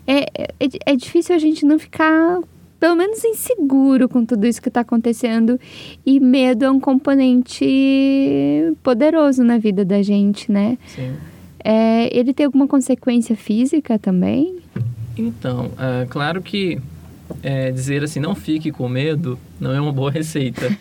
é, 0.06 0.24
é, 0.60 0.70
é 0.88 0.96
difícil 0.96 1.36
a 1.36 1.40
gente 1.40 1.66
não 1.66 1.80
ficar, 1.80 2.40
pelo 2.80 2.96
menos, 2.96 3.24
inseguro 3.24 4.10
com 4.10 4.26
tudo 4.26 4.46
isso 4.46 4.62
que 4.62 4.68
está 4.68 4.82
acontecendo. 4.82 5.60
E 6.06 6.20
medo 6.20 6.66
é 6.66 6.72
um 6.72 6.80
componente 6.80 7.66
poderoso 8.84 9.44
na 9.44 9.58
vida 9.58 9.86
da 9.86 10.02
gente, 10.02 10.52
né? 10.52 10.78
Sim. 10.88 11.14
É, 11.64 12.10
ele 12.18 12.34
tem 12.34 12.46
alguma 12.46 12.68
consequência 12.68 13.36
física 13.36 13.98
também? 13.98 14.58
Então, 15.18 15.72
é, 15.78 16.06
claro 16.08 16.42
que 16.42 16.80
é, 17.44 17.72
dizer 17.72 18.04
assim, 18.04 18.20
não 18.20 18.34
fique 18.34 18.72
com 18.72 18.90
medo, 18.90 19.38
não 19.60 19.72
é 19.72 19.80
uma 19.80 19.92
boa 19.92 20.10
receita. 20.12 20.76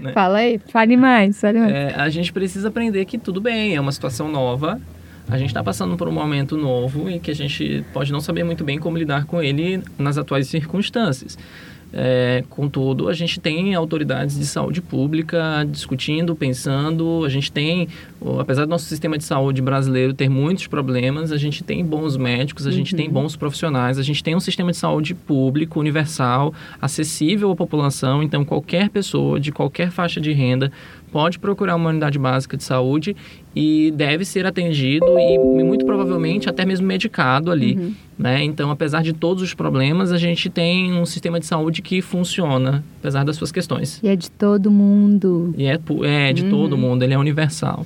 Né? 0.00 0.12
Fala 0.12 0.38
aí, 0.38 0.60
fale 0.70 0.96
mais, 0.96 1.40
fale 1.40 1.58
mais. 1.58 1.72
É, 1.72 1.94
a 1.94 2.08
gente 2.08 2.32
precisa 2.32 2.68
aprender 2.68 3.04
que 3.04 3.18
tudo 3.18 3.40
bem, 3.40 3.76
é 3.76 3.80
uma 3.80 3.92
situação 3.92 4.28
nova. 4.28 4.80
A 5.28 5.38
gente 5.38 5.48
está 5.50 5.62
passando 5.62 5.96
por 5.96 6.08
um 6.08 6.12
momento 6.12 6.56
novo 6.56 7.08
e 7.08 7.20
que 7.20 7.30
a 7.30 7.34
gente 7.34 7.84
pode 7.92 8.10
não 8.10 8.20
saber 8.20 8.42
muito 8.42 8.64
bem 8.64 8.78
como 8.78 8.98
lidar 8.98 9.26
com 9.26 9.40
ele 9.40 9.80
nas 9.96 10.18
atuais 10.18 10.48
circunstâncias. 10.48 11.38
É, 11.92 12.44
contudo, 12.48 13.08
a 13.08 13.12
gente 13.12 13.40
tem 13.40 13.74
autoridades 13.74 14.38
de 14.38 14.46
saúde 14.46 14.80
pública 14.80 15.66
discutindo, 15.68 16.36
pensando. 16.36 17.24
A 17.24 17.28
gente 17.28 17.50
tem, 17.50 17.88
apesar 18.38 18.64
do 18.64 18.70
nosso 18.70 18.84
sistema 18.84 19.18
de 19.18 19.24
saúde 19.24 19.60
brasileiro 19.60 20.14
ter 20.14 20.28
muitos 20.28 20.66
problemas, 20.66 21.32
a 21.32 21.36
gente 21.36 21.64
tem 21.64 21.84
bons 21.84 22.16
médicos, 22.16 22.66
a 22.66 22.70
gente 22.70 22.94
tem 22.94 23.10
bons 23.10 23.34
profissionais, 23.34 23.98
a 23.98 24.02
gente 24.02 24.22
tem 24.22 24.36
um 24.36 24.40
sistema 24.40 24.70
de 24.70 24.76
saúde 24.76 25.14
público, 25.14 25.80
universal, 25.80 26.54
acessível 26.80 27.50
à 27.50 27.56
população. 27.56 28.22
Então, 28.22 28.44
qualquer 28.44 28.88
pessoa 28.88 29.40
de 29.40 29.50
qualquer 29.50 29.90
faixa 29.90 30.20
de 30.20 30.32
renda 30.32 30.70
pode 31.10 31.38
procurar 31.38 31.76
uma 31.76 31.90
unidade 31.90 32.18
básica 32.18 32.56
de 32.56 32.64
saúde 32.64 33.16
e 33.54 33.92
deve 33.96 34.24
ser 34.24 34.46
atendido 34.46 35.06
e 35.18 35.38
muito 35.38 35.84
provavelmente 35.84 36.48
até 36.48 36.64
mesmo 36.64 36.86
medicado 36.86 37.50
ali, 37.50 37.94
né? 38.18 38.44
Então, 38.44 38.70
apesar 38.70 39.02
de 39.02 39.12
todos 39.12 39.42
os 39.42 39.54
problemas, 39.54 40.12
a 40.12 40.18
gente 40.18 40.48
tem 40.48 40.92
um 40.92 41.04
sistema 41.04 41.40
de 41.40 41.46
saúde 41.46 41.82
que 41.82 42.00
funciona, 42.00 42.84
apesar 43.00 43.24
das 43.24 43.36
suas 43.36 43.50
questões. 43.50 43.98
E 44.02 44.08
é 44.08 44.14
de 44.14 44.30
todo 44.30 44.70
mundo. 44.70 45.52
E 45.56 45.66
é, 45.66 45.78
é 46.04 46.32
de 46.32 46.44
todo 46.44 46.76
mundo, 46.76 47.02
ele 47.02 47.14
é 47.14 47.18
universal. 47.18 47.84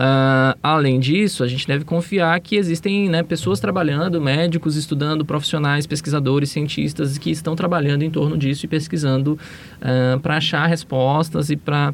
Ah, 0.00 0.56
além 0.62 1.00
disso, 1.00 1.42
a 1.42 1.48
gente 1.48 1.66
deve 1.66 1.84
confiar 1.84 2.38
que 2.40 2.54
existem 2.54 3.08
né, 3.08 3.24
pessoas 3.24 3.58
trabalhando, 3.58 4.20
médicos 4.20 4.76
estudando, 4.76 5.24
profissionais, 5.24 5.88
pesquisadores, 5.88 6.50
cientistas 6.50 7.18
que 7.18 7.30
estão 7.30 7.56
trabalhando 7.56 8.02
em 8.02 8.10
torno 8.10 8.38
disso 8.38 8.64
e 8.64 8.68
pesquisando 8.68 9.36
para 10.22 10.36
achar 10.36 10.66
respostas 10.66 11.50
e 11.50 11.56
para 11.56 11.92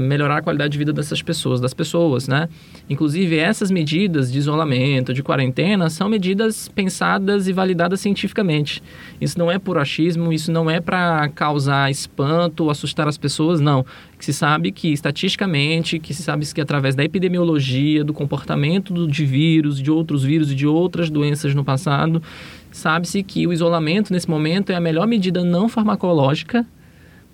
melhorar 0.00 0.38
a 0.38 0.42
qualidade 0.42 0.72
de 0.72 0.78
vida 0.78 0.92
dessas 0.92 1.22
pessoas, 1.22 1.60
das 1.60 1.72
pessoas, 1.72 2.28
né? 2.28 2.48
Inclusive, 2.90 3.36
essas 3.36 3.70
medidas 3.70 4.30
de 4.30 4.38
isolamento, 4.38 5.14
de 5.14 5.22
quarentena, 5.22 5.88
são 5.88 6.08
medidas 6.08 6.68
pensadas 6.68 7.48
e 7.48 7.52
validadas 7.52 8.00
cientificamente. 8.00 8.82
Isso 9.20 9.38
não 9.38 9.50
é 9.50 9.58
por 9.58 9.78
achismo, 9.78 10.32
isso 10.32 10.52
não 10.52 10.70
é 10.70 10.80
para 10.80 11.28
causar 11.30 11.90
espanto, 11.90 12.70
assustar 12.70 13.08
as 13.08 13.16
pessoas, 13.16 13.60
não. 13.60 13.84
Que 14.18 14.24
se 14.24 14.32
sabe 14.32 14.72
que, 14.72 14.92
estatisticamente, 14.92 15.98
que 15.98 16.12
se 16.12 16.22
sabe 16.22 16.44
que 16.52 16.60
através 16.60 16.94
da 16.94 17.04
epidemiologia, 17.04 18.02
do 18.04 18.12
comportamento 18.12 18.92
do- 18.92 19.06
de 19.06 19.24
vírus, 19.24 19.80
de 19.80 19.90
outros 19.90 20.24
vírus 20.24 20.50
e 20.50 20.54
de 20.54 20.66
outras 20.66 21.08
doenças 21.08 21.54
no 21.54 21.64
passado, 21.64 22.22
sabe-se 22.70 23.22
que 23.22 23.46
o 23.46 23.52
isolamento, 23.52 24.12
nesse 24.12 24.28
momento, 24.28 24.70
é 24.70 24.74
a 24.74 24.80
melhor 24.80 25.06
medida 25.06 25.44
não 25.44 25.68
farmacológica 25.68 26.66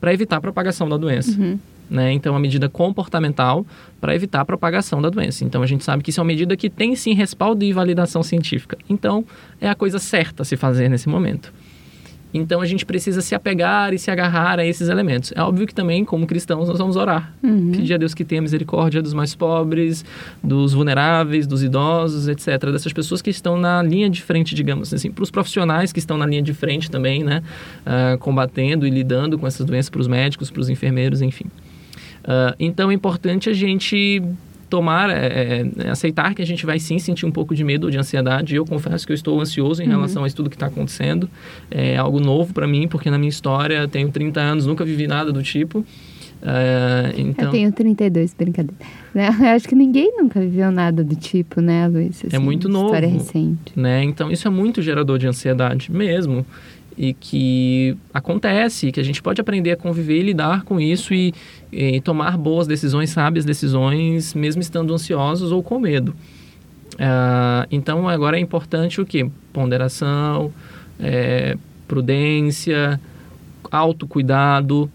para 0.04 0.12
evitar 0.12 0.36
a 0.36 0.40
propagação 0.42 0.86
da 0.86 0.98
doença. 0.98 1.34
Né? 1.88 2.12
Então, 2.12 2.30
é 2.30 2.34
uma 2.34 2.40
medida 2.40 2.68
comportamental 2.68 3.64
para 4.02 4.14
evitar 4.14 4.42
a 4.42 4.44
propagação 4.44 5.00
da 5.00 5.08
doença. 5.08 5.46
Então, 5.46 5.62
a 5.62 5.66
gente 5.66 5.82
sabe 5.82 6.02
que 6.02 6.10
isso 6.10 6.20
é 6.20 6.22
uma 6.22 6.26
medida 6.26 6.54
que 6.58 6.68
tem 6.68 6.94
sim 6.94 7.14
respaldo 7.14 7.64
e 7.64 7.72
validação 7.72 8.22
científica. 8.22 8.76
Então, 8.86 9.24
é 9.58 9.66
a 9.66 9.74
coisa 9.74 9.98
certa 9.98 10.42
a 10.42 10.44
se 10.44 10.58
fazer 10.58 10.90
nesse 10.90 11.08
momento. 11.08 11.50
Então, 12.34 12.60
a 12.60 12.66
gente 12.66 12.84
precisa 12.84 13.20
se 13.20 13.32
apegar 13.32 13.94
e 13.94 13.98
se 13.98 14.10
agarrar 14.10 14.58
a 14.58 14.66
esses 14.66 14.88
elementos. 14.88 15.32
É 15.36 15.40
óbvio 15.40 15.68
que 15.68 15.74
também, 15.74 16.04
como 16.04 16.26
cristãos, 16.26 16.68
nós 16.68 16.78
vamos 16.78 16.96
orar. 16.96 17.32
Pedir 17.40 17.94
a 17.94 17.96
Deus 17.96 18.12
que 18.12 18.24
tenha 18.24 18.42
misericórdia 18.42 19.00
dos 19.00 19.14
mais 19.14 19.36
pobres, 19.36 20.04
dos 20.42 20.74
vulneráveis, 20.74 21.46
dos 21.46 21.62
idosos, 21.62 22.26
etc. 22.26 22.72
Dessas 22.72 22.92
pessoas 22.92 23.22
que 23.22 23.30
estão 23.30 23.56
na 23.56 23.80
linha 23.82 24.10
de 24.10 24.20
frente, 24.20 24.52
digamos 24.52 24.92
assim. 24.92 25.12
Para 25.12 25.22
os 25.22 25.30
profissionais 25.30 25.92
que 25.92 26.00
estão 26.00 26.18
na 26.18 26.26
linha 26.26 26.42
de 26.42 26.52
frente 26.52 26.90
também, 26.90 27.22
né? 27.22 27.40
Ah, 27.86 28.16
combatendo 28.18 28.84
e 28.84 28.90
lidando 28.90 29.38
com 29.38 29.46
essas 29.46 29.64
doenças, 29.64 29.88
para 29.88 30.00
os 30.00 30.08
médicos, 30.08 30.50
para 30.50 30.60
os 30.60 30.68
enfermeiros, 30.68 31.22
enfim. 31.22 31.46
Ah, 32.24 32.54
então 32.58 32.90
é 32.90 32.94
importante 32.94 33.48
a 33.48 33.52
gente 33.52 34.20
tomar, 34.74 35.08
é, 35.08 35.64
é, 35.78 35.88
aceitar 35.88 36.34
que 36.34 36.42
a 36.42 36.46
gente 36.46 36.66
vai 36.66 36.80
sim 36.80 36.98
sentir 36.98 37.24
um 37.24 37.30
pouco 37.30 37.54
de 37.54 37.62
medo 37.62 37.84
ou 37.84 37.90
de 37.92 37.96
ansiedade. 37.96 38.56
Eu 38.56 38.64
confesso 38.64 39.06
que 39.06 39.12
eu 39.12 39.14
estou 39.14 39.40
ansioso 39.40 39.80
em 39.80 39.86
relação 39.86 40.24
a 40.24 40.26
isso 40.26 40.34
tudo 40.34 40.50
que 40.50 40.56
está 40.56 40.66
acontecendo. 40.66 41.30
É 41.70 41.96
algo 41.96 42.18
novo 42.18 42.52
para 42.52 42.66
mim, 42.66 42.88
porque 42.88 43.08
na 43.08 43.16
minha 43.16 43.28
história 43.28 43.86
tenho 43.86 44.10
30 44.10 44.40
anos, 44.40 44.66
nunca 44.66 44.84
vivi 44.84 45.06
nada 45.06 45.30
do 45.30 45.44
tipo. 45.44 45.84
Ah, 46.42 47.12
então, 47.16 47.46
Eu 47.46 47.50
tenho 47.52 47.72
32, 47.72 48.34
brincadeira. 48.34 48.76
Né? 49.14 49.28
Eu 49.28 49.46
acho 49.50 49.68
que 49.68 49.76
ninguém 49.76 50.12
nunca 50.18 50.40
viveu 50.40 50.72
nada 50.72 51.04
do 51.04 51.14
tipo, 51.14 51.60
né, 51.60 51.86
Luiz? 51.86 52.24
É 52.32 52.38
muito 52.40 52.66
História 52.66 53.06
novo. 53.08 53.18
recente. 53.22 53.72
né? 53.76 54.02
Então 54.02 54.28
isso 54.28 54.48
é 54.48 54.50
muito 54.50 54.82
gerador 54.82 55.20
de 55.20 55.28
ansiedade 55.28 55.92
mesmo 55.92 56.44
e 56.96 57.12
que 57.12 57.96
acontece, 58.12 58.92
que 58.92 59.00
a 59.00 59.02
gente 59.02 59.20
pode 59.20 59.40
aprender 59.40 59.72
a 59.72 59.76
conviver 59.76 60.18
e 60.18 60.22
lidar 60.22 60.62
com 60.62 60.80
isso 60.80 61.12
e, 61.12 61.34
e 61.72 62.00
tomar 62.00 62.36
boas 62.38 62.66
decisões, 62.66 63.10
sábias 63.10 63.44
decisões, 63.44 64.32
mesmo 64.34 64.62
estando 64.62 64.94
ansiosos 64.94 65.50
ou 65.50 65.62
com 65.62 65.78
medo. 65.78 66.14
Ah, 66.98 67.66
então 67.70 68.08
agora 68.08 68.36
é 68.36 68.40
importante 68.40 69.00
o 69.00 69.06
que? 69.06 69.28
Ponderação, 69.52 70.52
é, 71.00 71.56
prudência, 71.88 73.00
autocuidado. 73.70 74.90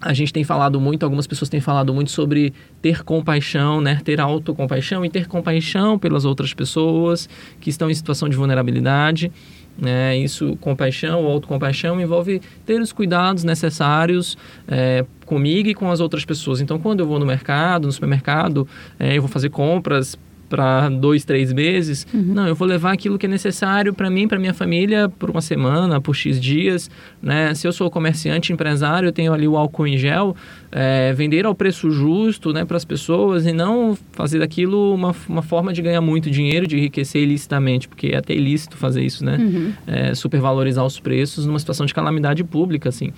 A 0.00 0.12
gente 0.12 0.34
tem 0.34 0.44
falado 0.44 0.78
muito, 0.78 1.02
algumas 1.02 1.26
pessoas 1.26 1.48
têm 1.48 1.62
falado 1.62 1.94
muito 1.94 2.10
sobre 2.10 2.52
ter 2.82 3.02
compaixão, 3.02 3.80
né? 3.80 4.00
Ter 4.04 4.20
autocompaixão 4.20 5.02
e 5.02 5.08
ter 5.08 5.26
compaixão 5.26 5.98
pelas 5.98 6.26
outras 6.26 6.52
pessoas 6.52 7.26
que 7.58 7.70
estão 7.70 7.88
em 7.88 7.94
situação 7.94 8.28
de 8.28 8.36
vulnerabilidade. 8.36 9.32
Né? 9.76 10.16
Isso, 10.16 10.56
compaixão 10.60 11.24
ou 11.24 11.32
autocompaixão, 11.32 12.00
envolve 12.00 12.40
ter 12.64 12.80
os 12.80 12.92
cuidados 12.92 13.44
necessários 13.44 14.38
é, 14.68 15.04
comigo 15.26 15.68
e 15.68 15.74
com 15.74 15.90
as 15.90 16.00
outras 16.00 16.24
pessoas. 16.24 16.60
Então, 16.60 16.78
quando 16.78 17.00
eu 17.00 17.06
vou 17.06 17.18
no 17.18 17.26
mercado, 17.26 17.86
no 17.86 17.92
supermercado, 17.92 18.68
é, 18.98 19.16
eu 19.16 19.22
vou 19.22 19.28
fazer 19.28 19.50
compras 19.50 20.16
para 20.54 20.88
dois, 20.88 21.24
três 21.24 21.52
meses. 21.52 22.06
Não, 22.14 22.46
eu 22.46 22.54
vou 22.54 22.68
levar 22.68 22.92
aquilo 22.92 23.18
que 23.18 23.26
é 23.26 23.28
necessário 23.28 23.92
para 23.92 24.08
mim, 24.08 24.28
para 24.28 24.38
minha 24.38 24.54
família, 24.54 25.08
por 25.08 25.28
uma 25.28 25.40
semana, 25.40 26.00
por 26.00 26.14
X 26.14 26.40
dias. 26.40 26.88
Né? 27.20 27.52
Se 27.54 27.66
eu 27.66 27.72
sou 27.72 27.90
comerciante, 27.90 28.52
empresário, 28.52 29.08
eu 29.08 29.12
tenho 29.12 29.32
ali 29.32 29.48
o 29.48 29.56
álcool 29.56 29.88
em 29.88 29.98
gel, 29.98 30.36
é, 30.70 31.12
vender 31.12 31.44
ao 31.44 31.56
preço 31.56 31.90
justo 31.90 32.52
né, 32.52 32.64
para 32.64 32.76
as 32.76 32.84
pessoas 32.84 33.46
e 33.46 33.52
não 33.52 33.98
fazer 34.12 34.38
daquilo 34.38 34.94
uma, 34.94 35.12
uma 35.28 35.42
forma 35.42 35.72
de 35.72 35.82
ganhar 35.82 36.00
muito 36.00 36.30
dinheiro, 36.30 36.68
de 36.68 36.76
enriquecer 36.76 37.22
ilicitamente, 37.22 37.88
porque 37.88 38.08
é 38.08 38.18
até 38.18 38.32
ilícito 38.32 38.76
fazer 38.76 39.02
isso, 39.04 39.24
né? 39.24 39.38
É, 39.86 40.14
supervalorizar 40.14 40.84
os 40.84 41.00
preços 41.00 41.46
numa 41.46 41.58
situação 41.58 41.84
de 41.84 41.92
calamidade 41.92 42.44
pública, 42.44 42.88
assim. 42.88 43.12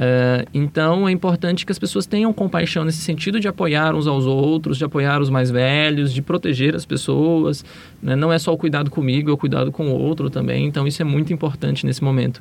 É, 0.00 0.46
então 0.54 1.08
é 1.08 1.10
importante 1.10 1.66
que 1.66 1.72
as 1.72 1.78
pessoas 1.78 2.06
tenham 2.06 2.32
compaixão 2.32 2.84
nesse 2.84 2.98
sentido 2.98 3.40
de 3.40 3.48
apoiar 3.48 3.96
uns 3.96 4.06
aos 4.06 4.26
outros, 4.26 4.78
de 4.78 4.84
apoiar 4.84 5.20
os 5.20 5.28
mais 5.28 5.50
velhos, 5.50 6.14
de 6.14 6.22
proteger 6.22 6.76
as 6.76 6.86
pessoas. 6.86 7.64
né? 8.00 8.14
Não 8.14 8.32
é 8.32 8.38
só 8.38 8.52
o 8.52 8.56
cuidado 8.56 8.90
comigo, 8.90 9.28
é 9.28 9.32
o 9.32 9.36
cuidado 9.36 9.72
com 9.72 9.88
o 9.88 9.98
outro 9.98 10.30
também. 10.30 10.66
Então 10.66 10.86
isso 10.86 11.02
é 11.02 11.04
muito 11.04 11.32
importante 11.32 11.84
nesse 11.84 12.04
momento. 12.04 12.40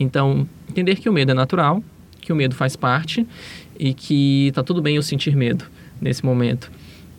Então, 0.00 0.48
entender 0.68 0.96
que 0.96 1.08
o 1.08 1.12
medo 1.12 1.30
é 1.30 1.34
natural, 1.34 1.82
que 2.20 2.32
o 2.32 2.36
medo 2.36 2.56
faz 2.56 2.74
parte 2.74 3.24
e 3.78 3.94
que 3.94 4.50
tá 4.52 4.64
tudo 4.64 4.82
bem 4.82 4.96
eu 4.96 5.02
sentir 5.02 5.36
medo 5.36 5.64
nesse 6.00 6.24
momento. 6.24 6.68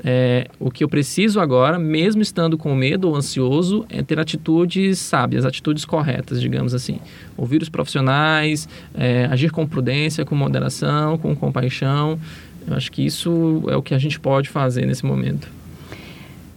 É, 0.06 0.48
o 0.60 0.70
que 0.70 0.84
eu 0.84 0.90
preciso 0.90 1.40
agora, 1.40 1.80
mesmo 1.80 2.22
estando 2.22 2.58
com 2.58 2.76
medo 2.76 3.08
ou 3.08 3.16
ansioso, 3.16 3.86
é 3.90 4.04
ter 4.04 4.20
atitudes 4.20 5.00
sábias, 5.00 5.46
atitudes 5.46 5.86
corretas, 5.86 6.42
digamos 6.42 6.74
assim. 6.74 7.00
Ouvir 7.38 7.62
os 7.62 7.70
profissionais, 7.70 8.68
é, 8.94 9.26
agir 9.26 9.52
com 9.52 9.66
prudência, 9.66 10.26
com 10.26 10.36
moderação, 10.36 11.18
com 11.18 11.34
compaixão. 11.36 12.20
Eu 12.68 12.76
acho 12.76 12.92
que 12.92 13.06
isso 13.06 13.64
é 13.68 13.76
o 13.76 13.82
que 13.82 13.94
a 13.94 13.98
gente 13.98 14.20
pode 14.20 14.50
fazer 14.50 14.86
nesse 14.86 15.06
momento. 15.06 15.48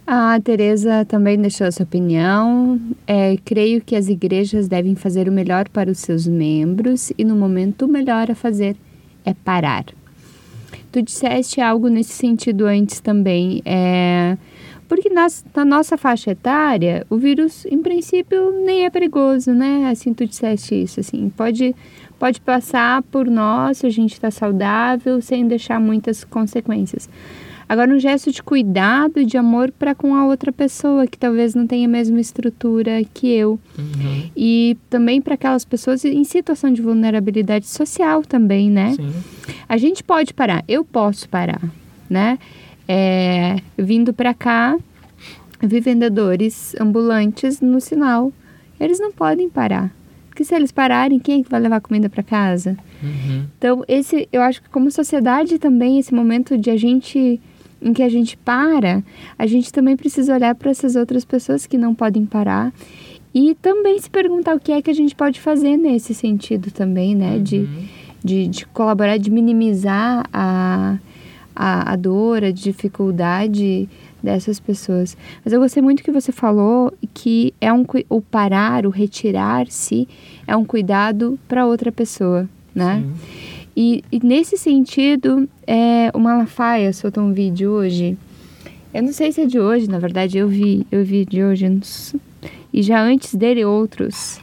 A 0.05 0.39
Tereza 0.39 1.03
também 1.05 1.37
deixou 1.37 1.67
a 1.67 1.71
sua 1.71 1.83
opinião. 1.83 2.79
É, 3.05 3.35
creio 3.43 3.81
que 3.81 3.93
as 3.93 4.07
igrejas 4.07 4.67
devem 4.67 4.95
fazer 4.95 5.27
o 5.27 5.31
melhor 5.31 5.67
para 5.67 5.91
os 5.91 5.99
seus 5.99 6.25
membros 6.25 7.11
e 7.17 7.25
no 7.25 7.35
momento 7.35 7.85
o 7.85 7.87
melhor 7.89 8.31
a 8.31 8.35
fazer 8.35 8.77
é 9.25 9.33
parar. 9.33 9.83
Tu 10.91 11.01
disseste 11.01 11.61
algo 11.61 11.87
nesse 11.87 12.13
sentido 12.13 12.65
antes 12.65 12.99
também, 12.99 13.61
é, 13.65 14.37
porque 14.87 15.09
nas, 15.09 15.45
na 15.55 15.65
nossa 15.65 15.97
faixa 15.97 16.31
etária 16.31 17.05
o 17.09 17.17
vírus, 17.17 17.65
em 17.65 17.81
princípio, 17.81 18.51
nem 18.65 18.85
é 18.85 18.89
perigoso, 18.89 19.53
né? 19.53 19.89
Assim, 19.89 20.13
tu 20.13 20.25
disseste 20.25 20.75
isso, 20.75 20.99
assim, 20.99 21.29
pode, 21.35 21.75
pode 22.17 22.39
passar 22.41 23.01
por 23.03 23.27
nós 23.27 23.83
a 23.83 23.89
gente 23.89 24.13
está 24.13 24.31
saudável, 24.31 25.21
sem 25.21 25.47
deixar 25.47 25.79
muitas 25.79 26.23
consequências. 26.23 27.09
Agora, 27.69 27.93
um 27.93 27.99
gesto 27.99 28.31
de 28.31 28.41
cuidado 28.41 29.19
e 29.19 29.25
de 29.25 29.37
amor 29.37 29.71
para 29.71 29.93
com 29.93 30.15
a 30.15 30.25
outra 30.25 30.51
pessoa 30.51 31.05
que 31.05 31.17
talvez 31.17 31.53
não 31.53 31.67
tenha 31.67 31.85
a 31.85 31.91
mesma 31.91 32.19
estrutura 32.19 33.03
que 33.13 33.29
eu. 33.29 33.59
Uhum. 33.77 34.29
E 34.35 34.77
também 34.89 35.21
para 35.21 35.33
aquelas 35.33 35.65
pessoas 35.65 36.05
em 36.05 36.23
situação 36.23 36.71
de 36.71 36.81
vulnerabilidade 36.81 37.67
social 37.67 38.23
também, 38.23 38.69
né? 38.69 38.93
Sim. 38.93 39.11
A 39.67 39.77
gente 39.77 40.03
pode 40.03 40.33
parar, 40.33 40.63
eu 40.67 40.85
posso 40.85 41.27
parar, 41.27 41.61
né? 42.09 42.39
É, 42.87 43.57
vindo 43.77 44.13
para 44.13 44.33
cá, 44.33 44.77
vi 45.61 45.81
vendedores 45.81 46.73
ambulantes 46.79 47.59
no 47.59 47.81
sinal. 47.81 48.31
Eles 48.79 48.99
não 48.99 49.11
podem 49.11 49.49
parar. 49.49 49.91
Porque 50.37 50.45
se 50.45 50.53
eles 50.53 50.71
pararem, 50.71 51.17
quem 51.17 51.39
é 51.41 51.43
que 51.43 51.49
vai 51.49 51.59
levar 51.59 51.81
comida 51.81 52.07
para 52.09 52.21
casa? 52.21 52.77
Uhum. 53.01 53.45
Então, 53.57 53.83
esse, 53.87 54.29
eu 54.31 54.39
acho 54.41 54.61
que 54.61 54.69
como 54.69 54.91
sociedade 54.91 55.57
também, 55.57 55.97
esse 55.97 56.13
momento 56.13 56.55
de 56.55 56.69
a 56.69 56.77
gente, 56.77 57.41
em 57.81 57.93
que 57.93 58.03
a 58.03 58.09
gente 58.09 58.35
para, 58.37 59.03
a 59.37 59.45
gente 59.45 59.71
também 59.71 59.95
precisa 59.95 60.33
olhar 60.33 60.55
para 60.55 60.71
essas 60.71 60.95
outras 60.95 61.23
pessoas 61.25 61.65
que 61.65 61.77
não 61.77 61.93
podem 61.93 62.25
parar 62.25 62.73
e 63.33 63.55
também 63.61 63.99
se 63.99 64.09
perguntar 64.09 64.55
o 64.55 64.59
que 64.59 64.71
é 64.71 64.81
que 64.81 64.89
a 64.89 64.93
gente 64.93 65.15
pode 65.15 65.39
fazer 65.39 65.77
nesse 65.77 66.13
sentido 66.13 66.71
também, 66.71 67.13
né? 67.15 67.37
De, 67.39 67.57
Uhum. 67.59 67.85
de, 68.23 68.47
de 68.47 68.65
colaborar, 68.67 69.17
de 69.17 69.29
minimizar 69.29 70.25
a, 70.33 70.97
a, 71.55 71.93
a 71.93 71.95
dor, 71.95 72.43
a 72.43 72.51
dificuldade 72.51 73.87
dessas 74.21 74.59
pessoas. 74.59 75.15
Mas 75.43 75.53
eu 75.53 75.59
gostei 75.59 75.81
muito 75.83 76.03
que 76.03 76.11
você 76.11 76.31
falou 76.31 76.91
que 77.13 77.53
é 77.61 77.71
um 77.71 77.85
o 78.09 78.21
parar, 78.21 78.85
o 78.85 78.89
retirar-se 78.89 80.07
é 80.47 80.55
um 80.55 80.65
cuidado 80.65 81.37
para 81.47 81.65
outra 81.65 81.91
pessoa, 81.91 82.49
né? 82.73 83.03
Sim. 83.05 83.56
E, 83.79 84.03
e 84.11 84.19
nesse 84.25 84.57
sentido, 84.57 85.47
é, 85.67 86.09
o 86.11 86.17
Malafaia 86.17 86.91
soltou 86.91 87.23
um 87.23 87.31
vídeo 87.31 87.69
hoje. 87.69 88.17
Eu 88.91 89.03
não 89.03 89.13
sei 89.13 89.31
se 89.31 89.41
é 89.41 89.45
de 89.45 89.59
hoje, 89.59 89.87
na 89.87 89.99
verdade, 89.99 90.35
eu 90.35 90.47
vi, 90.47 90.87
eu 90.91 91.05
vi 91.05 91.23
de 91.23 91.43
hoje. 91.43 91.79
E 92.73 92.81
já 92.81 92.99
antes 92.99 93.35
dele, 93.35 93.63
outros 93.63 94.41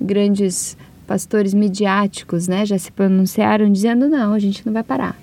grandes 0.00 0.76
pastores 1.08 1.52
midiáticos, 1.52 2.46
né, 2.46 2.64
já 2.64 2.78
se 2.78 2.92
pronunciaram 2.92 3.68
dizendo: 3.72 4.08
não, 4.08 4.32
a 4.32 4.38
gente 4.38 4.64
não 4.64 4.72
vai 4.72 4.84
parar. 4.84 5.20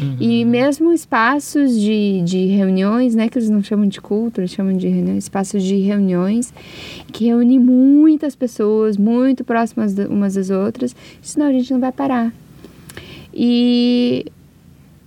Uhum. 0.00 0.16
E 0.18 0.42
mesmo 0.46 0.90
espaços 0.90 1.78
de, 1.78 2.22
de 2.24 2.46
reuniões, 2.46 3.14
né, 3.14 3.28
que 3.28 3.36
eles 3.36 3.50
não 3.50 3.62
chamam 3.62 3.86
de 3.86 4.00
culto, 4.00 4.40
eles 4.40 4.52
chamam 4.52 4.74
de 4.74 4.88
reuniões, 4.88 5.24
espaços 5.24 5.62
de 5.62 5.76
reuniões, 5.76 6.50
que 7.12 7.26
reúnem 7.26 7.58
muitas 7.58 8.34
pessoas, 8.34 8.96
muito 8.96 9.44
próximas 9.44 9.94
umas 10.08 10.32
das 10.32 10.48
outras, 10.48 10.96
disse, 11.20 11.38
não, 11.38 11.46
a 11.46 11.52
gente 11.52 11.70
não 11.70 11.80
vai 11.80 11.92
parar. 11.92 12.32
E 13.38 14.24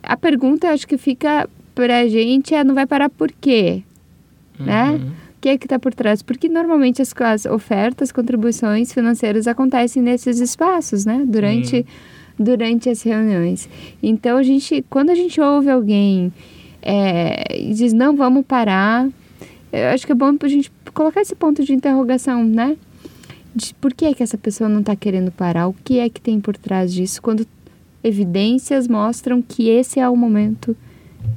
a 0.03 0.15
pergunta, 0.15 0.69
acho 0.69 0.87
que 0.87 0.97
fica 0.97 1.49
pra 1.73 2.07
gente 2.07 2.53
é, 2.53 2.63
não 2.63 2.75
vai 2.75 2.85
parar 2.85 3.09
por 3.09 3.31
quê? 3.31 3.83
né? 4.59 4.91
Uhum. 4.91 5.09
O 5.37 5.41
que 5.41 5.49
é 5.49 5.57
que 5.57 5.65
está 5.65 5.79
por 5.79 5.93
trás? 5.93 6.21
Porque 6.21 6.49
normalmente 6.49 7.01
as, 7.01 7.13
as 7.21 7.45
ofertas, 7.45 8.11
contribuições 8.11 8.91
financeiras 8.91 9.47
acontecem 9.47 10.03
nesses 10.03 10.39
espaços, 10.39 11.05
né? 11.05 11.23
Durante, 11.25 11.85
durante 12.37 12.89
as 12.89 13.01
reuniões. 13.01 13.69
Então, 14.03 14.37
a 14.37 14.43
gente, 14.43 14.83
quando 14.89 15.11
a 15.11 15.15
gente 15.15 15.39
ouve 15.39 15.69
alguém 15.69 16.33
é, 16.81 17.57
e 17.57 17.73
diz, 17.73 17.93
não, 17.93 18.17
vamos 18.17 18.45
parar, 18.45 19.07
eu 19.71 19.87
acho 19.89 20.05
que 20.05 20.11
é 20.11 20.15
bom 20.15 20.35
a 20.41 20.47
gente 20.47 20.69
colocar 20.93 21.21
esse 21.21 21.35
ponto 21.35 21.63
de 21.63 21.73
interrogação, 21.73 22.43
né? 22.43 22.75
De 23.55 23.73
por 23.75 23.93
que 23.93 24.05
é 24.05 24.13
que 24.13 24.21
essa 24.21 24.37
pessoa 24.37 24.69
não 24.69 24.81
está 24.81 24.95
querendo 24.95 25.31
parar? 25.31 25.67
O 25.67 25.75
que 25.85 25.99
é 25.99 26.09
que 26.09 26.19
tem 26.19 26.41
por 26.41 26.57
trás 26.57 26.93
disso? 26.93 27.21
Quando 27.21 27.47
evidências 28.03 28.87
mostram 28.87 29.41
que 29.41 29.67
esse 29.69 29.99
é 29.99 30.09
o 30.09 30.15
momento 30.15 30.75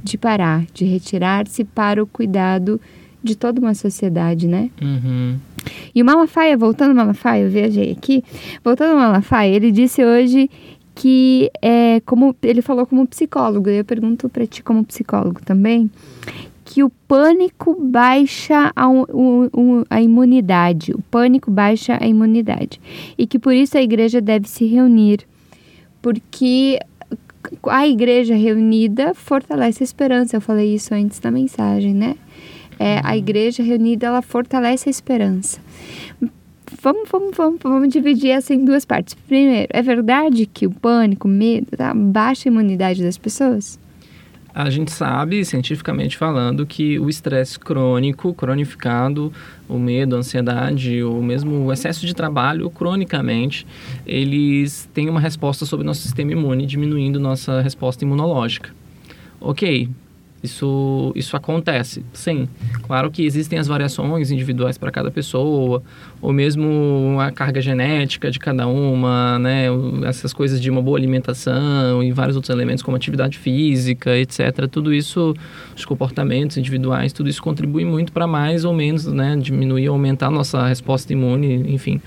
de 0.02 0.16
parar, 0.18 0.64
de 0.72 0.84
retirar-se 0.84 1.64
para 1.64 2.02
o 2.02 2.06
cuidado 2.06 2.80
de 3.22 3.36
toda 3.36 3.60
uma 3.60 3.74
sociedade, 3.74 4.46
né? 4.48 4.70
Uhum. 4.80 5.36
E 5.94 6.02
o 6.02 6.04
Malafaia, 6.04 6.56
voltando 6.56 6.90
ao 6.90 6.96
Malafaia, 6.96 7.44
eu 7.44 7.50
viajei 7.50 7.92
aqui, 7.92 8.24
voltando 8.64 8.92
ao 8.92 8.98
Malafaia, 8.98 9.54
ele 9.54 9.70
disse 9.70 10.04
hoje 10.04 10.50
que 10.94 11.50
é 11.62 12.00
como 12.04 12.34
ele 12.42 12.60
falou 12.62 12.84
como 12.84 13.06
psicólogo, 13.06 13.70
e 13.70 13.78
eu 13.78 13.84
pergunto 13.84 14.28
para 14.28 14.46
ti 14.46 14.62
como 14.62 14.84
psicólogo 14.84 15.40
também, 15.44 15.90
que 16.64 16.82
o 16.82 16.90
pânico 17.08 17.74
baixa 17.80 18.72
a, 18.74 18.88
o- 18.88 19.48
o- 19.52 19.84
a 19.88 20.02
imunidade, 20.02 20.92
o 20.92 21.00
pânico 21.10 21.50
baixa 21.50 21.98
a 22.00 22.06
imunidade 22.06 22.80
e 23.16 23.26
que 23.26 23.38
por 23.38 23.52
isso 23.54 23.76
a 23.78 23.82
igreja 23.82 24.20
deve 24.20 24.48
se 24.48 24.64
reunir, 24.66 25.20
porque 26.02 26.78
a 27.68 27.86
igreja 27.86 28.34
reunida 28.34 29.14
fortalece 29.14 29.82
a 29.82 29.84
esperança. 29.84 30.36
Eu 30.36 30.40
falei 30.40 30.74
isso 30.74 30.92
antes 30.92 31.18
da 31.20 31.30
mensagem, 31.30 31.94
né? 31.94 32.16
É, 32.78 33.00
a 33.04 33.16
igreja 33.16 33.62
reunida 33.62 34.08
ela 34.08 34.20
fortalece 34.20 34.88
a 34.88 34.90
esperança. 34.90 35.60
Vamos, 36.82 37.08
vamos, 37.08 37.36
vamos, 37.36 37.60
vamos 37.62 37.88
dividir 37.88 38.30
essa 38.30 38.52
em 38.52 38.64
duas 38.64 38.84
partes. 38.84 39.14
Primeiro, 39.14 39.68
é 39.70 39.82
verdade 39.82 40.46
que 40.46 40.66
o 40.66 40.70
pânico, 40.70 41.28
o 41.28 41.30
medo, 41.30 41.76
tá? 41.76 41.94
baixa 41.94 42.48
a 42.48 42.50
imunidade 42.50 43.02
das 43.02 43.16
pessoas? 43.16 43.78
A 44.54 44.68
gente 44.68 44.92
sabe, 44.92 45.44
cientificamente 45.46 46.16
falando, 46.16 46.66
que 46.66 46.98
o 46.98 47.08
estresse 47.08 47.58
crônico, 47.58 48.34
cronificado, 48.34 49.32
o 49.66 49.78
medo, 49.78 50.14
a 50.14 50.18
ansiedade, 50.18 51.02
ou 51.02 51.22
mesmo 51.22 51.64
o 51.64 51.72
excesso 51.72 52.04
de 52.04 52.14
trabalho, 52.14 52.68
cronicamente, 52.68 53.66
eles 54.06 54.88
têm 54.92 55.08
uma 55.08 55.20
resposta 55.20 55.64
sobre 55.64 55.84
o 55.84 55.86
nosso 55.86 56.02
sistema 56.02 56.32
imune, 56.32 56.66
diminuindo 56.66 57.18
nossa 57.18 57.62
resposta 57.62 58.04
imunológica. 58.04 58.70
Ok, 59.40 59.88
isso, 60.42 61.12
isso 61.14 61.36
acontece, 61.36 62.04
sim. 62.12 62.48
Claro 62.82 63.10
que 63.10 63.24
existem 63.24 63.58
as 63.58 63.66
variações 63.66 64.30
individuais 64.30 64.76
para 64.76 64.90
cada 64.90 65.10
pessoa, 65.10 65.82
ou 66.20 66.32
mesmo 66.32 67.16
a 67.20 67.30
carga 67.30 67.60
genética 67.60 68.30
de 68.30 68.38
cada 68.38 68.66
uma, 68.66 69.38
né? 69.38 69.66
Essas 70.04 70.32
coisas 70.32 70.60
de 70.60 70.68
uma 70.68 70.82
boa 70.82 70.98
alimentação 70.98 72.02
e 72.02 72.10
vários 72.10 72.34
outros 72.36 72.54
elementos 72.54 72.82
como 72.82 72.96
atividade 72.96 73.38
física, 73.38 74.16
etc. 74.18 74.66
Tudo 74.70 74.92
isso, 74.92 75.34
os 75.76 75.84
comportamentos 75.84 76.56
individuais, 76.56 77.12
tudo 77.12 77.28
isso 77.28 77.42
contribui 77.42 77.84
muito 77.84 78.12
para 78.12 78.26
mais 78.26 78.64
ou 78.64 78.72
menos, 78.72 79.06
né? 79.06 79.36
Diminuir 79.36 79.88
ou 79.88 79.94
aumentar 79.94 80.26
a 80.26 80.30
nossa 80.30 80.66
resposta 80.66 81.12
imune, 81.12 81.72
enfim. 81.72 82.00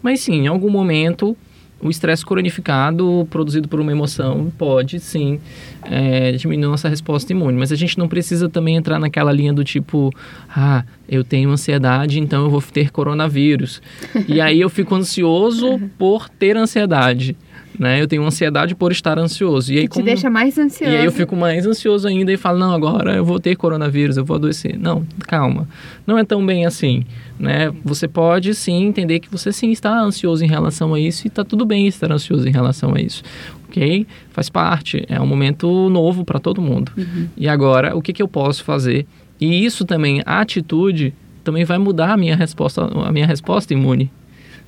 Mas 0.00 0.20
sim, 0.20 0.34
em 0.34 0.46
algum 0.46 0.70
momento 0.70 1.36
o 1.80 1.90
estresse 1.90 2.24
cronificado 2.24 3.26
produzido 3.30 3.68
por 3.68 3.80
uma 3.80 3.92
emoção 3.92 4.52
pode 4.58 4.98
sim 4.98 5.40
é, 5.84 6.32
diminuir 6.32 6.68
nossa 6.68 6.88
resposta 6.88 7.32
imune. 7.32 7.56
Mas 7.56 7.70
a 7.70 7.76
gente 7.76 7.96
não 7.96 8.08
precisa 8.08 8.48
também 8.48 8.76
entrar 8.76 8.98
naquela 8.98 9.32
linha 9.32 9.52
do 9.52 9.62
tipo, 9.62 10.12
ah, 10.48 10.84
eu 11.08 11.22
tenho 11.22 11.50
ansiedade, 11.50 12.18
então 12.18 12.44
eu 12.44 12.50
vou 12.50 12.62
ter 12.62 12.90
coronavírus. 12.90 13.80
e 14.26 14.40
aí 14.40 14.60
eu 14.60 14.68
fico 14.68 14.94
ansioso 14.94 15.80
por 15.96 16.28
ter 16.28 16.56
ansiedade. 16.56 17.36
Né? 17.78 18.02
Eu 18.02 18.08
tenho 18.08 18.24
ansiedade 18.24 18.74
por 18.74 18.90
estar 18.90 19.18
ansioso. 19.18 19.72
E 19.72 19.78
aí, 19.78 19.82
Que 19.82 19.90
te 19.90 19.94
como... 19.94 20.04
deixa 20.06 20.28
mais 20.28 20.58
ansioso. 20.58 20.92
E 20.92 20.96
aí 20.96 21.04
eu 21.04 21.12
fico 21.12 21.36
mais 21.36 21.64
ansioso 21.64 22.08
ainda 22.08 22.32
e 22.32 22.36
falo, 22.36 22.58
não, 22.58 22.72
agora 22.72 23.14
eu 23.14 23.24
vou 23.24 23.38
ter 23.38 23.54
coronavírus, 23.54 24.16
eu 24.16 24.24
vou 24.24 24.36
adoecer. 24.36 24.76
Não, 24.78 25.06
calma. 25.26 25.68
Não 26.04 26.18
é 26.18 26.24
tão 26.24 26.44
bem 26.44 26.66
assim, 26.66 27.04
né? 27.38 27.72
Você 27.84 28.08
pode 28.08 28.52
sim 28.54 28.84
entender 28.84 29.20
que 29.20 29.30
você 29.30 29.52
sim 29.52 29.70
está 29.70 29.96
ansioso 29.96 30.44
em 30.44 30.48
relação 30.48 30.92
a 30.92 30.98
isso 30.98 31.26
e 31.26 31.28
está 31.28 31.44
tudo 31.44 31.64
bem 31.64 31.86
estar 31.86 32.10
ansioso 32.10 32.48
em 32.48 32.52
relação 32.52 32.94
a 32.94 33.00
isso, 33.00 33.22
ok? 33.68 34.06
Faz 34.30 34.48
parte, 34.48 35.04
é 35.08 35.20
um 35.20 35.26
momento 35.26 35.88
novo 35.88 36.24
para 36.24 36.40
todo 36.40 36.60
mundo. 36.60 36.90
E 37.36 37.48
agora, 37.48 37.96
o 37.96 38.02
que, 38.02 38.12
que 38.12 38.22
eu 38.22 38.28
posso 38.28 38.64
fazer? 38.64 39.06
E 39.40 39.64
isso 39.64 39.84
também, 39.84 40.20
a 40.26 40.40
atitude, 40.40 41.14
também 41.44 41.64
vai 41.64 41.78
mudar 41.78 42.12
a 42.12 42.16
minha 42.16 42.34
resposta, 42.34 42.82
a 42.82 43.12
minha 43.12 43.26
resposta 43.26 43.72
imune 43.72 44.10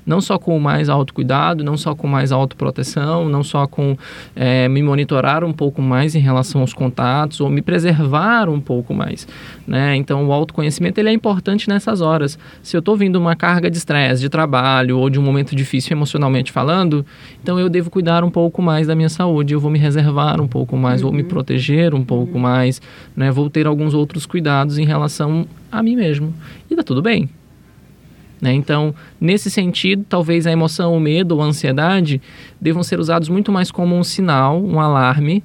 não 0.05 0.21
só 0.21 0.39
com 0.39 0.59
mais 0.59 0.89
autocuidado, 0.89 1.63
não 1.63 1.77
só 1.77 1.95
com 1.95 2.07
mais 2.07 2.33
autoproteção, 2.33 3.29
não 3.29 3.43
só 3.43 3.67
com 3.67 3.97
eh, 4.35 4.69
me 4.69 4.83
monitorar 4.83 5.45
um 5.45 5.53
pouco 5.53 5.83
mais 5.83 6.15
em 6.15 6.19
relação 6.19 6.61
aos 6.61 6.73
contatos 6.73 7.41
ou 7.41 7.49
me 7.49 7.63
preservar 7.63 8.49
um 8.49 8.61
pouco 8.61 8.95
mais, 8.95 9.27
né? 9.67 9.97
Então 9.97 10.27
o 10.27 10.33
autoconhecimento 10.33 10.99
ele 10.99 11.09
é 11.09 11.13
importante 11.13 11.69
nessas 11.69 12.01
horas. 12.01 12.39
Se 12.63 12.77
eu 12.77 12.81
estou 12.81 12.97
vindo 12.97 13.17
uma 13.17 13.37
carga 13.37 13.71
de 13.71 13.77
estresse, 13.77 14.21
de 14.21 14.29
trabalho 14.29 14.99
ou 14.99 15.11
de 15.11 15.19
um 15.19 15.23
momento 15.23 15.55
difícil 15.55 15.97
emocionalmente 15.97 16.53
falando, 16.53 17.05
então 17.43 17.59
eu 17.59 17.69
devo 17.69 17.91
cuidar 17.91 18.25
um 18.25 18.31
pouco 18.31 18.63
mais 18.63 18.87
da 18.87 18.95
minha 18.95 19.09
saúde, 19.09 19.55
eu 19.55 19.61
vou 19.61 19.71
me 19.71 19.79
reservar 19.79 20.41
um 20.41 20.49
pouco 20.49 20.77
mais, 20.77 21.01
vou 21.01 21.13
me 21.13 21.23
proteger 21.23 21.95
um 21.95 22.05
pouco 22.05 22.39
mais, 22.39 22.81
né? 23.17 23.31
Vou 23.31 23.49
ter 23.49 23.67
alguns 23.67 23.95
outros 23.95 24.27
cuidados 24.27 24.79
em 24.79 24.85
relação 24.85 25.47
a 25.71 25.83
mim 25.83 25.97
mesmo. 25.97 26.35
E 26.71 26.77
tá 26.77 26.83
tudo 26.83 27.03
bem, 27.03 27.29
né? 28.41 28.53
Então, 28.53 28.95
nesse 29.21 29.51
sentido, 29.51 30.05
talvez 30.09 30.47
a 30.47 30.53
emoção, 30.53 30.95
o 30.97 31.01
medo 31.01 31.37
ou 31.37 31.43
a 31.43 31.45
ansiedade 31.47 32.21
devam 32.61 32.83
ser 32.83 32.99
usados 32.99 33.29
muito 33.29 33.53
mais 33.53 33.71
como 33.71 33.95
um 33.97 34.03
sinal, 34.05 34.63
um 34.63 34.81
alarme, 34.81 35.43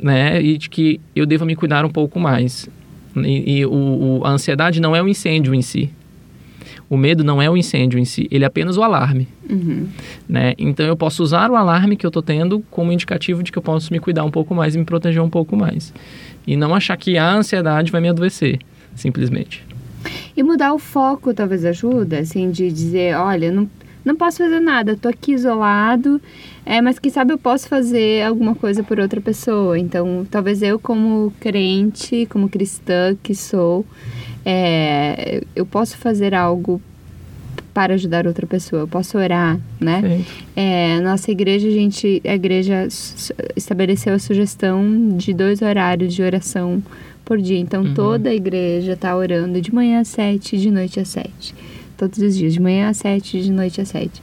né? 0.00 0.40
E 0.42 0.56
de 0.58 0.68
que 0.70 1.00
eu 1.14 1.26
devo 1.26 1.44
me 1.44 1.54
cuidar 1.56 1.84
um 1.84 1.90
pouco 1.90 2.18
mais. 2.20 2.68
E, 3.16 3.58
e 3.58 3.66
o, 3.66 3.70
o- 3.72 4.22
a 4.24 4.30
ansiedade 4.30 4.80
não 4.80 4.94
é 4.94 5.02
um 5.02 5.08
incêndio 5.08 5.54
em 5.54 5.62
si. 5.62 5.90
O 6.90 6.96
medo 6.96 7.22
não 7.22 7.42
é 7.42 7.50
o 7.50 7.56
incêndio 7.56 7.98
em 7.98 8.04
si, 8.06 8.26
ele 8.30 8.44
é 8.44 8.46
apenas 8.46 8.78
o 8.78 8.82
alarme. 8.82 9.28
Uhum. 9.50 9.88
Né? 10.26 10.54
Então 10.56 10.86
eu 10.86 10.96
posso 10.96 11.22
usar 11.22 11.50
o 11.50 11.56
alarme 11.56 11.96
que 11.96 12.06
eu 12.06 12.08
estou 12.08 12.22
tendo 12.22 12.60
como 12.70 12.90
indicativo 12.92 13.42
de 13.42 13.52
que 13.52 13.58
eu 13.58 13.62
posso 13.62 13.92
me 13.92 13.98
cuidar 13.98 14.24
um 14.24 14.30
pouco 14.30 14.54
mais 14.54 14.74
e 14.74 14.78
me 14.78 14.84
proteger 14.86 15.20
um 15.20 15.28
pouco 15.28 15.54
mais. 15.54 15.92
E 16.46 16.56
não 16.56 16.74
achar 16.74 16.96
que 16.96 17.18
a 17.18 17.30
ansiedade 17.34 17.92
vai 17.92 18.00
me 18.00 18.08
adoecer, 18.08 18.58
simplesmente. 18.94 19.62
E 20.36 20.42
mudar 20.42 20.72
o 20.72 20.78
foco 20.78 21.34
talvez 21.34 21.64
ajuda, 21.64 22.20
assim, 22.20 22.50
de 22.50 22.70
dizer, 22.70 23.16
olha, 23.16 23.50
não, 23.50 23.68
não 24.04 24.14
posso 24.16 24.38
fazer 24.38 24.60
nada, 24.60 24.96
tô 24.96 25.08
aqui 25.08 25.32
isolado, 25.32 26.20
é, 26.64 26.80
mas 26.80 26.98
quem 26.98 27.10
sabe 27.10 27.32
eu 27.32 27.38
posso 27.38 27.68
fazer 27.68 28.24
alguma 28.24 28.54
coisa 28.54 28.82
por 28.82 28.98
outra 28.98 29.20
pessoa. 29.20 29.78
Então, 29.78 30.26
talvez 30.30 30.62
eu 30.62 30.78
como 30.78 31.32
crente, 31.40 32.26
como 32.30 32.48
cristã 32.48 33.16
que 33.22 33.34
sou, 33.34 33.84
é, 34.44 35.42
eu 35.54 35.66
posso 35.66 35.96
fazer 35.96 36.34
algo 36.34 36.80
para 37.74 37.94
ajudar 37.94 38.26
outra 38.26 38.46
pessoa, 38.46 38.82
eu 38.82 38.88
posso 38.88 39.16
orar, 39.18 39.60
né? 39.78 40.00
É, 40.56 41.00
nossa 41.00 41.30
igreja, 41.30 41.68
a 41.68 41.70
gente, 41.70 42.20
a 42.26 42.34
igreja 42.34 42.88
estabeleceu 43.54 44.14
a 44.14 44.18
sugestão 44.18 45.16
de 45.16 45.32
dois 45.32 45.62
horários 45.62 46.12
de 46.12 46.22
oração 46.22 46.82
por 47.28 47.38
dia. 47.40 47.58
Então, 47.58 47.82
Uhum. 47.82 47.92
toda 47.94 48.30
a 48.30 48.34
igreja 48.34 48.92
está 48.94 49.14
orando 49.14 49.60
de 49.60 49.72
manhã 49.74 50.00
às 50.00 50.08
sete 50.08 50.56
e 50.56 50.58
de 50.58 50.70
noite 50.70 50.98
às 50.98 51.08
sete. 51.08 51.54
Todos 51.96 52.18
os 52.18 52.34
dias, 52.36 52.54
de 52.54 52.60
manhã 52.60 52.88
às 52.88 52.96
sete 52.96 53.36
e 53.38 53.42
de 53.42 53.52
noite 53.52 53.80
às 53.82 53.88
sete. 53.88 54.22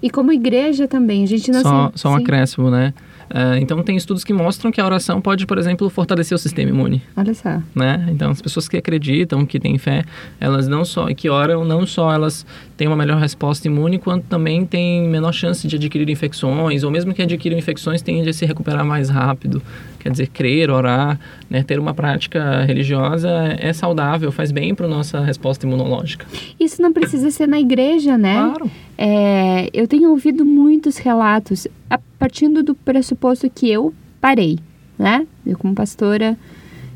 E 0.00 0.08
como 0.08 0.32
igreja 0.32 0.86
também, 0.86 1.24
a 1.24 1.26
gente 1.26 1.50
não 1.50 1.60
Só, 1.62 1.90
se- 1.94 1.98
só 1.98 2.10
um 2.10 2.16
sim. 2.16 2.22
acréscimo, 2.22 2.70
né? 2.70 2.94
É, 3.32 3.58
então 3.60 3.80
tem 3.80 3.96
estudos 3.96 4.24
que 4.24 4.32
mostram 4.32 4.72
que 4.72 4.80
a 4.80 4.84
oração 4.84 5.20
pode, 5.20 5.46
por 5.46 5.56
exemplo, 5.56 5.88
fortalecer 5.88 6.34
o 6.34 6.38
sistema 6.38 6.68
imune. 6.70 7.00
Olha 7.16 7.32
só. 7.32 7.62
né? 7.76 8.08
Então, 8.10 8.28
as 8.32 8.42
pessoas 8.42 8.66
que 8.68 8.76
acreditam, 8.76 9.46
que 9.46 9.60
têm 9.60 9.78
fé, 9.78 10.04
elas 10.40 10.66
não 10.66 10.84
só 10.84 11.06
que 11.14 11.28
oram, 11.30 11.64
não 11.64 11.86
só 11.86 12.12
elas 12.12 12.44
têm 12.76 12.88
uma 12.88 12.96
melhor 12.96 13.18
resposta 13.20 13.68
imune, 13.68 13.98
quanto 13.98 14.24
também 14.24 14.64
têm 14.66 15.06
menor 15.08 15.32
chance 15.32 15.68
de 15.68 15.76
adquirir 15.76 16.10
infecções, 16.10 16.82
ou 16.82 16.90
mesmo 16.90 17.14
que 17.14 17.22
adquiram 17.22 17.56
infecções, 17.56 18.02
tendem 18.02 18.28
a 18.28 18.32
se 18.32 18.44
recuperar 18.44 18.84
mais 18.84 19.08
rápido. 19.08 19.62
Quer 20.00 20.10
dizer, 20.10 20.28
crer, 20.28 20.70
orar, 20.70 21.20
né? 21.48 21.62
ter 21.62 21.78
uma 21.78 21.92
prática 21.92 22.62
religiosa 22.62 23.28
é 23.58 23.70
saudável, 23.72 24.32
faz 24.32 24.50
bem 24.50 24.74
para 24.74 24.88
nossa 24.88 25.20
resposta 25.20 25.66
imunológica. 25.66 26.26
Isso 26.58 26.80
não 26.80 26.90
precisa 26.90 27.30
ser 27.30 27.46
na 27.46 27.60
igreja, 27.60 28.16
né? 28.16 28.34
Claro. 28.34 28.70
É, 28.96 29.68
eu 29.74 29.86
tenho 29.86 30.10
ouvido 30.10 30.44
muitos 30.44 30.96
relatos, 30.96 31.68
a 31.88 31.98
partindo 32.18 32.62
do 32.62 32.74
pressuposto 32.74 33.48
que 33.50 33.70
eu 33.70 33.92
parei, 34.20 34.58
né? 34.98 35.26
Eu, 35.46 35.58
como 35.58 35.74
pastora 35.74 36.36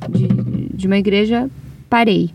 de, 0.09 0.27
de 0.75 0.87
uma 0.87 0.97
igreja, 0.97 1.49
parei. 1.91 2.31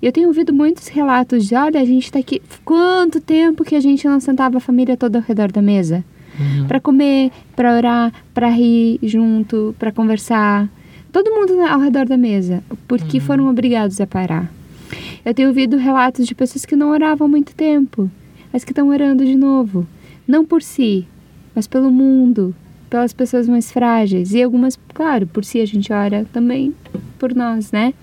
Eu 0.00 0.12
tenho 0.12 0.28
ouvido 0.28 0.52
muitos 0.52 0.88
relatos 0.88 1.46
de: 1.46 1.54
olha, 1.54 1.80
a 1.80 1.84
gente 1.84 2.12
tá 2.12 2.20
aqui. 2.20 2.40
Quanto 2.64 3.20
tempo 3.20 3.64
que 3.64 3.74
a 3.74 3.80
gente 3.80 4.06
não 4.06 4.20
sentava 4.20 4.58
a 4.58 4.60
família 4.60 4.96
toda 4.96 5.18
ao 5.18 5.24
redor 5.24 5.50
da 5.50 5.60
mesa? 5.60 6.04
Uhum. 6.38 6.66
Para 6.66 6.80
comer, 6.80 7.30
para 7.54 7.74
orar, 7.74 8.12
para 8.32 8.48
rir 8.48 8.98
junto, 9.02 9.74
para 9.78 9.92
conversar. 9.92 10.68
Todo 11.12 11.30
mundo 11.30 11.60
ao 11.60 11.80
redor 11.80 12.06
da 12.06 12.16
mesa, 12.16 12.62
porque 12.88 13.20
foram 13.20 13.48
obrigados 13.48 14.00
a 14.00 14.06
parar. 14.06 14.52
Eu 15.24 15.32
tenho 15.32 15.48
ouvido 15.48 15.76
relatos 15.76 16.26
de 16.26 16.34
pessoas 16.34 16.66
que 16.66 16.76
não 16.76 16.90
oravam 16.90 17.26
há 17.26 17.30
muito 17.30 17.54
tempo, 17.54 18.10
mas 18.52 18.64
que 18.64 18.72
estão 18.72 18.88
orando 18.88 19.24
de 19.24 19.36
novo. 19.36 19.86
Não 20.26 20.44
por 20.44 20.62
si, 20.62 21.06
mas 21.54 21.66
pelo 21.66 21.90
mundo, 21.90 22.54
pelas 22.90 23.12
pessoas 23.12 23.48
mais 23.48 23.72
frágeis. 23.72 24.32
E 24.32 24.42
algumas, 24.42 24.78
claro, 24.92 25.26
por 25.26 25.44
si 25.44 25.60
a 25.60 25.66
gente 25.66 25.92
ora 25.92 26.26
também 26.32 26.74
por 27.18 27.34
nós, 27.34 27.72
né? 27.72 27.94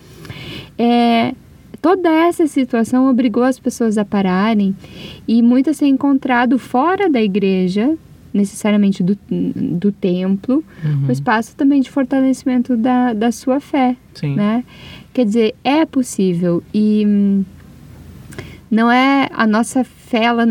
É, 0.77 1.33
toda 1.81 2.09
essa 2.09 2.47
situação 2.47 3.09
obrigou 3.09 3.43
as 3.43 3.59
pessoas 3.59 3.97
a 3.97 4.05
pararem 4.05 4.75
e 5.27 5.41
muitas 5.41 5.77
têm 5.77 5.93
encontrado 5.93 6.57
fora 6.57 7.09
da 7.09 7.21
igreja, 7.21 7.97
necessariamente 8.33 9.03
do, 9.03 9.17
do 9.29 9.91
templo, 9.91 10.63
Uhum. 10.83 11.07
um 11.07 11.11
espaço 11.11 11.55
também 11.55 11.81
de 11.81 11.89
fortalecimento 11.89 12.75
da, 12.77 13.13
da 13.13 13.31
sua 13.31 13.59
fé, 13.59 13.95
Sim. 14.13 14.35
né? 14.35 14.63
Quer 15.13 15.25
dizer, 15.25 15.55
é 15.63 15.85
possível 15.85 16.63
e 16.73 17.03
hum, 17.05 17.43
não 18.69 18.89
é 18.91 19.29
a 19.33 19.45
nossa 19.45 19.83
fé, 19.83 20.23
ela, 20.25 20.47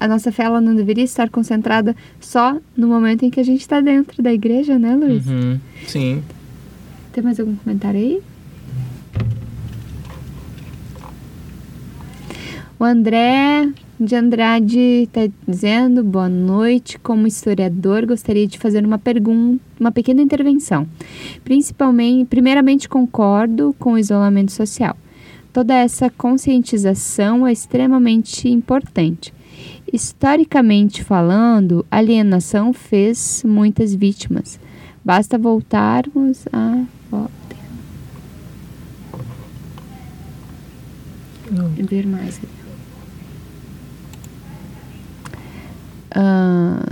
a 0.00 0.08
nossa 0.08 0.32
fé 0.32 0.42
ela 0.44 0.60
não 0.60 0.74
deveria 0.74 1.04
estar 1.04 1.30
concentrada 1.30 1.94
só 2.20 2.56
no 2.76 2.88
momento 2.88 3.24
em 3.24 3.30
que 3.30 3.38
a 3.38 3.44
gente 3.44 3.60
está 3.60 3.80
dentro 3.80 4.20
da 4.22 4.32
igreja, 4.32 4.78
né, 4.78 4.94
Luiz? 4.96 5.26
Uhum. 5.26 5.60
Sim. 5.86 6.22
Tem 7.12 7.22
mais 7.22 7.38
algum 7.38 7.54
comentário 7.56 8.00
aí? 8.00 8.20
O 12.78 12.84
André 12.84 13.68
de 14.04 14.16
Andrade 14.16 14.78
está 14.78 15.20
dizendo 15.46 16.02
boa 16.02 16.28
noite. 16.28 16.98
Como 16.98 17.26
historiador, 17.26 18.04
gostaria 18.04 18.46
de 18.46 18.58
fazer 18.58 18.84
uma 18.84 18.98
pergunta, 18.98 19.62
uma 19.78 19.92
pequena 19.92 20.20
intervenção. 20.20 20.86
Principalmente, 21.44 22.26
primeiramente, 22.26 22.88
concordo 22.88 23.74
com 23.78 23.92
o 23.92 23.98
isolamento 23.98 24.50
social. 24.50 24.96
Toda 25.52 25.74
essa 25.74 26.10
conscientização 26.10 27.46
é 27.46 27.52
extremamente 27.52 28.48
importante. 28.48 29.32
Historicamente 29.92 31.04
falando, 31.04 31.86
a 31.90 31.98
alienação 31.98 32.72
fez 32.72 33.42
muitas 33.46 33.94
vítimas. 33.94 34.58
Basta 35.04 35.38
voltarmos 35.38 36.44
a. 36.52 36.84
ver 41.88 42.06
mais. 42.06 42.40
Ah, 46.14 46.84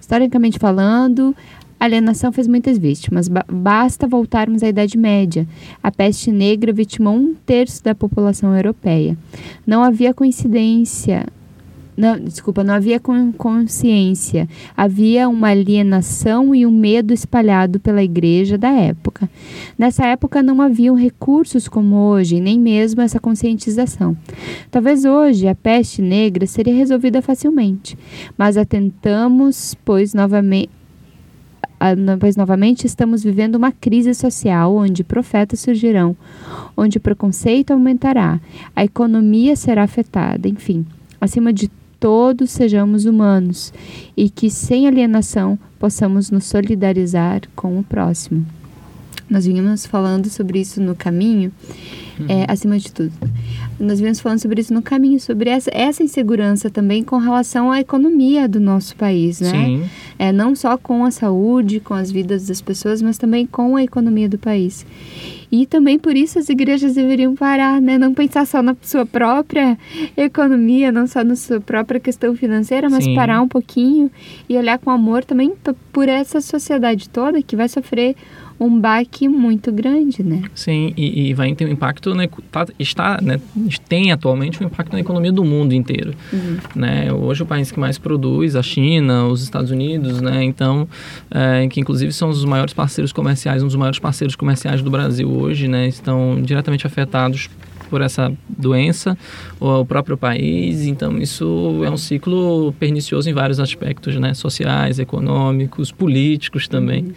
historicamente 0.00 0.58
falando, 0.58 1.34
a 1.78 1.84
alienação 1.84 2.32
fez 2.32 2.46
muitas 2.48 2.78
vítimas. 2.78 3.28
Ba- 3.28 3.44
basta 3.50 4.06
voltarmos 4.06 4.62
à 4.62 4.68
Idade 4.68 4.96
Média. 4.98 5.46
A 5.82 5.90
peste 5.90 6.32
negra 6.32 6.72
vitimou 6.72 7.14
um 7.14 7.34
terço 7.34 7.82
da 7.84 7.94
população 7.94 8.56
europeia. 8.56 9.16
Não 9.66 9.82
havia 9.82 10.12
coincidência. 10.12 11.26
Não, 11.98 12.16
desculpa, 12.16 12.62
não 12.62 12.74
havia 12.74 13.00
con- 13.00 13.32
consciência. 13.32 14.48
Havia 14.76 15.28
uma 15.28 15.48
alienação 15.48 16.54
e 16.54 16.64
um 16.64 16.70
medo 16.70 17.12
espalhado 17.12 17.80
pela 17.80 18.04
igreja 18.04 18.56
da 18.56 18.68
época. 18.70 19.28
Nessa 19.76 20.06
época 20.06 20.40
não 20.40 20.62
haviam 20.62 20.94
recursos 20.94 21.66
como 21.66 21.96
hoje, 21.96 22.38
nem 22.40 22.56
mesmo 22.56 23.00
essa 23.00 23.18
conscientização. 23.18 24.16
Talvez 24.70 25.04
hoje 25.04 25.48
a 25.48 25.56
peste 25.56 26.00
negra 26.00 26.46
seria 26.46 26.72
resolvida 26.72 27.20
facilmente, 27.20 27.98
mas 28.38 28.56
atentamos, 28.56 29.74
pois 29.84 30.14
novamente. 30.14 30.70
no- 31.96 32.16
Pois 32.18 32.36
novamente 32.36 32.86
estamos 32.86 33.24
vivendo 33.24 33.56
uma 33.56 33.72
crise 33.72 34.14
social 34.14 34.72
onde 34.72 35.02
profetas 35.02 35.58
surgirão, 35.58 36.16
onde 36.76 36.98
o 36.98 37.00
preconceito 37.00 37.72
aumentará, 37.72 38.40
a 38.74 38.84
economia 38.84 39.56
será 39.56 39.82
afetada, 39.82 40.48
enfim. 40.48 40.86
Acima 41.20 41.52
de 41.52 41.68
todos, 41.98 42.50
sejamos 42.50 43.04
humanos 43.04 43.72
e 44.16 44.30
que, 44.30 44.50
sem 44.50 44.86
alienação, 44.86 45.58
possamos 45.78 46.30
nos 46.30 46.44
solidarizar 46.44 47.42
com 47.54 47.78
o 47.78 47.82
próximo. 47.82 48.57
Nós 49.30 49.46
vínhamos 49.46 49.84
falando 49.84 50.30
sobre 50.30 50.60
isso 50.60 50.80
no 50.80 50.94
caminho, 50.94 51.52
é, 52.28 52.50
acima 52.50 52.78
de 52.78 52.90
tudo. 52.90 53.12
Nós 53.78 53.98
vínhamos 53.98 54.20
falando 54.20 54.40
sobre 54.40 54.60
isso 54.60 54.72
no 54.72 54.82
caminho, 54.82 55.20
sobre 55.20 55.50
essa, 55.50 55.70
essa 55.72 56.02
insegurança 56.02 56.70
também 56.70 57.04
com 57.04 57.18
relação 57.18 57.70
à 57.70 57.80
economia 57.80 58.48
do 58.48 58.58
nosso 58.58 58.96
país, 58.96 59.40
né? 59.40 59.50
Sim. 59.50 59.84
É, 60.18 60.32
não 60.32 60.56
só 60.56 60.76
com 60.76 61.04
a 61.04 61.10
saúde, 61.10 61.78
com 61.78 61.94
as 61.94 62.10
vidas 62.10 62.46
das 62.48 62.60
pessoas, 62.60 63.00
mas 63.02 63.18
também 63.18 63.46
com 63.46 63.76
a 63.76 63.84
economia 63.84 64.28
do 64.28 64.38
país. 64.38 64.84
E 65.50 65.64
também 65.64 65.98
por 65.98 66.16
isso 66.16 66.38
as 66.38 66.48
igrejas 66.48 66.94
deveriam 66.94 67.34
parar, 67.34 67.80
né? 67.80 67.96
Não 67.96 68.12
pensar 68.12 68.46
só 68.46 68.62
na 68.62 68.76
sua 68.82 69.06
própria 69.06 69.78
economia, 70.16 70.90
não 70.90 71.06
só 71.06 71.22
na 71.22 71.36
sua 71.36 71.60
própria 71.60 72.00
questão 72.00 72.34
financeira, 72.34 72.90
mas 72.90 73.04
Sim. 73.04 73.14
parar 73.14 73.40
um 73.40 73.48
pouquinho 73.48 74.10
e 74.48 74.56
olhar 74.56 74.78
com 74.78 74.90
amor 74.90 75.24
também 75.24 75.52
por 75.92 76.08
essa 76.08 76.40
sociedade 76.40 77.08
toda 77.08 77.42
que 77.42 77.56
vai 77.56 77.68
sofrer 77.68 78.16
um 78.60 78.80
baque 78.80 79.28
muito 79.28 79.70
grande, 79.70 80.22
né? 80.22 80.42
Sim, 80.54 80.92
e, 80.96 81.28
e 81.28 81.34
vai 81.34 81.54
ter 81.54 81.64
um 81.66 81.68
impacto, 81.68 82.14
né, 82.14 82.28
tá, 82.50 82.66
está, 82.78 83.20
né, 83.22 83.40
tem 83.88 84.10
atualmente 84.10 84.62
um 84.62 84.66
impacto 84.66 84.92
na 84.92 85.00
economia 85.00 85.30
do 85.30 85.44
mundo 85.44 85.74
inteiro, 85.74 86.14
né, 86.74 87.12
hoje 87.12 87.42
o 87.42 87.46
país 87.46 87.70
que 87.70 87.78
mais 87.78 87.98
produz, 87.98 88.56
a 88.56 88.62
China, 88.62 89.26
os 89.26 89.42
Estados 89.42 89.70
Unidos, 89.70 90.20
né, 90.20 90.42
então, 90.42 90.88
é, 91.30 91.66
que 91.68 91.80
inclusive 91.80 92.12
são 92.12 92.28
os 92.28 92.44
maiores 92.44 92.74
parceiros 92.74 93.12
comerciais, 93.12 93.62
um 93.62 93.66
dos 93.66 93.76
maiores 93.76 93.98
parceiros 93.98 94.34
comerciais 94.34 94.82
do 94.82 94.90
Brasil 94.90 95.30
hoje, 95.30 95.68
né, 95.68 95.86
estão 95.86 96.40
diretamente 96.42 96.86
afetados 96.86 97.48
por 97.88 98.02
essa 98.02 98.32
doença, 98.48 99.16
ou 99.58 99.80
o 99.80 99.86
próprio 99.86 100.16
país, 100.16 100.86
então 100.86 101.18
isso 101.18 101.82
é 101.84 101.90
um 101.90 101.96
ciclo 101.96 102.72
pernicioso 102.78 103.28
em 103.28 103.32
vários 103.32 103.58
aspectos, 103.58 104.16
né, 104.16 104.34
sociais, 104.34 104.98
econômicos, 104.98 105.90
políticos 105.90 106.68
também, 106.68 107.12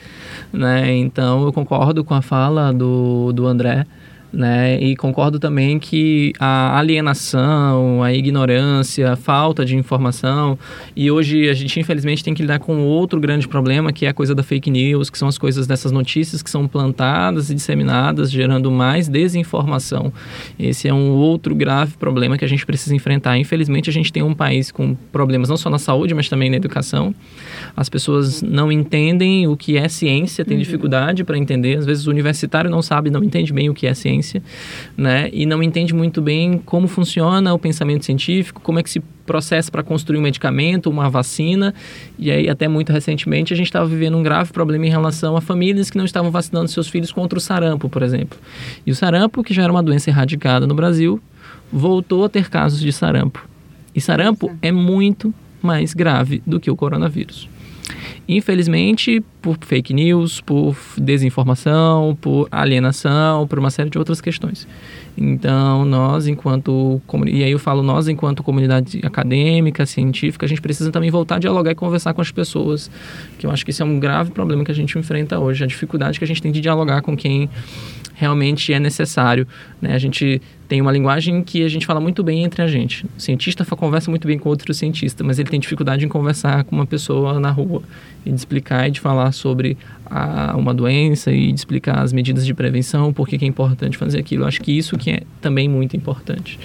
né, 0.52 0.96
então 0.96 1.44
eu 1.44 1.54
concordo 1.54 2.04
com 2.04 2.14
a 2.14 2.22
fala 2.22 2.72
do, 2.72 3.32
do 3.34 3.48
André, 3.48 3.86
Né? 4.34 4.82
E 4.82 4.96
concordo 4.96 5.40
também 5.40 5.78
que 5.78 6.32
a 6.40 6.78
alienação, 6.80 8.02
a 8.02 8.14
ignorância, 8.14 9.12
a 9.12 9.16
falta 9.18 9.66
de 9.66 9.76
informação, 9.76 10.58
e 10.96 11.12
hoje 11.12 11.50
a 11.50 11.54
gente 11.54 11.78
infelizmente 11.78 12.24
tem 12.24 12.34
que 12.34 12.42
lidar 12.42 12.60
com 12.60 12.80
outro 12.80 13.20
grande 13.20 13.46
problema, 13.46 13.92
que 13.92 14.06
é 14.06 14.10
a 14.10 14.14
coisa 14.14 14.34
da 14.34 14.42
fake 14.42 14.72
news, 14.72 15.10
que 15.10 15.18
são 15.18 15.28
as 15.28 15.38
coisas 15.38 15.68
dessas 15.68 15.92
notícias 15.92 16.42
que 16.42 16.50
são 16.50 16.66
plantadas 16.66 17.50
e 17.50 17.56
disseminadas, 17.56 18.32
gerando 18.32 18.72
mais 18.72 19.10
desinformação. 19.10 20.14
Esse 20.58 20.88
é 20.88 20.94
um 20.94 21.10
outro 21.10 21.54
grave 21.54 21.98
problema 21.98 22.38
que 22.38 22.46
a 22.46 22.48
gente 22.48 22.66
precisa 22.66 22.96
enfrentar. 22.96 23.38
Infelizmente, 23.38 23.90
a 23.90 23.94
gente 23.94 24.14
tem 24.14 24.24
um 24.24 24.34
país 24.34 24.72
com 24.72 24.96
problemas 25.12 25.50
não 25.50 25.58
só 25.58 25.70
na 25.70 25.80
saúde, 25.80 26.14
mas 26.14 26.30
também 26.30 26.50
na 26.50 26.56
educação. 26.56 27.14
As 27.76 27.90
pessoas 27.90 28.42
não 28.42 28.72
entendem 28.72 29.46
o 29.46 29.58
que 29.58 29.78
é 29.78 29.90
ciência, 29.90 30.46
têm 30.46 30.58
dificuldade 30.58 31.26
para 31.26 31.38
entender. 31.38 31.78
Às 31.78 31.86
vezes, 31.86 32.08
o 32.08 32.10
universitário 32.10 32.72
não 32.72 32.82
sabe, 32.82 33.10
não 33.10 33.22
entende 33.22 33.52
bem 33.52 33.70
o 33.70 33.74
que 33.74 33.88
é 33.88 33.94
ciência 33.94 34.21
né? 34.98 35.30
E 35.32 35.46
não 35.46 35.62
entende 35.62 35.94
muito 35.94 36.22
bem 36.22 36.58
como 36.66 36.88
funciona 36.88 37.54
o 37.54 37.60
pensamento 37.60 38.06
científico, 38.06 38.62
como 38.62 38.80
é 38.80 38.84
que 38.84 38.90
se 38.90 39.00
processa 39.26 39.72
para 39.72 39.82
construir 39.84 40.18
um 40.20 40.22
medicamento, 40.22 40.90
uma 40.90 41.10
vacina. 41.10 41.74
E 42.20 42.30
aí, 42.30 42.50
até 42.50 42.68
muito 42.68 42.92
recentemente, 42.92 43.54
a 43.54 43.56
gente 43.56 43.68
estava 43.68 43.86
vivendo 43.86 44.18
um 44.18 44.24
grave 44.24 44.52
problema 44.52 44.86
em 44.86 44.90
relação 44.90 45.38
a 45.38 45.42
famílias 45.42 45.90
que 45.90 45.98
não 45.98 46.06
estavam 46.06 46.30
vacinando 46.32 46.68
seus 46.68 46.88
filhos 46.88 47.12
contra 47.12 47.38
o 47.38 47.42
sarampo, 47.42 47.90
por 47.90 48.04
exemplo. 48.04 48.38
E 48.86 48.92
o 48.92 48.96
sarampo, 48.96 49.44
que 49.44 49.54
já 49.54 49.64
era 49.64 49.72
uma 49.72 49.84
doença 49.84 50.10
erradicada 50.10 50.68
no 50.68 50.76
Brasil, 50.76 51.22
voltou 51.72 52.26
a 52.26 52.30
ter 52.30 52.50
casos 52.50 52.82
de 52.82 52.92
sarampo. 52.92 53.48
E 53.96 54.02
sarampo 54.02 54.52
é 54.62 54.72
muito 54.72 55.34
mais 55.62 55.94
grave 55.94 56.42
do 56.46 56.60
que 56.60 56.70
o 56.70 56.76
coronavírus. 56.76 57.48
Infelizmente, 58.28 59.24
por 59.42 59.58
fake 59.62 59.94
news, 59.94 60.40
por 60.42 60.76
desinformação, 60.98 62.18
por 62.20 62.48
alienação, 62.52 63.48
por 63.48 63.60
uma 63.60 63.70
série 63.70 63.90
de 63.90 63.98
outras 63.98 64.22
questões. 64.22 64.68
Então, 65.18 65.84
nós, 65.86 66.28
enquanto. 66.28 67.02
E 67.28 67.44
aí 67.44 67.52
eu 67.52 67.60
falo 67.60 67.84
nós, 67.84 68.08
enquanto 68.08 68.44
comunidade 68.44 69.02
acadêmica, 69.04 69.86
científica, 69.86 70.46
a 70.46 70.50
gente 70.50 70.62
precisa 70.62 70.92
também 70.92 71.10
voltar 71.10 71.36
a 71.36 71.40
dialogar 71.40 71.72
e 71.72 71.76
conversar 71.76 72.14
com 72.14 72.22
as 72.22 72.32
pessoas. 72.32 72.90
Que 73.38 73.46
eu 73.46 73.52
acho 73.52 73.66
que 73.66 73.72
esse 73.72 73.82
é 73.82 73.86
um 73.86 74.00
grave 74.00 74.32
problema 74.32 74.64
que 74.64 74.72
a 74.72 74.76
gente 74.76 74.98
enfrenta 74.98 75.40
hoje. 75.40 75.64
A 75.64 75.68
dificuldade 75.68 76.18
que 76.18 76.24
a 76.24 76.28
gente 76.28 76.42
tem 76.42 76.52
de 76.52 76.62
dialogar 76.62 77.02
com 77.02 77.16
quem 77.18 77.50
realmente 78.22 78.72
é 78.72 78.80
necessário. 78.80 79.48
Né? 79.82 79.96
A 79.96 79.98
gente 79.98 80.40
tem 80.68 80.80
uma 80.80 80.92
linguagem 80.92 81.44
que 81.44 81.64
a 81.64 81.68
gente 81.68 81.88
fala 81.88 82.00
muito 82.00 82.24
bem 82.24 82.44
entre 82.44 82.62
a 82.62 82.68
gente. 82.68 83.04
O 83.18 83.20
cientista 83.20 83.66
conversa 83.66 84.12
muito 84.12 84.28
bem 84.28 84.38
com 84.38 84.48
outro 84.48 84.72
cientista, 84.76 85.24
mas 85.24 85.40
ele 85.40 85.50
tem 85.50 85.60
dificuldade 85.60 86.06
em 86.06 86.08
conversar 86.08 86.64
com 86.64 86.76
uma 86.76 86.86
pessoa 86.86 87.40
na 87.40 87.50
rua 87.50 87.82
e 88.24 88.30
de 88.30 88.36
explicar 88.36 88.88
e 88.88 88.92
de 88.92 89.00
falar 89.00 89.32
sobre 89.32 89.76
a, 90.06 90.56
uma 90.56 90.74
doença 90.74 91.32
e 91.32 91.52
de 91.52 91.60
explicar 91.60 92.00
as 92.00 92.14
medidas 92.14 92.46
de 92.46 92.54
prevenção, 92.54 93.12
por 93.12 93.28
que 93.28 93.44
é 93.44 93.48
importante 93.48 93.98
fazer 93.98 94.20
aquilo. 94.20 94.44
Eu 94.44 94.48
acho 94.48 94.62
que 94.62 94.72
isso 94.72 94.98
que 94.98 95.10
é 95.10 95.24
também 95.42 95.68
muito 95.68 95.98
importante. 95.98 96.60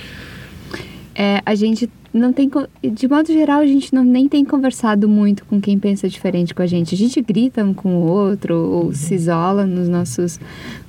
É, 1.18 1.40
a 1.46 1.54
gente 1.54 1.88
não 2.12 2.30
tem, 2.30 2.50
de 2.82 3.08
modo 3.08 3.32
geral, 3.32 3.60
a 3.60 3.66
gente 3.66 3.94
não 3.94 4.04
nem 4.04 4.28
tem 4.28 4.44
conversado 4.44 5.08
muito 5.08 5.46
com 5.46 5.58
quem 5.58 5.78
pensa 5.78 6.06
diferente 6.08 6.54
com 6.54 6.60
a 6.60 6.66
gente. 6.66 6.94
A 6.94 6.98
gente 6.98 7.22
grita 7.22 7.64
um 7.64 7.72
com 7.72 7.96
o 7.96 8.06
outro 8.06 8.54
ou 8.54 8.84
uhum. 8.86 8.92
se 8.92 9.14
isola 9.14 9.64
nos 9.64 9.88
nossos 9.88 10.38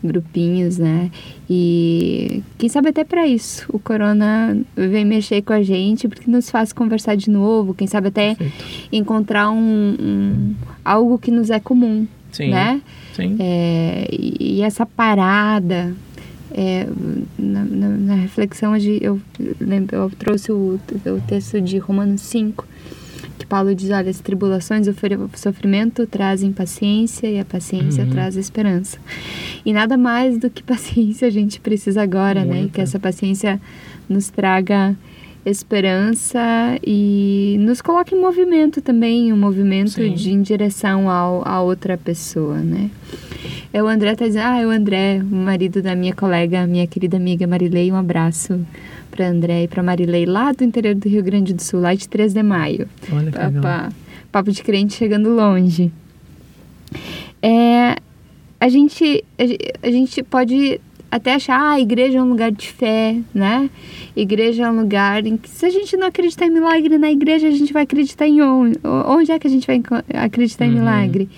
grupinhos, 0.03 0.77
né? 0.77 1.09
E 1.49 2.43
quem 2.57 2.67
sabe 2.67 2.89
até 2.89 3.05
para 3.05 3.25
isso 3.25 3.65
o 3.69 3.79
corona 3.79 4.57
vem 4.75 5.05
mexer 5.05 5.41
com 5.41 5.53
a 5.53 5.63
gente 5.63 6.09
porque 6.09 6.29
nos 6.29 6.49
faz 6.49 6.73
conversar 6.73 7.15
de 7.15 7.29
novo. 7.29 7.73
Quem 7.73 7.87
sabe 7.87 8.09
até 8.09 8.35
Perfeito. 8.35 8.65
encontrar 8.91 9.49
um, 9.49 9.95
um, 9.99 10.55
algo 10.83 11.17
que 11.17 11.31
nos 11.31 11.49
é 11.49 11.59
comum, 11.59 12.05
Sim. 12.33 12.49
né? 12.49 12.81
Sim. 13.13 13.37
É, 13.39 14.07
e, 14.11 14.57
e 14.57 14.61
essa 14.61 14.85
parada 14.85 15.95
é, 16.59 16.87
na, 17.37 17.63
na, 17.63 17.89
na, 17.89 18.15
reflexão 18.15 18.73
hoje 18.73 18.97
eu, 18.99 19.21
eu 19.91 20.11
trouxe 20.17 20.51
o, 20.51 20.79
o 21.05 21.21
texto 21.27 21.61
de 21.61 21.77
Romanos 21.77 22.21
5, 22.21 22.67
que 23.37 23.45
Paulo 23.45 23.75
diz, 23.75 23.91
olha, 23.91 24.09
as 24.09 24.19
tribulações, 24.19 24.87
o 24.87 24.93
sofrimento 25.35 26.07
trazem 26.07 26.51
paciência 26.51 27.27
e 27.29 27.39
a 27.39 27.45
paciência 27.45 28.03
uhum. 28.03 28.09
traz 28.09 28.35
esperança. 28.35 28.97
E 29.63 29.71
nada 29.71 29.97
mais 29.97 30.39
do 30.39 30.49
que 30.49 30.63
paciência 30.65 31.27
a 31.27 31.31
gente 31.31 31.59
precisa 31.59 32.01
agora, 32.01 32.39
Muito. 32.39 32.53
né? 32.53 32.63
E 32.63 32.69
que 32.69 32.81
essa 32.81 32.99
paciência 32.99 33.61
nos 34.09 34.29
traga 34.31 34.97
esperança 35.45 36.39
e 36.85 37.55
nos 37.59 37.81
coloque 37.83 38.15
em 38.15 38.19
movimento 38.19 38.81
também, 38.81 39.31
um 39.31 39.37
movimento 39.37 39.91
Sim. 39.91 40.13
de 40.13 40.31
em 40.31 40.41
direção 40.41 41.07
ao, 41.07 41.47
a 41.47 41.61
outra 41.61 41.97
pessoa, 41.97 42.57
né? 42.57 42.89
É 43.77 43.83
o 43.83 43.87
André 43.87 44.15
tá 44.15 44.25
dizendo, 44.25 44.43
ah, 44.43 44.59
é 44.59 44.65
o 44.65 44.71
André, 44.71 45.21
o 45.21 45.35
marido 45.35 45.83
da 45.83 45.95
minha 45.95 46.11
colega, 46.11 46.65
minha 46.65 46.87
querida 46.87 47.17
amiga 47.17 47.45
Marilei, 47.45 47.91
um 47.91 47.95
abraço 47.95 48.59
para 49.11 49.27
André 49.27 49.65
e 49.65 49.67
para 49.67 49.83
Marilei 49.83 50.25
lá 50.25 50.51
do 50.51 50.63
interior 50.63 50.95
do 50.95 51.07
Rio 51.07 51.21
Grande 51.21 51.53
do 51.53 51.61
Sul, 51.61 51.81
lá 51.81 51.93
de 51.93 52.09
3 52.09 52.33
de 52.33 52.41
maio. 52.41 52.89
Olha 53.13 53.31
que 53.31 53.37
legal. 53.37 53.89
Papo 54.31 54.51
de 54.51 54.63
crente 54.63 54.95
chegando 54.95 55.29
longe. 55.29 55.91
É, 57.39 57.97
a 58.59 58.67
gente 58.67 59.23
a 59.83 59.91
gente 59.91 60.23
pode 60.23 60.81
até 61.11 61.35
achar 61.35 61.59
ah, 61.59 61.73
a 61.73 61.79
igreja 61.79 62.17
é 62.17 62.23
um 62.23 62.29
lugar 62.29 62.51
de 62.51 62.71
fé, 62.71 63.15
né? 63.31 63.69
Igreja 64.15 64.63
é 64.63 64.71
um 64.71 64.81
lugar 64.81 65.23
em 65.23 65.37
que 65.37 65.51
se 65.51 65.67
a 65.67 65.69
gente 65.69 65.95
não 65.95 66.07
acreditar 66.07 66.47
em 66.47 66.49
milagre 66.49 66.97
na 66.97 67.11
igreja, 67.11 67.47
a 67.47 67.51
gente 67.51 67.71
vai 67.71 67.83
acreditar 67.83 68.27
em 68.27 68.41
onde? 68.41 68.79
Onde 68.83 69.31
é 69.31 69.37
que 69.37 69.45
a 69.45 69.51
gente 69.51 69.67
vai 69.67 69.79
acreditar 70.15 70.65
em 70.65 70.69
uhum. 70.69 70.79
milagre? 70.79 71.29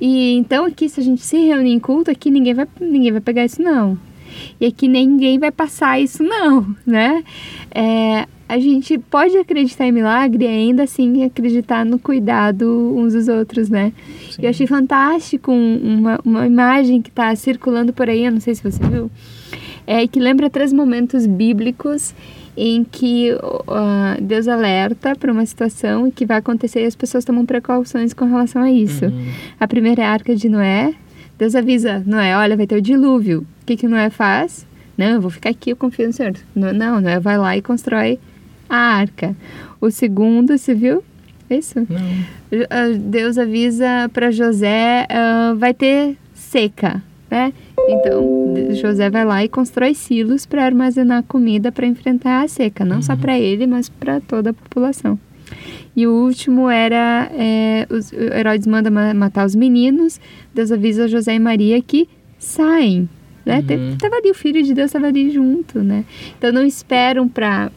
E 0.00 0.34
então 0.36 0.64
aqui, 0.64 0.88
se 0.88 1.00
a 1.00 1.02
gente 1.02 1.22
se 1.22 1.36
reunir 1.36 1.72
em 1.72 1.78
culto, 1.78 2.10
aqui 2.10 2.30
ninguém 2.30 2.54
vai, 2.54 2.66
ninguém 2.80 3.12
vai 3.12 3.20
pegar 3.20 3.44
isso 3.44 3.62
não. 3.62 3.98
E 4.60 4.66
aqui 4.66 4.88
ninguém 4.88 5.38
vai 5.38 5.50
passar 5.50 6.00
isso 6.00 6.22
não, 6.22 6.74
né? 6.84 7.22
É, 7.70 8.26
a 8.48 8.58
gente 8.58 8.98
pode 8.98 9.36
acreditar 9.38 9.86
em 9.86 9.92
milagre 9.92 10.44
e 10.44 10.48
ainda 10.48 10.82
assim 10.82 11.24
acreditar 11.24 11.84
no 11.84 11.98
cuidado 11.98 12.94
uns 12.96 13.14
dos 13.14 13.28
outros, 13.28 13.68
né? 13.68 13.92
Sim. 14.30 14.42
Eu 14.42 14.50
achei 14.50 14.66
fantástico 14.66 15.50
uma, 15.50 16.20
uma 16.24 16.46
imagem 16.46 17.00
que 17.00 17.08
está 17.08 17.34
circulando 17.34 17.92
por 17.92 18.08
aí, 18.08 18.24
eu 18.24 18.32
não 18.32 18.40
sei 18.40 18.54
se 18.54 18.62
você 18.62 18.82
viu, 18.84 19.10
é 19.86 20.06
que 20.06 20.20
lembra 20.20 20.50
três 20.50 20.72
momentos 20.72 21.26
bíblicos 21.26 22.14
em 22.56 22.84
que 22.84 23.32
uh, 23.32 24.22
Deus 24.22 24.46
alerta 24.46 25.14
para 25.16 25.32
uma 25.32 25.44
situação 25.44 26.10
que 26.10 26.24
vai 26.24 26.38
acontecer 26.38 26.82
e 26.82 26.86
as 26.86 26.94
pessoas 26.94 27.24
tomam 27.24 27.44
precauções 27.44 28.12
com 28.12 28.24
relação 28.24 28.62
a 28.62 28.70
isso. 28.70 29.06
Uhum. 29.06 29.32
A 29.58 29.66
primeira 29.66 30.02
é 30.02 30.04
a 30.04 30.12
arca 30.12 30.34
de 30.34 30.48
Noé. 30.48 30.94
Deus 31.38 31.54
avisa 31.54 32.02
Noé, 32.06 32.36
olha, 32.36 32.56
vai 32.56 32.66
ter 32.66 32.76
o 32.76 32.82
dilúvio. 32.82 33.46
O 33.62 33.66
que, 33.66 33.76
que 33.76 33.88
Noé 33.88 34.08
faz? 34.08 34.66
Não, 34.96 35.06
eu 35.06 35.20
vou 35.20 35.30
ficar 35.30 35.50
aqui, 35.50 35.70
eu 35.70 35.76
confio 35.76 36.06
no 36.06 36.12
Senhor. 36.12 36.34
Não, 36.54 37.00
Noé 37.00 37.18
vai 37.18 37.36
lá 37.36 37.56
e 37.56 37.62
constrói 37.62 38.20
a 38.68 38.76
arca. 38.76 39.34
O 39.80 39.90
segundo, 39.90 40.56
você 40.56 40.74
viu? 40.74 41.02
Isso? 41.50 41.80
Não. 41.80 42.64
Ah, 42.70 42.96
Deus 42.96 43.36
avisa 43.36 44.08
para 44.12 44.30
José, 44.30 45.06
uh, 45.10 45.56
vai 45.56 45.74
ter 45.74 46.16
seca, 46.32 47.02
né? 47.30 47.52
Então, 47.88 48.54
José 48.70 49.10
vai 49.10 49.24
lá 49.24 49.44
e 49.44 49.48
constrói 49.48 49.94
silos 49.94 50.46
para 50.46 50.64
armazenar 50.64 51.22
comida 51.24 51.70
para 51.70 51.86
enfrentar 51.86 52.42
a 52.42 52.48
seca, 52.48 52.84
não 52.84 52.96
uhum. 52.96 53.02
só 53.02 53.16
para 53.16 53.38
ele, 53.38 53.66
mas 53.66 53.88
para 53.88 54.20
toda 54.20 54.50
a 54.50 54.54
população. 54.54 55.18
E 55.96 56.06
o 56.06 56.12
último 56.12 56.68
era: 56.68 57.30
é, 57.32 57.86
os 57.90 58.12
Herodes 58.12 58.66
manda 58.66 58.90
matar 58.90 59.46
os 59.46 59.54
meninos, 59.54 60.20
Deus 60.54 60.72
avisa 60.72 61.08
José 61.08 61.34
e 61.34 61.38
Maria 61.38 61.80
que 61.82 62.08
saem. 62.38 63.08
Né? 63.44 63.58
Uhum. 63.58 63.96
Tava 63.98 64.16
ali, 64.16 64.30
o 64.30 64.34
filho 64.34 64.62
de 64.62 64.72
Deus 64.72 64.86
estava 64.86 65.06
ali 65.06 65.30
junto, 65.30 65.80
né? 65.80 66.04
Então 66.38 66.50
não 66.50 66.64
esperam 66.64 67.28
para 67.28 67.70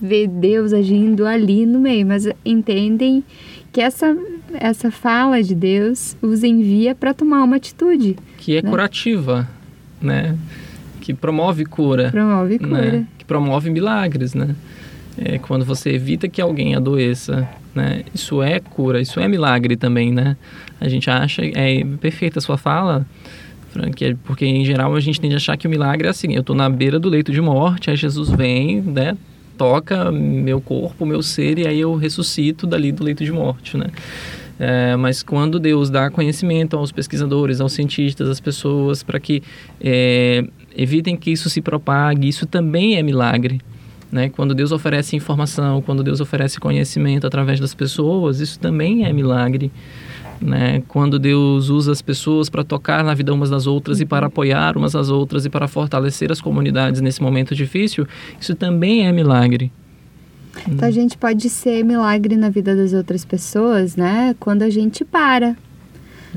ver 0.00 0.26
Deus 0.28 0.72
agindo 0.72 1.26
ali 1.26 1.66
no 1.66 1.78
meio, 1.78 2.06
mas 2.06 2.26
entendem 2.44 3.22
que 3.70 3.80
essa, 3.80 4.16
essa 4.58 4.90
fala 4.90 5.42
de 5.42 5.54
Deus 5.54 6.16
os 6.20 6.42
envia 6.42 6.94
para 6.94 7.14
tomar 7.14 7.42
uma 7.42 7.56
atitude. 7.56 8.16
Que 8.38 8.56
é 8.56 8.62
né? 8.62 8.70
curativa, 8.70 9.48
né? 10.00 10.36
Que 11.00 11.14
promove 11.14 11.64
cura. 11.64 12.10
Promove 12.10 12.58
né? 12.58 12.68
cura. 12.68 12.92
Né? 12.92 13.06
Que 13.18 13.24
promove 13.24 13.70
milagres, 13.70 14.34
né? 14.34 14.54
É 15.18 15.38
quando 15.38 15.64
você 15.64 15.90
evita 15.90 16.28
que 16.28 16.40
alguém 16.40 16.74
adoeça, 16.74 17.48
né? 17.74 18.02
Isso 18.14 18.42
é 18.42 18.60
cura, 18.60 19.00
isso 19.00 19.20
é 19.20 19.28
milagre 19.28 19.76
também, 19.76 20.12
né? 20.12 20.36
A 20.80 20.88
gente 20.88 21.10
acha, 21.10 21.42
é 21.44 21.84
perfeita 22.00 22.38
a 22.38 22.42
sua 22.42 22.56
fala, 22.56 23.06
Frank, 23.70 24.04
é 24.04 24.16
porque 24.24 24.44
em 24.44 24.64
geral 24.64 24.94
a 24.94 25.00
gente 25.00 25.20
tende 25.20 25.34
a 25.34 25.36
achar 25.36 25.56
que 25.56 25.66
o 25.66 25.70
milagre 25.70 26.06
é 26.06 26.10
assim, 26.10 26.34
eu 26.34 26.40
estou 26.40 26.56
na 26.56 26.68
beira 26.68 26.98
do 26.98 27.08
leito 27.08 27.32
de 27.32 27.40
morte, 27.40 27.90
aí 27.90 27.96
Jesus 27.96 28.30
vem, 28.30 28.80
né? 28.80 29.16
Toca 29.60 30.10
meu 30.10 30.58
corpo, 30.58 31.04
meu 31.04 31.22
ser, 31.22 31.58
e 31.58 31.66
aí 31.66 31.78
eu 31.78 31.94
ressuscito 31.94 32.66
dali 32.66 32.90
do 32.90 33.04
leito 33.04 33.22
de 33.22 33.30
morte, 33.30 33.76
né? 33.76 33.88
É, 34.58 34.96
mas 34.96 35.22
quando 35.22 35.60
Deus 35.60 35.90
dá 35.90 36.08
conhecimento 36.08 36.78
aos 36.78 36.90
pesquisadores, 36.90 37.60
aos 37.60 37.74
cientistas, 37.74 38.26
às 38.30 38.40
pessoas, 38.40 39.02
para 39.02 39.20
que 39.20 39.42
é, 39.78 40.42
evitem 40.74 41.14
que 41.14 41.30
isso 41.30 41.50
se 41.50 41.60
propague, 41.60 42.26
isso 42.26 42.46
também 42.46 42.96
é 42.96 43.02
milagre. 43.02 43.60
Né? 44.10 44.30
Quando 44.30 44.54
Deus 44.54 44.72
oferece 44.72 45.14
informação, 45.14 45.82
quando 45.82 46.02
Deus 46.02 46.22
oferece 46.22 46.58
conhecimento 46.58 47.26
através 47.26 47.60
das 47.60 47.74
pessoas, 47.74 48.40
isso 48.40 48.58
também 48.58 49.04
é 49.04 49.12
milagre. 49.12 49.70
Né? 50.40 50.82
Quando 50.88 51.18
Deus 51.18 51.68
usa 51.68 51.92
as 51.92 52.00
pessoas 52.00 52.48
para 52.48 52.64
tocar 52.64 53.04
na 53.04 53.12
vida 53.12 53.32
umas 53.32 53.50
das 53.50 53.66
outras 53.66 54.00
e 54.00 54.06
para 54.06 54.26
apoiar 54.26 54.76
umas 54.76 54.94
às 54.96 55.10
outras 55.10 55.44
e 55.44 55.50
para 55.50 55.68
fortalecer 55.68 56.32
as 56.32 56.40
comunidades 56.40 57.00
nesse 57.02 57.20
momento 57.20 57.54
difícil, 57.54 58.06
isso 58.40 58.54
também 58.54 59.06
é 59.06 59.12
milagre. 59.12 59.70
Então 60.66 60.88
a 60.88 60.90
gente 60.90 61.16
pode 61.16 61.48
ser 61.48 61.84
milagre 61.84 62.36
na 62.36 62.48
vida 62.48 62.74
das 62.74 62.92
outras 62.92 63.24
pessoas, 63.24 63.96
né? 63.96 64.34
Quando 64.40 64.62
a 64.62 64.70
gente 64.70 65.04
para. 65.04 65.56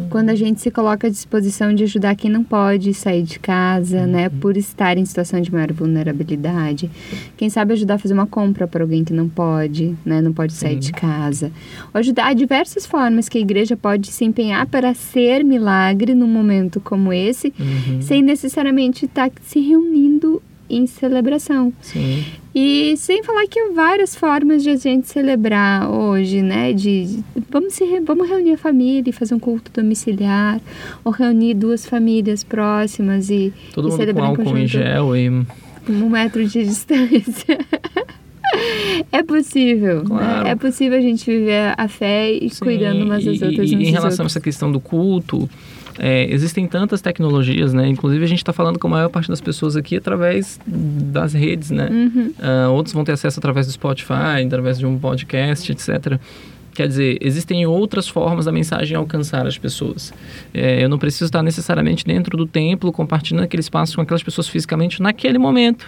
Quando 0.09 0.29
a 0.29 0.35
gente 0.35 0.59
se 0.61 0.69
coloca 0.69 1.07
à 1.07 1.09
disposição 1.09 1.73
de 1.73 1.83
ajudar 1.83 2.15
quem 2.15 2.29
não 2.29 2.43
pode 2.43 2.93
sair 2.93 3.23
de 3.23 3.39
casa, 3.39 4.05
né? 4.05 4.29
Por 4.29 4.57
estar 4.57 4.97
em 4.97 5.05
situação 5.05 5.39
de 5.41 5.51
maior 5.51 5.71
vulnerabilidade. 5.73 6.89
Quem 7.37 7.49
sabe 7.49 7.73
ajudar 7.73 7.95
a 7.95 7.97
fazer 7.97 8.13
uma 8.13 8.27
compra 8.27 8.67
para 8.67 8.83
alguém 8.83 9.03
que 9.03 9.13
não 9.13 9.29
pode, 9.29 9.95
né? 10.05 10.21
Não 10.21 10.33
pode 10.33 10.53
sair 10.53 10.73
Sim. 10.73 10.79
de 10.79 10.91
casa. 10.91 11.51
Ou 11.93 11.99
ajudar 11.99 12.27
há 12.27 12.33
diversas 12.33 12.85
formas 12.85 13.29
que 13.29 13.37
a 13.37 13.41
igreja 13.41 13.77
pode 13.77 14.07
se 14.11 14.25
empenhar 14.25 14.65
para 14.67 14.93
ser 14.93 15.43
milagre 15.43 16.13
num 16.13 16.27
momento 16.27 16.79
como 16.81 17.13
esse, 17.13 17.53
Uhum. 17.59 18.01
sem 18.01 18.21
necessariamente 18.21 19.05
estar 19.05 19.31
se 19.41 19.59
reunindo 19.59 20.41
em 20.69 20.85
celebração. 20.87 21.71
Sim. 21.81 22.23
E 22.55 22.95
sem 22.97 23.23
falar 23.23 23.47
que 23.47 23.59
há 23.59 23.71
várias 23.73 24.15
formas 24.15 24.61
de 24.63 24.69
a 24.69 24.75
gente 24.75 25.07
celebrar 25.07 25.89
hoje, 25.89 26.41
né? 26.41 26.71
De 26.73 27.19
vamos 27.49 27.73
se 27.73 27.83
re- 27.83 27.99
vamos 28.01 28.27
reunir 28.29 28.53
a 28.53 28.57
família 28.57 29.09
e 29.09 29.13
fazer 29.13 29.33
um 29.35 29.39
culto 29.39 29.71
domiciliar, 29.73 30.59
ou 31.03 31.11
reunir 31.11 31.53
duas 31.55 31.85
famílias 31.85 32.43
próximas 32.43 33.29
e, 33.29 33.51
Todo 33.73 33.87
e 33.87 33.91
mundo 33.91 33.91
com 33.91 33.97
celebrar 33.97 34.25
em 34.25 34.29
álcool 34.29 34.57
em 34.57 34.67
gel 34.67 35.15
e 35.17 35.29
com 35.85 35.93
um 35.93 36.09
metro 36.09 36.45
de 36.47 36.63
distância. 36.65 37.57
é 39.11 39.23
possível, 39.23 40.03
Claro. 40.05 40.43
né? 40.43 40.51
É 40.51 40.55
possível 40.55 40.97
a 40.97 41.01
gente 41.01 41.25
viver 41.25 41.73
a 41.77 41.87
fé 41.87 42.31
e 42.31 42.49
Sim, 42.49 42.59
cuidando 42.63 43.03
umas 43.03 43.23
das 43.25 43.37
e- 43.41 43.45
outras. 43.45 43.71
E, 43.71 43.75
uns 43.75 43.81
em 43.81 43.85
relação 43.91 44.03
a 44.03 44.09
outros. 44.11 44.25
essa 44.31 44.39
questão 44.41 44.71
do 44.71 44.79
culto, 44.79 45.49
é, 45.99 46.31
existem 46.31 46.67
tantas 46.67 47.01
tecnologias, 47.01 47.73
né? 47.73 47.87
Inclusive 47.87 48.23
a 48.23 48.27
gente 48.27 48.39
está 48.39 48.53
falando 48.53 48.79
com 48.79 48.87
a 48.87 48.89
maior 48.89 49.09
parte 49.09 49.29
das 49.29 49.41
pessoas 49.41 49.75
aqui 49.75 49.95
através 49.95 50.59
das 50.65 51.33
redes, 51.33 51.69
né? 51.71 51.87
Uhum. 51.89 52.33
Ah, 52.39 52.69
outros 52.69 52.93
vão 52.93 53.03
ter 53.03 53.11
acesso 53.11 53.39
através 53.39 53.67
do 53.67 53.73
Spotify, 53.73 54.43
através 54.45 54.79
de 54.79 54.85
um 54.85 54.97
podcast, 54.97 55.71
etc. 55.71 56.19
Quer 56.73 56.87
dizer, 56.87 57.17
existem 57.21 57.65
outras 57.67 58.07
formas 58.07 58.45
da 58.45 58.51
mensagem 58.51 58.97
alcançar 58.97 59.45
as 59.45 59.57
pessoas. 59.57 60.11
É, 60.53 60.83
eu 60.83 60.89
não 60.89 60.97
preciso 60.97 61.25
estar 61.25 61.43
necessariamente 61.43 62.03
dentro 62.03 62.35
do 62.35 62.47
templo, 62.47 62.91
compartilhando 62.91 63.43
aquele 63.43 63.61
espaço 63.61 63.95
com 63.95 64.01
aquelas 64.01 64.23
pessoas 64.23 64.47
fisicamente 64.47 65.01
naquele 65.01 65.37
momento. 65.37 65.87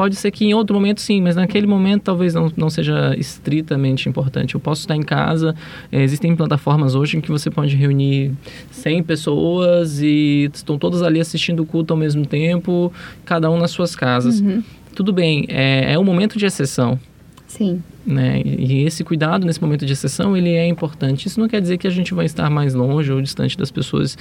Pode 0.00 0.16
ser 0.16 0.30
que 0.30 0.46
em 0.46 0.54
outro 0.54 0.74
momento 0.74 0.98
sim, 0.98 1.20
mas 1.20 1.36
naquele 1.36 1.66
momento 1.66 2.04
talvez 2.04 2.32
não, 2.32 2.50
não 2.56 2.70
seja 2.70 3.14
estritamente 3.18 4.08
importante. 4.08 4.54
Eu 4.54 4.60
posso 4.60 4.80
estar 4.80 4.96
em 4.96 5.02
casa, 5.02 5.54
eh, 5.92 6.02
existem 6.02 6.34
plataformas 6.34 6.94
hoje 6.94 7.18
em 7.18 7.20
que 7.20 7.30
você 7.30 7.50
pode 7.50 7.76
reunir 7.76 8.32
100 8.70 9.02
pessoas 9.02 10.00
e 10.00 10.48
estão 10.54 10.78
todas 10.78 11.02
ali 11.02 11.20
assistindo 11.20 11.60
o 11.60 11.66
culto 11.66 11.92
ao 11.92 11.98
mesmo 11.98 12.24
tempo, 12.24 12.90
cada 13.26 13.50
um 13.50 13.58
nas 13.58 13.72
suas 13.72 13.94
casas. 13.94 14.40
Uhum. 14.40 14.62
Tudo 14.96 15.12
bem, 15.12 15.44
é, 15.48 15.92
é 15.92 15.98
um 15.98 16.04
momento 16.04 16.38
de 16.38 16.46
exceção. 16.46 16.98
Sim. 17.46 17.82
Né? 18.06 18.40
E 18.42 18.84
esse 18.84 19.04
cuidado 19.04 19.44
nesse 19.44 19.60
momento 19.60 19.84
de 19.84 19.92
exceção 19.92 20.34
ele 20.34 20.54
é 20.54 20.66
importante. 20.66 21.26
Isso 21.26 21.38
não 21.38 21.46
quer 21.46 21.60
dizer 21.60 21.76
que 21.76 21.86
a 21.86 21.90
gente 21.90 22.14
vai 22.14 22.24
estar 22.24 22.48
mais 22.48 22.72
longe 22.72 23.12
ou 23.12 23.20
distante 23.20 23.54
das 23.54 23.70
pessoas. 23.70 24.16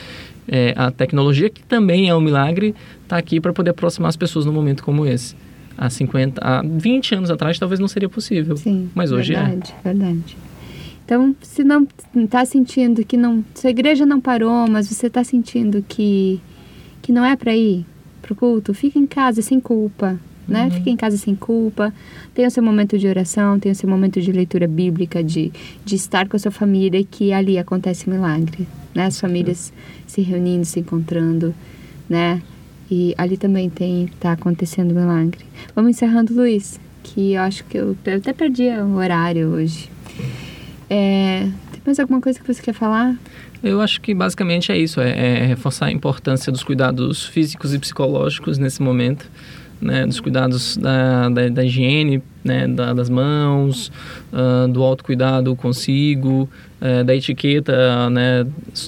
É, 0.45 0.73
a 0.75 0.91
tecnologia, 0.91 1.49
que 1.49 1.63
também 1.63 2.09
é 2.09 2.13
um 2.13 2.19
milagre, 2.19 2.75
está 3.03 3.15
aqui 3.15 3.39
para 3.39 3.53
poder 3.53 3.69
aproximar 3.69 4.09
as 4.09 4.17
pessoas 4.17 4.45
num 4.45 4.51
momento 4.51 4.83
como 4.83 5.05
esse. 5.05 5.35
Há 5.81 5.89
50, 5.89 6.41
há 6.43 6.61
20 6.61 7.15
anos 7.15 7.31
atrás 7.31 7.57
talvez 7.57 7.79
não 7.79 7.87
seria 7.87 8.09
possível. 8.09 8.57
Sim. 8.57 8.89
Mas 8.93 9.13
hoje 9.13 9.33
é. 9.33 9.41
verdade, 9.41 9.73
verdade. 9.81 10.37
Então, 11.05 11.33
se 11.41 11.63
não 11.63 11.87
está 12.17 12.43
sentindo 12.43 13.05
que 13.05 13.15
não. 13.15 13.45
Se 13.55 13.65
a 13.65 13.69
igreja 13.69 14.05
não 14.05 14.19
parou, 14.19 14.67
mas 14.67 14.89
você 14.89 15.07
está 15.07 15.23
sentindo 15.23 15.81
que, 15.87 16.41
que 17.01 17.13
não 17.13 17.23
é 17.23 17.37
para 17.37 17.55
ir 17.55 17.85
pro 18.21 18.35
culto, 18.35 18.73
fica 18.73 18.99
em 18.99 19.07
casa 19.07 19.41
sem 19.41 19.57
culpa. 19.57 20.19
Né? 20.45 20.65
Uhum. 20.65 20.71
Fica 20.71 20.89
em 20.89 20.97
casa 20.97 21.15
sem 21.15 21.33
culpa, 21.33 21.93
tenha 22.33 22.47
o 22.47 22.51
seu 22.51 22.61
momento 22.61 22.97
de 22.97 23.07
oração, 23.07 23.57
tenha 23.57 23.71
o 23.71 23.75
seu 23.75 23.87
momento 23.87 24.19
de 24.19 24.31
leitura 24.31 24.67
bíblica, 24.67 25.23
de, 25.23 25.51
de 25.85 25.95
estar 25.95 26.27
com 26.27 26.35
a 26.35 26.39
sua 26.39 26.51
família, 26.51 27.03
que 27.03 27.31
ali 27.31 27.57
acontece 27.57 28.09
milagre, 28.09 28.67
né? 28.93 29.05
As 29.05 29.19
famílias 29.19 29.71
se 30.07 30.21
reunindo, 30.21 30.65
se 30.65 30.79
encontrando, 30.79 31.53
né? 32.09 32.41
E 32.91 33.13
ali 33.17 33.37
também 33.37 33.69
tem 33.69 34.07
tá 34.19 34.31
acontecendo 34.31 34.93
milagre. 34.95 35.45
Vamos 35.75 35.91
encerrando, 35.91 36.33
Luiz, 36.33 36.79
que 37.03 37.33
eu 37.33 37.41
acho 37.41 37.63
que 37.65 37.77
eu, 37.77 37.95
eu 38.05 38.17
até 38.17 38.33
perdi 38.33 38.67
o 38.69 38.95
horário 38.95 39.49
hoje. 39.49 39.89
É, 40.89 41.47
tem 41.71 41.81
mais 41.85 41.99
alguma 41.99 42.19
coisa 42.19 42.39
que 42.39 42.47
você 42.51 42.61
quer 42.61 42.73
falar? 42.73 43.15
Eu 43.61 43.81
acho 43.81 43.99
que 44.01 44.13
basicamente 44.13 44.71
é 44.71 44.77
isso, 44.77 44.99
é, 45.01 45.41
é 45.41 45.45
reforçar 45.45 45.87
a 45.87 45.91
importância 45.91 46.51
dos 46.51 46.63
cuidados 46.63 47.25
físicos 47.25 47.73
e 47.73 47.79
psicológicos 47.79 48.57
nesse 48.57 48.81
momento, 48.81 49.29
né, 49.81 50.05
dos 50.05 50.19
cuidados 50.19 50.77
da, 50.77 51.27
da, 51.29 51.49
da 51.49 51.65
higiene, 51.65 52.23
né, 52.43 52.67
da- 52.67 52.93
das 52.93 53.09
mãos, 53.09 53.91
ah, 54.31 54.65
do 54.67 54.81
autocuidado 54.81 55.55
consigo, 55.55 56.49
eh, 56.81 57.03
da 57.03 57.15
etiqueta, 57.15 58.09
né, 58.09 58.45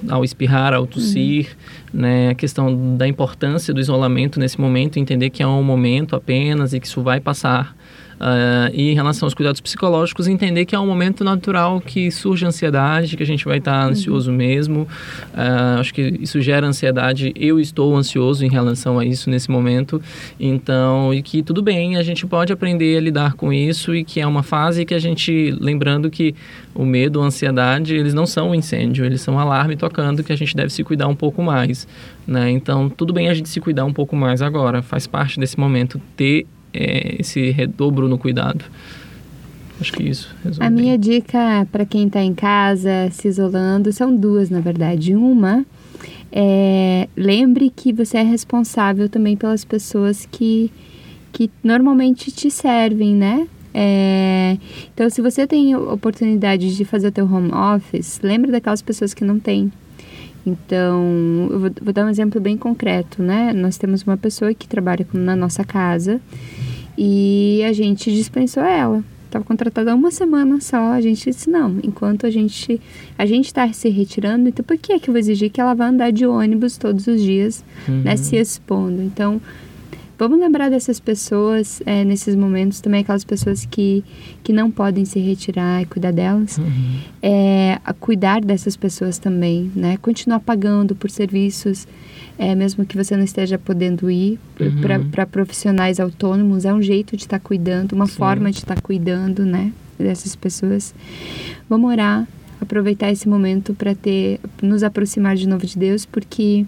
ao 0.10 0.24
espirrar, 0.24 0.74
ao 0.74 0.88
tossir, 0.88 1.58
né, 1.94 2.30
a 2.30 2.36
questão 2.36 2.96
da 2.96 3.08
importância 3.08 3.74
do 3.74 3.80
isolamento 3.80 4.40
nesse 4.40 4.60
momento, 4.60 4.98
entender 4.98 5.30
que 5.30 5.44
é 5.44 5.48
um 5.48 5.64
momento 5.64 6.16
apenas 6.16 6.74
e 6.74 6.80
que 6.80 6.88
isso 6.88 7.02
vai 7.02 7.20
passar. 7.20 7.76
Ah, 8.24 8.70
e 8.72 8.92
em 8.92 8.94
relação 8.94 9.26
aos 9.26 9.34
cuidados 9.34 9.60
psicológicos, 9.60 10.28
entender 10.28 10.66
que 10.66 10.76
é 10.76 10.80
um 10.80 10.86
momento 10.86 11.24
natural 11.24 11.82
que 11.82 12.12
surge 12.12 12.46
ansiedade, 12.46 13.18
que 13.18 13.24
a 13.24 13.26
gente 13.26 13.44
vai 13.44 13.58
estar 13.58 13.84
ansioso 13.84 14.32
mesmo. 14.32 14.88
Ah, 15.34 15.78
acho 15.80 15.92
que 15.92 16.20
isso 16.22 16.40
gera 16.40 16.68
ansiedade. 16.68 17.34
Eu 17.36 17.60
estou 17.60 17.98
ansioso 17.98 18.46
em 18.46 18.50
relação 18.50 19.00
a 19.00 19.06
isso 19.06 19.28
nesse 19.28 19.50
momento. 19.50 20.00
Então, 20.40 21.12
e 21.12 21.24
que 21.24 21.42
tudo 21.42 21.64
bem, 21.64 21.98
a 21.98 22.04
gente 22.04 22.28
pode 22.28 22.54
aprender 22.54 22.96
a 22.96 23.02
lidar 23.02 23.34
com 23.34 23.52
isso 23.52 23.96
e 23.96 24.04
que 24.04 24.22
é 24.22 24.28
uma 24.28 24.44
fase 24.44 24.86
que 24.86 24.94
a 24.94 25.00
gente, 25.00 25.58
lembrando 25.60 26.08
que 26.08 26.36
o 26.76 26.86
medo, 26.86 27.20
a 27.22 27.26
ansiedade, 27.26 27.96
eles 27.96 28.14
não 28.14 28.28
são 28.28 28.52
um 28.52 28.56
incêndio, 28.56 29.04
eles 29.04 29.22
são 29.22 29.34
um 29.34 29.40
alarme 29.40 29.76
tocando 29.76 30.24
que 30.24 30.32
a 30.32 30.36
gente 30.36 30.56
deve 30.56 30.70
se 30.70 30.84
cuidar 30.84 31.08
um 31.08 31.16
pouco 31.16 31.42
mais. 31.42 31.88
Né? 32.28 32.52
Então, 32.52 32.88
tudo 32.88 33.14
bem 33.14 33.30
a 33.30 33.34
gente 33.34 33.50
se 33.50 33.60
cuidar 33.60 33.84
um 33.84 33.92
pouco 33.92 34.16
mais 34.16 34.44
agora. 34.44 34.84
Faz 34.84 35.08
parte 35.08 35.40
desse 35.40 35.60
momento 35.60 36.00
ter 36.16 36.46
é, 36.74 37.16
esse 37.20 37.52
redobro 37.52 38.08
no 38.08 38.18
cuidado. 38.18 38.66
Acho 39.80 39.94
que 39.94 40.04
isso 40.04 40.34
A 40.60 40.70
bem. 40.70 40.84
minha 40.84 40.98
dica 40.98 41.68
para 41.72 41.86
quem 41.86 42.06
está 42.06 42.22
em 42.22 42.36
casa, 42.36 43.10
se 43.12 43.28
isolando, 43.28 43.92
são 43.92 44.16
duas, 44.16 44.50
na 44.50 44.60
verdade. 44.60 45.16
Uma 45.16 45.66
é 46.32 47.10
lembre 47.16 47.72
que 47.76 47.92
você 47.92 48.18
é 48.18 48.24
responsável 48.24 49.10
também 49.10 49.36
pelas 49.36 49.66
pessoas 49.66 50.28
que, 50.32 50.72
que 51.34 51.50
normalmente 51.64 52.32
te 52.32 52.50
servem, 52.50 53.16
né? 53.16 53.48
É, 53.74 54.58
então, 54.94 55.10
se 55.10 55.22
você 55.22 55.48
tem 55.48 55.76
oportunidade 55.76 56.76
de 56.76 56.86
fazer 56.86 57.08
o 57.08 57.12
teu 57.12 57.26
home 57.26 57.52
office, 57.52 58.20
lembre 58.22 58.52
daquelas 58.52 58.82
pessoas 58.82 59.14
que 59.14 59.24
não 59.24 59.40
têm. 59.40 59.72
Então, 60.46 61.48
eu 61.52 61.60
vou, 61.60 61.72
vou 61.82 61.94
dar 61.94 62.06
um 62.06 62.10
exemplo 62.10 62.42
bem 62.42 62.58
concreto, 62.58 63.22
né? 63.22 63.54
Nós 63.54 63.78
temos 63.78 64.04
uma 64.04 64.18
pessoa 64.18 64.54
que 64.54 64.68
trabalha 64.68 65.06
na 65.14 65.36
nossa 65.36 65.64
casa 65.64 66.20
e 66.98 67.62
a 67.64 67.74
gente 67.74 68.12
dispensou 68.12 68.64
ela. 68.64 69.04
Estava 69.26 69.46
contratada 69.46 69.92
há 69.92 69.96
uma 69.96 70.12
semana 70.12 70.60
só. 70.60 70.92
A 70.92 71.00
gente 71.00 71.24
disse, 71.30 71.50
não, 71.50 71.78
enquanto 71.84 72.26
a 72.26 72.30
gente 72.30 72.82
a 73.18 73.26
gente 73.26 73.46
está 73.46 73.72
se 73.72 73.88
retirando, 73.88 74.50
então 74.50 74.64
por 74.66 74.78
que 74.78 74.92
é 74.92 75.00
que 75.00 75.10
eu 75.10 75.14
vou 75.14 75.20
exigir 75.20 75.50
que 75.50 75.62
ela 75.62 75.74
vá 75.74 75.88
andar 75.88 76.12
de 76.12 76.26
ônibus 76.26 76.78
todos 76.78 77.08
os 77.08 77.22
dias, 77.22 77.64
né, 77.88 78.18
se 78.18 78.36
expondo? 78.36 79.02
Então, 79.02 79.40
vamos 80.30 80.40
lembrar 80.40 80.70
dessas 80.70 81.00
pessoas 81.00 81.82
é, 81.86 82.04
nesses 82.04 82.36
momentos, 82.36 82.80
também 82.80 83.02
aquelas 83.02 83.24
pessoas 83.24 83.66
que, 83.66 84.04
que 84.44 84.54
não 84.54 84.70
podem 84.70 85.04
se 85.04 85.20
retirar 85.20 85.82
e 85.82 85.86
cuidar 85.86 86.12
delas. 86.12 86.60
É, 87.22 87.80
a 87.84 87.92
cuidar 87.94 88.42
dessas 88.42 88.76
pessoas 88.78 89.18
também, 89.18 89.72
né? 89.76 89.98
Continuar 89.98 90.40
pagando 90.40 90.96
por 90.96 91.10
serviços, 91.10 91.88
é, 92.38 92.54
mesmo 92.54 92.86
que 92.86 92.96
você 92.96 93.16
não 93.18 93.24
esteja 93.24 93.58
podendo 93.58 94.12
ir, 94.12 94.40
Uhum. 94.60 95.10
para 95.10 95.26
profissionais 95.26 96.00
autônomos, 96.00 96.66
é 96.66 96.74
um 96.74 96.82
jeito 96.84 97.18
de 97.18 97.24
estar 97.24 97.40
cuidando, 97.40 97.94
uma 97.94 98.06
Sim. 98.06 98.14
forma 98.14 98.52
de 98.52 98.60
estar 98.60 98.80
cuidando, 98.80 99.44
né? 99.44 99.72
Dessas 99.98 100.36
pessoas. 100.36 100.94
Vamos 101.68 101.90
orar, 101.92 102.28
aproveitar 102.60 103.12
esse 103.12 103.28
momento 103.28 103.74
para 103.74 103.96
ter, 103.96 104.40
nos 104.62 104.84
aproximar 104.84 105.36
de 105.36 105.48
novo 105.48 105.66
de 105.66 105.78
Deus, 105.78 106.06
porque 106.06 106.66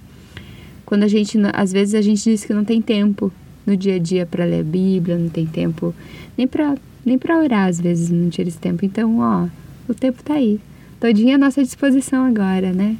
quando 0.85 1.03
a 1.03 1.07
gente, 1.07 1.37
às 1.53 1.71
vezes 1.71 1.93
a 1.93 2.01
gente 2.01 2.23
diz 2.23 2.43
que 2.45 2.53
não 2.53 2.63
tem 2.65 2.81
tempo 2.81 3.31
no 3.65 3.75
dia 3.77 3.95
a 3.95 3.99
dia 3.99 4.25
para 4.25 4.45
ler 4.45 4.61
a 4.61 4.63
Bíblia, 4.63 5.17
não 5.17 5.29
tem 5.29 5.45
tempo 5.45 5.93
nem 6.37 6.47
para 6.47 6.75
nem 7.05 7.17
para 7.17 7.37
orar, 7.37 7.67
às 7.67 7.81
vezes 7.81 8.09
não 8.09 8.29
tira 8.29 8.47
esse 8.47 8.57
tempo. 8.57 8.85
Então, 8.85 9.19
ó, 9.19 9.47
o 9.89 9.93
tempo 9.93 10.23
tá 10.23 10.35
aí. 10.35 10.59
Todinho 10.99 11.35
à 11.35 11.37
nossa 11.37 11.61
disposição 11.61 12.23
agora, 12.23 12.71
né? 12.71 12.95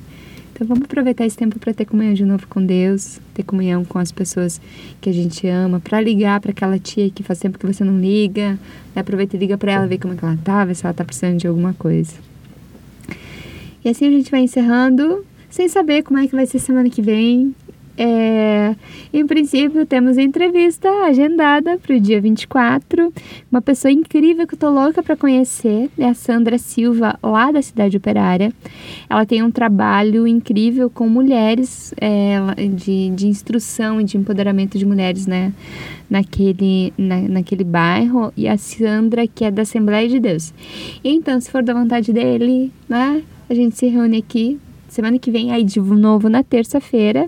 Então 0.53 0.68
vamos 0.68 0.84
aproveitar 0.84 1.26
esse 1.26 1.36
tempo 1.36 1.57
para 1.57 1.74
ter 1.74 1.86
comunhão 1.86 2.14
de 2.14 2.26
novo 2.26 2.45
com 2.47 2.64
Deus, 2.64 3.20
ter 3.34 3.43
comunhão 3.43 3.84
com 3.84 3.97
as 3.97 4.11
pessoas 4.11 4.61
que 5.01 5.09
a 5.09 5.14
gente 5.14 5.47
ama, 5.47 5.80
para 5.80 5.99
ligar 5.99 6.39
para 6.39 6.51
aquela 6.51 6.78
tia 6.78 7.09
que 7.09 7.24
faz 7.24 7.39
tempo 7.39 7.57
que 7.57 7.66
você 7.66 7.84
não 7.84 7.99
liga, 7.99 8.51
né? 8.93 9.01
aproveita 9.01 9.36
e 9.36 9.39
liga 9.39 9.57
para 9.57 9.72
ela, 9.72 9.88
ver 9.88 9.97
como 9.97 10.14
é 10.14 10.18
que 10.18 10.24
ela 10.24 10.38
tá, 10.43 10.64
ver 10.64 10.76
se 10.76 10.86
ela 10.86 10.93
tá 10.93 11.03
precisando 11.03 11.38
de 11.38 11.47
alguma 11.47 11.74
coisa. 11.74 12.14
E 13.84 13.89
assim 13.89 14.05
a 14.05 14.11
gente 14.11 14.30
vai 14.30 14.41
encerrando, 14.41 15.26
sem 15.49 15.68
saber 15.68 16.03
como 16.03 16.20
é 16.20 16.28
que 16.28 16.36
vai 16.36 16.45
ser 16.45 16.59
semana 16.59 16.89
que 16.89 17.01
vem. 17.01 17.55
É, 17.96 18.76
em 19.14 19.26
princípio, 19.28 19.86
temos 19.86 20.18
entrevista 20.18 20.89
agendada 21.06 21.78
para 21.78 21.96
o 21.96 22.00
dia 22.00 22.20
24. 22.20 23.14
Uma 23.52 23.62
pessoa 23.62 23.91
incrível 23.91 24.48
que 24.48 24.56
eu 24.56 24.60
tô 24.60 24.70
louca 24.70 25.04
para 25.04 25.16
conhecer 25.16 25.91
é 25.98 26.06
a 26.06 26.14
Sandra 26.14 26.58
Silva, 26.58 27.20
lá 27.22 27.52
da 27.52 27.62
Cidade 27.62 27.96
Operária. 27.96 28.52
Ela 29.08 29.26
tem 29.26 29.44
um 29.44 29.52
trabalho 29.52 30.28
incrível 30.28 30.89
com 30.89 31.08
mulheres, 31.08 31.94
é, 32.02 32.39
de, 32.76 33.10
de 33.10 33.28
instrução 33.28 34.02
e 34.02 34.04
de 34.04 34.18
empoderamento 34.18 34.78
de 34.78 34.86
mulheres 34.86 35.28
né, 35.28 35.54
naquele, 36.10 36.91
na, 36.98 37.22
naquele 37.22 37.64
bairro. 37.64 38.34
E 38.36 38.48
a 38.48 38.58
Sandra, 38.58 39.28
que 39.28 39.46
é 39.46 39.52
da 39.52 39.62
Assembleia 39.62 40.10
de 40.10 40.20
Deus. 40.20 40.52
Então, 41.04 41.39
se 41.39 41.52
for 41.52 41.62
da 41.62 41.76
vontade 41.76 42.12
dele, 42.12 42.72
né, 42.89 43.22
a 43.48 43.54
gente 43.54 43.78
se 43.78 43.86
reúne 43.88 44.18
aqui 44.18 44.60
semana 44.89 45.18
que 45.18 45.32
vem, 45.32 45.52
aí 45.52 45.64
de 45.64 45.80
novo 45.80 46.30
na 46.30 46.44
terça-feira 46.44 47.28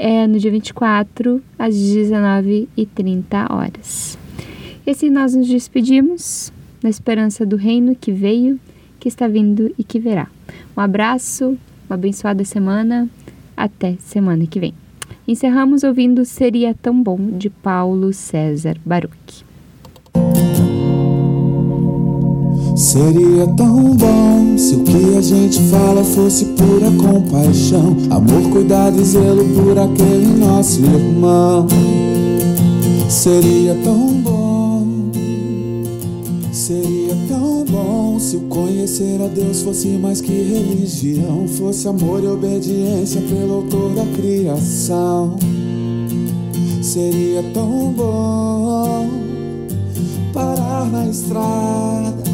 é 0.00 0.26
no 0.26 0.38
dia 0.38 0.50
24, 0.50 1.42
às 1.58 1.74
19h30 1.74 3.52
horas. 3.52 4.18
E 4.86 4.90
assim 4.90 5.10
nós 5.10 5.34
nos 5.34 5.46
despedimos, 5.46 6.50
na 6.82 6.88
esperança 6.88 7.44
do 7.44 7.56
reino 7.56 7.94
que 7.94 8.10
veio, 8.10 8.58
que 8.98 9.08
está 9.08 9.28
vindo 9.28 9.72
e 9.78 9.84
que 9.84 10.00
virá. 10.00 10.26
Um 10.74 10.80
abraço, 10.80 11.58
uma 11.86 11.96
abençoada 11.96 12.42
semana, 12.46 13.10
até 13.54 13.96
semana 13.98 14.46
que 14.46 14.58
vem. 14.58 14.72
Encerramos 15.28 15.84
ouvindo 15.84 16.24
Seria 16.24 16.74
Tão 16.74 17.02
Bom, 17.02 17.36
de 17.36 17.50
Paulo 17.50 18.10
César 18.14 18.78
Baruch. 18.84 19.49
Seria 22.80 23.46
tão 23.46 23.94
bom 23.94 24.56
se 24.56 24.74
o 24.74 24.82
que 24.82 25.14
a 25.14 25.20
gente 25.20 25.60
fala 25.64 26.02
fosse 26.02 26.46
pura 26.46 26.90
compaixão, 26.92 27.94
amor, 28.08 28.50
cuidado 28.50 28.98
e 28.98 29.04
zelo 29.04 29.44
por 29.54 29.78
aquele 29.78 30.38
nosso 30.38 30.80
irmão. 30.82 31.66
Seria 33.06 33.74
tão 33.84 34.14
bom, 34.22 34.86
seria 36.50 37.14
tão 37.28 37.66
bom 37.66 38.18
se 38.18 38.36
o 38.36 38.40
conhecer 38.48 39.20
a 39.20 39.28
Deus 39.28 39.60
fosse 39.60 39.88
mais 39.98 40.22
que 40.22 40.32
religião, 40.32 41.46
fosse 41.46 41.86
amor 41.86 42.24
e 42.24 42.28
obediência 42.28 43.20
pelo 43.20 43.56
autor 43.56 43.90
da 43.90 44.06
criação. 44.16 45.36
Seria 46.80 47.42
tão 47.52 47.92
bom 47.92 49.06
parar 50.32 50.86
na 50.90 51.06
estrada 51.06 52.29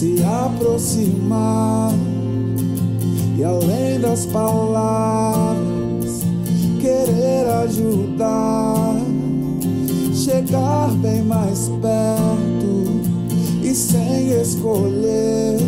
se 0.00 0.16
aproximar 0.24 1.92
e 3.36 3.44
além 3.44 4.00
das 4.00 4.24
palavras 4.24 5.60
querer 6.80 7.46
ajudar, 7.64 8.96
chegar 10.14 10.88
bem 11.02 11.22
mais 11.22 11.68
perto 11.82 13.02
e 13.62 13.74
sem 13.74 14.40
escolher 14.40 15.58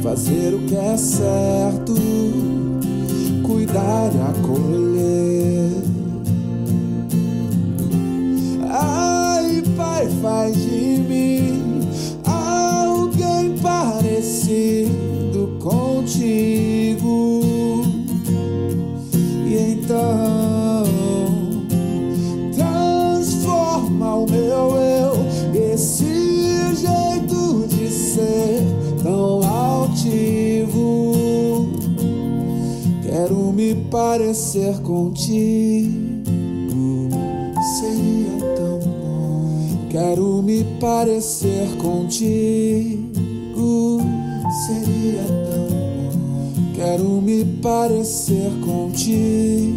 fazer 0.00 0.54
o 0.54 0.60
que 0.60 0.76
é 0.76 0.96
certo, 0.96 1.96
cuidar 3.42 4.12
e 4.14 4.20
acolher. 4.38 5.82
Ai, 8.70 9.64
Pai, 9.76 10.08
faz 10.22 10.54
de 10.54 11.00
mim 11.08 11.53
parecido 14.44 15.56
contigo. 15.58 17.40
E 19.46 19.56
então 19.72 20.84
transforma 22.54 24.16
o 24.16 24.26
meu 24.30 24.76
eu, 24.76 25.14
esse 25.72 26.74
jeito 26.74 27.66
de 27.68 27.88
ser 27.88 28.60
tão 29.02 29.42
altivo. 29.42 31.14
Quero 33.02 33.52
me 33.52 33.74
parecer 33.90 34.78
contigo. 34.82 35.94
Seria 37.80 38.38
tão 38.56 38.78
bom. 38.80 39.88
Quero 39.88 40.42
me 40.42 40.64
parecer 40.78 41.68
contigo. 41.78 43.04
Seria 44.66 45.22
tão 45.24 45.68
bom. 45.68 46.72
Quero 46.74 47.20
me 47.20 47.44
parecer 47.60 48.50
contigo. 48.64 49.74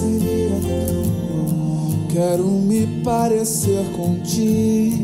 Seria 0.00 0.58
tão 0.66 1.04
bom. 1.46 2.08
Quero 2.12 2.44
me 2.48 2.88
parecer 3.04 3.84
contigo. 3.96 4.98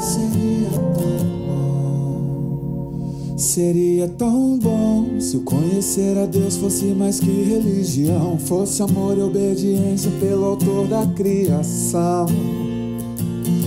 Seria 0.00 0.70
tão 0.96 1.28
bom. 1.46 3.36
Seria 3.36 4.08
tão 4.08 4.58
bom 4.58 5.20
se 5.20 5.36
o 5.36 5.42
conhecer 5.42 6.18
a 6.18 6.26
Deus 6.26 6.56
fosse 6.56 6.86
mais 6.86 7.20
que 7.20 7.30
religião, 7.30 8.36
fosse 8.36 8.82
amor 8.82 9.16
e 9.16 9.20
obediência 9.20 10.10
pelo 10.18 10.44
autor 10.46 10.88
da 10.88 11.06
criação. 11.06 12.26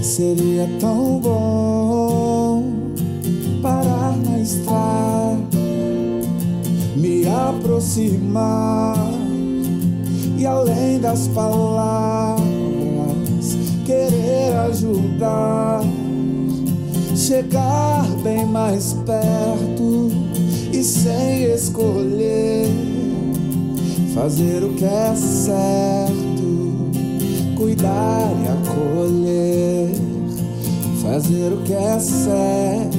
Seria 0.01 0.67
tão 0.81 1.19
bom 1.19 2.04
estrada, 4.45 5.57
me 6.95 7.27
aproximar 7.27 8.95
e 10.37 10.45
além 10.45 10.99
das 10.99 11.27
palavras 11.29 12.45
querer 13.85 14.55
ajudar 14.69 15.81
chegar 17.15 18.05
bem 18.23 18.45
mais 18.45 18.93
perto 19.05 20.11
e 20.71 20.83
sem 20.83 21.45
escolher 21.45 22.67
fazer 24.13 24.63
o 24.63 24.73
que 24.73 24.85
é 24.85 25.13
certo, 25.15 26.89
cuidar 27.57 28.31
e 28.43 28.47
acolher, 28.47 29.91
fazer 31.01 31.51
o 31.51 31.57
que 31.63 31.73
é 31.73 31.99
certo, 31.99 32.95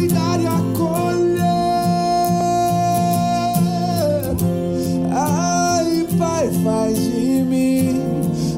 cuidar 0.00 0.40
e 0.40 0.46
acolher. 0.46 1.40
Ai, 5.12 6.06
Pai, 6.18 6.50
faz 6.64 6.96
de 6.96 7.44
mim 7.44 8.00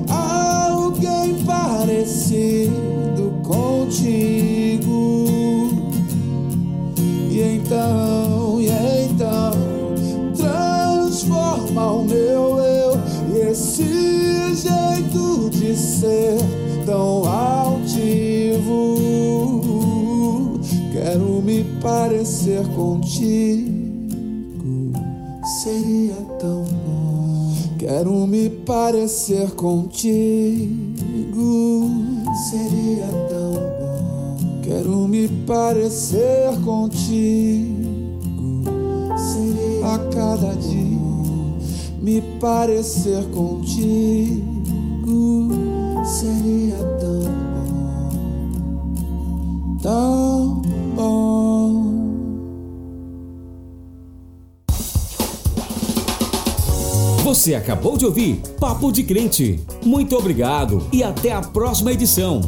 alguém 0.08 1.34
parecido 1.44 3.32
contigo. 3.42 5.26
E 7.28 7.40
então, 7.56 8.60
e 8.60 8.68
então, 9.10 9.52
transforma 10.36 11.92
o 11.92 12.04
meu 12.04 12.58
eu 12.58 13.00
e 13.34 13.50
esse 13.50 14.54
jeito 14.54 15.50
de 15.50 15.74
ser 15.74 16.36
tão 16.86 17.11
parecer 21.82 22.66
contigo. 22.68 23.72
Seria 25.62 26.14
tão 26.38 26.64
bom. 26.64 27.52
Quero 27.78 28.26
me 28.26 28.48
parecer 28.48 29.50
contigo. 29.50 30.70
Seria 32.50 33.06
tão 33.28 33.52
bom. 33.54 34.36
Quero 34.62 35.08
me 35.08 35.28
parecer 35.46 36.58
contigo. 36.64 37.82
Seria 39.16 39.94
a 39.94 39.98
cada 40.10 40.54
dia 40.54 41.02
me 42.02 42.20
parecer 42.40 43.24
contigo. 43.30 44.42
Seria 46.04 46.76
tão 46.98 47.22
bom. 47.54 48.10
Tão 49.80 50.62
bom. 50.96 51.41
Você 57.32 57.54
acabou 57.54 57.96
de 57.96 58.04
ouvir 58.04 58.42
Papo 58.60 58.92
de 58.92 59.02
Crente. 59.02 59.58
Muito 59.86 60.14
obrigado 60.14 60.86
e 60.92 61.02
até 61.02 61.32
a 61.32 61.40
próxima 61.40 61.90
edição. 61.90 62.42